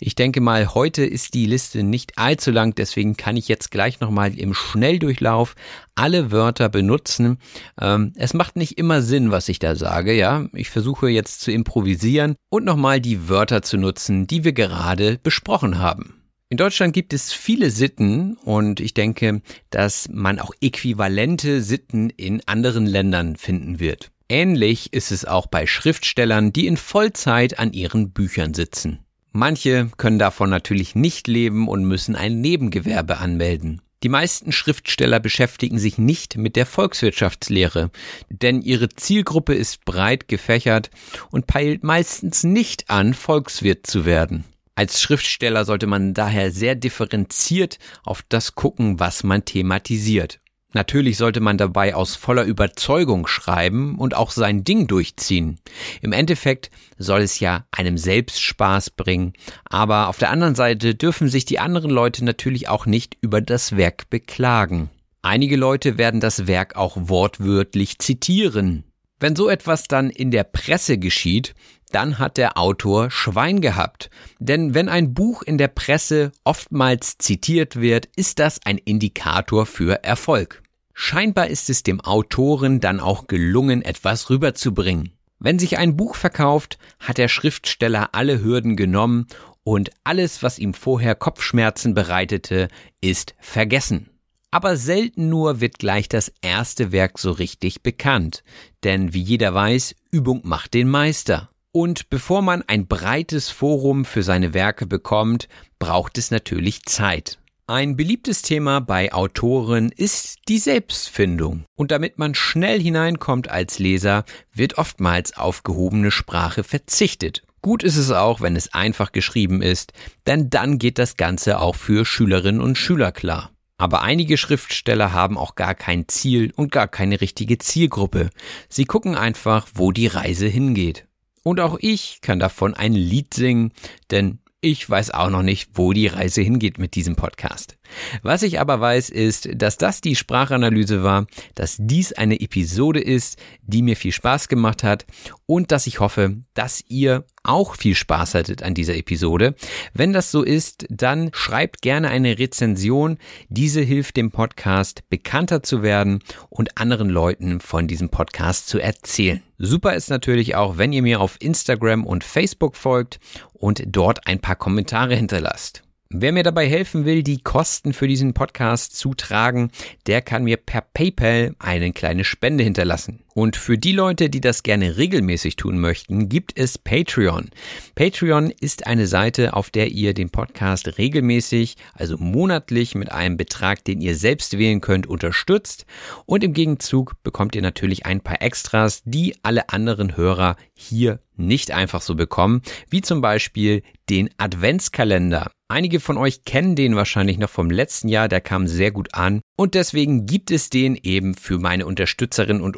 Ich 0.00 0.16
denke 0.16 0.40
mal, 0.40 0.74
heute 0.74 1.04
ist 1.04 1.34
die 1.34 1.46
Liste 1.46 1.84
nicht 1.84 2.18
allzu 2.18 2.50
lang, 2.50 2.74
deswegen 2.74 3.16
kann 3.16 3.36
ich 3.36 3.46
jetzt 3.46 3.70
gleich 3.70 4.00
nochmal 4.00 4.36
im 4.36 4.54
Schnelldurchlauf 4.54 5.54
alle 5.94 6.32
Wörter 6.32 6.68
benutzen. 6.68 7.38
Ähm, 7.80 8.12
es 8.16 8.34
macht 8.34 8.56
nicht 8.56 8.76
immer 8.76 9.02
Sinn, 9.02 9.30
was 9.30 9.48
ich 9.48 9.60
da 9.60 9.76
sage, 9.76 10.12
ja. 10.12 10.46
Ich 10.52 10.70
versuche 10.70 11.08
jetzt 11.08 11.40
zu 11.42 11.52
improvisieren 11.52 12.34
und 12.50 12.64
nochmal 12.64 13.00
die 13.00 13.28
Wörter 13.28 13.62
zu 13.62 13.76
nutzen, 13.76 14.26
die 14.26 14.42
wir 14.42 14.52
gerade 14.52 15.18
besprochen 15.22 15.78
haben. 15.78 16.14
In 16.50 16.56
Deutschland 16.56 16.92
gibt 16.92 17.12
es 17.12 17.32
viele 17.32 17.70
Sitten 17.70 18.36
und 18.36 18.80
ich 18.80 18.94
denke, 18.94 19.42
dass 19.70 20.08
man 20.10 20.40
auch 20.40 20.52
äquivalente 20.60 21.60
Sitten 21.60 22.10
in 22.10 22.42
anderen 22.46 22.86
Ländern 22.86 23.36
finden 23.36 23.78
wird. 23.80 24.10
Ähnlich 24.30 24.92
ist 24.92 25.10
es 25.10 25.24
auch 25.24 25.46
bei 25.46 25.66
Schriftstellern, 25.66 26.52
die 26.52 26.66
in 26.66 26.76
Vollzeit 26.76 27.58
an 27.58 27.72
ihren 27.72 28.10
Büchern 28.10 28.52
sitzen. 28.52 28.98
Manche 29.32 29.90
können 29.96 30.18
davon 30.18 30.50
natürlich 30.50 30.94
nicht 30.94 31.28
leben 31.28 31.66
und 31.66 31.84
müssen 31.84 32.14
ein 32.14 32.40
Nebengewerbe 32.42 33.18
anmelden. 33.18 33.80
Die 34.02 34.10
meisten 34.10 34.52
Schriftsteller 34.52 35.18
beschäftigen 35.18 35.78
sich 35.78 35.96
nicht 35.96 36.36
mit 36.36 36.56
der 36.56 36.66
Volkswirtschaftslehre, 36.66 37.90
denn 38.28 38.60
ihre 38.60 38.90
Zielgruppe 38.90 39.54
ist 39.54 39.84
breit 39.86 40.28
gefächert 40.28 40.90
und 41.30 41.46
peilt 41.46 41.82
meistens 41.82 42.44
nicht 42.44 42.90
an, 42.90 43.14
Volkswirt 43.14 43.86
zu 43.86 44.04
werden. 44.04 44.44
Als 44.74 45.00
Schriftsteller 45.00 45.64
sollte 45.64 45.88
man 45.88 46.14
daher 46.14 46.52
sehr 46.52 46.76
differenziert 46.76 47.78
auf 48.04 48.22
das 48.28 48.54
gucken, 48.54 49.00
was 49.00 49.24
man 49.24 49.44
thematisiert. 49.44 50.38
Natürlich 50.74 51.16
sollte 51.16 51.40
man 51.40 51.56
dabei 51.56 51.94
aus 51.94 52.14
voller 52.14 52.44
Überzeugung 52.44 53.26
schreiben 53.26 53.96
und 53.96 54.14
auch 54.14 54.30
sein 54.30 54.64
Ding 54.64 54.86
durchziehen. 54.86 55.58
Im 56.02 56.12
Endeffekt 56.12 56.70
soll 56.98 57.20
es 57.20 57.40
ja 57.40 57.64
einem 57.70 57.96
selbst 57.96 58.42
Spaß 58.42 58.90
bringen, 58.90 59.32
aber 59.64 60.08
auf 60.08 60.18
der 60.18 60.30
anderen 60.30 60.54
Seite 60.54 60.94
dürfen 60.94 61.28
sich 61.28 61.46
die 61.46 61.58
anderen 61.58 61.90
Leute 61.90 62.22
natürlich 62.22 62.68
auch 62.68 62.84
nicht 62.84 63.16
über 63.22 63.40
das 63.40 63.78
Werk 63.78 64.10
beklagen. 64.10 64.90
Einige 65.22 65.56
Leute 65.56 65.96
werden 65.96 66.20
das 66.20 66.46
Werk 66.46 66.76
auch 66.76 66.96
wortwörtlich 66.98 67.98
zitieren. 67.98 68.84
Wenn 69.20 69.34
so 69.34 69.48
etwas 69.48 69.88
dann 69.88 70.10
in 70.10 70.30
der 70.30 70.44
Presse 70.44 70.98
geschieht, 70.98 71.54
dann 71.88 72.18
hat 72.18 72.36
der 72.36 72.58
Autor 72.58 73.10
Schwein 73.10 73.60
gehabt. 73.60 74.10
Denn 74.38 74.74
wenn 74.74 74.88
ein 74.88 75.14
Buch 75.14 75.42
in 75.42 75.58
der 75.58 75.68
Presse 75.68 76.32
oftmals 76.44 77.18
zitiert 77.18 77.76
wird, 77.76 78.06
ist 78.16 78.38
das 78.38 78.60
ein 78.64 78.78
Indikator 78.78 79.66
für 79.66 80.04
Erfolg. 80.04 80.62
Scheinbar 80.94 81.46
ist 81.46 81.70
es 81.70 81.82
dem 81.82 82.00
Autoren 82.00 82.80
dann 82.80 82.98
auch 82.98 83.28
gelungen, 83.28 83.82
etwas 83.82 84.30
rüberzubringen. 84.30 85.12
Wenn 85.38 85.58
sich 85.58 85.78
ein 85.78 85.96
Buch 85.96 86.16
verkauft, 86.16 86.78
hat 86.98 87.18
der 87.18 87.28
Schriftsteller 87.28 88.10
alle 88.12 88.42
Hürden 88.42 88.76
genommen 88.76 89.28
und 89.62 89.90
alles, 90.02 90.42
was 90.42 90.58
ihm 90.58 90.74
vorher 90.74 91.14
Kopfschmerzen 91.14 91.94
bereitete, 91.94 92.68
ist 93.00 93.34
vergessen. 93.38 94.10
Aber 94.50 94.76
selten 94.76 95.28
nur 95.28 95.60
wird 95.60 95.78
gleich 95.78 96.08
das 96.08 96.32
erste 96.40 96.90
Werk 96.90 97.18
so 97.18 97.30
richtig 97.30 97.82
bekannt, 97.82 98.42
denn 98.82 99.12
wie 99.12 99.20
jeder 99.20 99.52
weiß, 99.54 99.94
Übung 100.10 100.40
macht 100.44 100.74
den 100.74 100.88
Meister. 100.88 101.50
Und 101.72 102.08
bevor 102.10 102.42
man 102.42 102.62
ein 102.66 102.86
breites 102.86 103.50
Forum 103.50 104.04
für 104.04 104.22
seine 104.22 104.54
Werke 104.54 104.86
bekommt, 104.86 105.48
braucht 105.78 106.18
es 106.18 106.30
natürlich 106.30 106.84
Zeit. 106.84 107.38
Ein 107.66 107.96
beliebtes 107.96 108.40
Thema 108.40 108.80
bei 108.80 109.12
Autoren 109.12 109.92
ist 109.94 110.38
die 110.48 110.58
Selbstfindung. 110.58 111.64
Und 111.76 111.90
damit 111.90 112.18
man 112.18 112.34
schnell 112.34 112.80
hineinkommt 112.80 113.50
als 113.50 113.78
Leser, 113.78 114.24
wird 114.54 114.78
oftmals 114.78 115.36
auf 115.36 115.64
gehobene 115.64 116.10
Sprache 116.10 116.64
verzichtet. 116.64 117.42
Gut 117.60 117.82
ist 117.82 117.96
es 117.96 118.10
auch, 118.10 118.40
wenn 118.40 118.56
es 118.56 118.72
einfach 118.72 119.12
geschrieben 119.12 119.60
ist, 119.60 119.92
denn 120.26 120.48
dann 120.48 120.78
geht 120.78 120.98
das 120.98 121.16
Ganze 121.16 121.60
auch 121.60 121.74
für 121.74 122.06
Schülerinnen 122.06 122.62
und 122.62 122.78
Schüler 122.78 123.12
klar. 123.12 123.50
Aber 123.76 124.02
einige 124.02 124.38
Schriftsteller 124.38 125.12
haben 125.12 125.36
auch 125.36 125.54
gar 125.54 125.74
kein 125.74 126.08
Ziel 126.08 126.52
und 126.56 126.72
gar 126.72 126.88
keine 126.88 127.20
richtige 127.20 127.58
Zielgruppe. 127.58 128.30
Sie 128.68 128.86
gucken 128.86 129.14
einfach, 129.14 129.68
wo 129.74 129.92
die 129.92 130.06
Reise 130.06 130.46
hingeht. 130.46 131.07
Und 131.42 131.60
auch 131.60 131.78
ich 131.80 132.20
kann 132.20 132.38
davon 132.38 132.74
ein 132.74 132.92
Lied 132.92 133.34
singen, 133.34 133.72
denn 134.10 134.38
ich 134.60 134.88
weiß 134.88 135.12
auch 135.12 135.30
noch 135.30 135.42
nicht, 135.42 135.70
wo 135.74 135.92
die 135.92 136.08
Reise 136.08 136.42
hingeht 136.42 136.78
mit 136.78 136.94
diesem 136.94 137.16
Podcast. 137.16 137.77
Was 138.22 138.42
ich 138.42 138.60
aber 138.60 138.80
weiß, 138.80 139.10
ist, 139.10 139.48
dass 139.54 139.78
das 139.78 140.00
die 140.00 140.16
Sprachanalyse 140.16 141.02
war, 141.02 141.26
dass 141.54 141.76
dies 141.78 142.12
eine 142.12 142.40
Episode 142.40 143.00
ist, 143.00 143.38
die 143.62 143.82
mir 143.82 143.96
viel 143.96 144.12
Spaß 144.12 144.48
gemacht 144.48 144.82
hat 144.82 145.06
und 145.46 145.72
dass 145.72 145.86
ich 145.86 146.00
hoffe, 146.00 146.36
dass 146.54 146.84
ihr 146.88 147.24
auch 147.42 147.76
viel 147.76 147.94
Spaß 147.94 148.34
hattet 148.34 148.62
an 148.62 148.74
dieser 148.74 148.96
Episode. 148.96 149.54
Wenn 149.94 150.12
das 150.12 150.30
so 150.30 150.42
ist, 150.42 150.86
dann 150.90 151.30
schreibt 151.32 151.82
gerne 151.82 152.10
eine 152.10 152.38
Rezension. 152.38 153.18
Diese 153.48 153.80
hilft 153.80 154.16
dem 154.16 154.30
Podcast 154.30 155.08
bekannter 155.08 155.62
zu 155.62 155.82
werden 155.82 156.20
und 156.50 156.78
anderen 156.78 157.08
Leuten 157.08 157.60
von 157.60 157.88
diesem 157.88 158.10
Podcast 158.10 158.68
zu 158.68 158.78
erzählen. 158.78 159.42
Super 159.56 159.94
ist 159.94 160.10
natürlich 160.10 160.54
auch, 160.54 160.78
wenn 160.78 160.92
ihr 160.92 161.02
mir 161.02 161.20
auf 161.20 161.36
Instagram 161.40 162.06
und 162.06 162.22
Facebook 162.22 162.76
folgt 162.76 163.18
und 163.54 163.82
dort 163.86 164.26
ein 164.26 164.40
paar 164.40 164.56
Kommentare 164.56 165.16
hinterlasst. 165.16 165.87
Wer 166.10 166.32
mir 166.32 166.42
dabei 166.42 166.66
helfen 166.66 167.04
will, 167.04 167.22
die 167.22 167.42
Kosten 167.42 167.92
für 167.92 168.08
diesen 168.08 168.32
Podcast 168.32 168.96
zu 168.96 169.12
tragen, 169.12 169.70
der 170.06 170.22
kann 170.22 170.42
mir 170.42 170.56
per 170.56 170.80
PayPal 170.80 171.54
eine 171.58 171.92
kleine 171.92 172.24
Spende 172.24 172.64
hinterlassen. 172.64 173.24
Und 173.38 173.54
für 173.54 173.78
die 173.78 173.92
Leute, 173.92 174.30
die 174.30 174.40
das 174.40 174.64
gerne 174.64 174.96
regelmäßig 174.96 175.54
tun 175.54 175.78
möchten, 175.78 176.28
gibt 176.28 176.58
es 176.58 176.76
Patreon. 176.76 177.50
Patreon 177.94 178.50
ist 178.50 178.88
eine 178.88 179.06
Seite, 179.06 179.54
auf 179.54 179.70
der 179.70 179.92
ihr 179.92 180.12
den 180.12 180.30
Podcast 180.30 180.98
regelmäßig, 180.98 181.76
also 181.94 182.16
monatlich 182.18 182.96
mit 182.96 183.12
einem 183.12 183.36
Betrag, 183.36 183.84
den 183.84 184.00
ihr 184.00 184.16
selbst 184.16 184.58
wählen 184.58 184.80
könnt, 184.80 185.06
unterstützt. 185.06 185.86
Und 186.26 186.42
im 186.42 186.52
Gegenzug 186.52 187.14
bekommt 187.22 187.54
ihr 187.54 187.62
natürlich 187.62 188.06
ein 188.06 188.22
paar 188.22 188.42
Extras, 188.42 189.02
die 189.04 189.36
alle 189.44 189.68
anderen 189.68 190.16
Hörer 190.16 190.56
hier 190.74 191.20
nicht 191.38 191.70
einfach 191.70 192.02
so 192.02 192.14
bekommen, 192.14 192.62
wie 192.90 193.00
zum 193.00 193.20
Beispiel 193.20 193.82
den 194.10 194.30
Adventskalender. 194.38 195.50
Einige 195.68 196.00
von 196.00 196.16
euch 196.16 196.44
kennen 196.44 196.76
den 196.76 196.96
wahrscheinlich 196.96 197.38
noch 197.38 197.50
vom 197.50 197.70
letzten 197.70 198.08
Jahr, 198.08 198.28
der 198.28 198.40
kam 198.40 198.66
sehr 198.66 198.90
gut 198.90 199.14
an 199.14 199.42
und 199.56 199.74
deswegen 199.74 200.24
gibt 200.24 200.50
es 200.50 200.70
den 200.70 200.98
eben 201.02 201.34
für 201.34 201.58
meine 201.58 201.84
Unterstützerinnen 201.84 202.62
und 202.62 202.76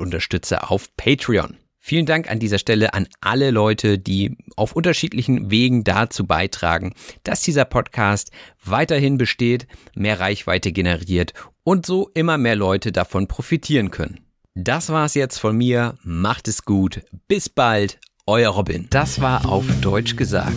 Unterstützer 0.50 0.70
auf 0.70 0.96
Patreon. 0.96 1.56
Vielen 1.82 2.06
Dank 2.06 2.30
an 2.30 2.38
dieser 2.38 2.58
Stelle 2.58 2.92
an 2.92 3.08
alle 3.20 3.50
Leute, 3.50 3.98
die 3.98 4.36
auf 4.54 4.76
unterschiedlichen 4.76 5.50
Wegen 5.50 5.82
dazu 5.82 6.26
beitragen, 6.26 6.92
dass 7.24 7.40
dieser 7.40 7.64
Podcast 7.64 8.30
weiterhin 8.62 9.16
besteht, 9.16 9.66
mehr 9.94 10.20
Reichweite 10.20 10.72
generiert 10.72 11.32
und 11.64 11.86
so 11.86 12.10
immer 12.14 12.36
mehr 12.36 12.56
Leute 12.56 12.92
davon 12.92 13.28
profitieren 13.28 13.90
können. 13.90 14.20
Das 14.54 14.90
war's 14.90 15.14
jetzt 15.14 15.38
von 15.38 15.56
mir. 15.56 15.96
Macht 16.02 16.48
es 16.48 16.64
gut. 16.64 17.00
Bis 17.28 17.48
bald. 17.48 17.98
Euer 18.26 18.50
Robin. 18.50 18.86
Das 18.90 19.20
war 19.20 19.48
auf 19.48 19.64
Deutsch 19.80 20.16
gesagt. 20.16 20.54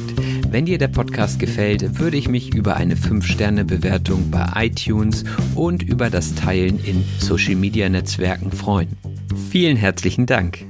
Wenn 0.49 0.65
dir 0.65 0.77
der 0.77 0.89
Podcast 0.89 1.39
gefällt, 1.39 1.99
würde 1.99 2.17
ich 2.17 2.27
mich 2.27 2.53
über 2.53 2.75
eine 2.75 2.95
5-Sterne-Bewertung 2.95 4.29
bei 4.29 4.67
iTunes 4.67 5.23
und 5.55 5.81
über 5.81 6.09
das 6.09 6.35
Teilen 6.35 6.83
in 6.83 7.03
Social-Media-Netzwerken 7.19 8.51
freuen. 8.51 9.12
Vielen 9.35 9.77
herzlichen 9.77 10.25
Dank. 10.25 10.65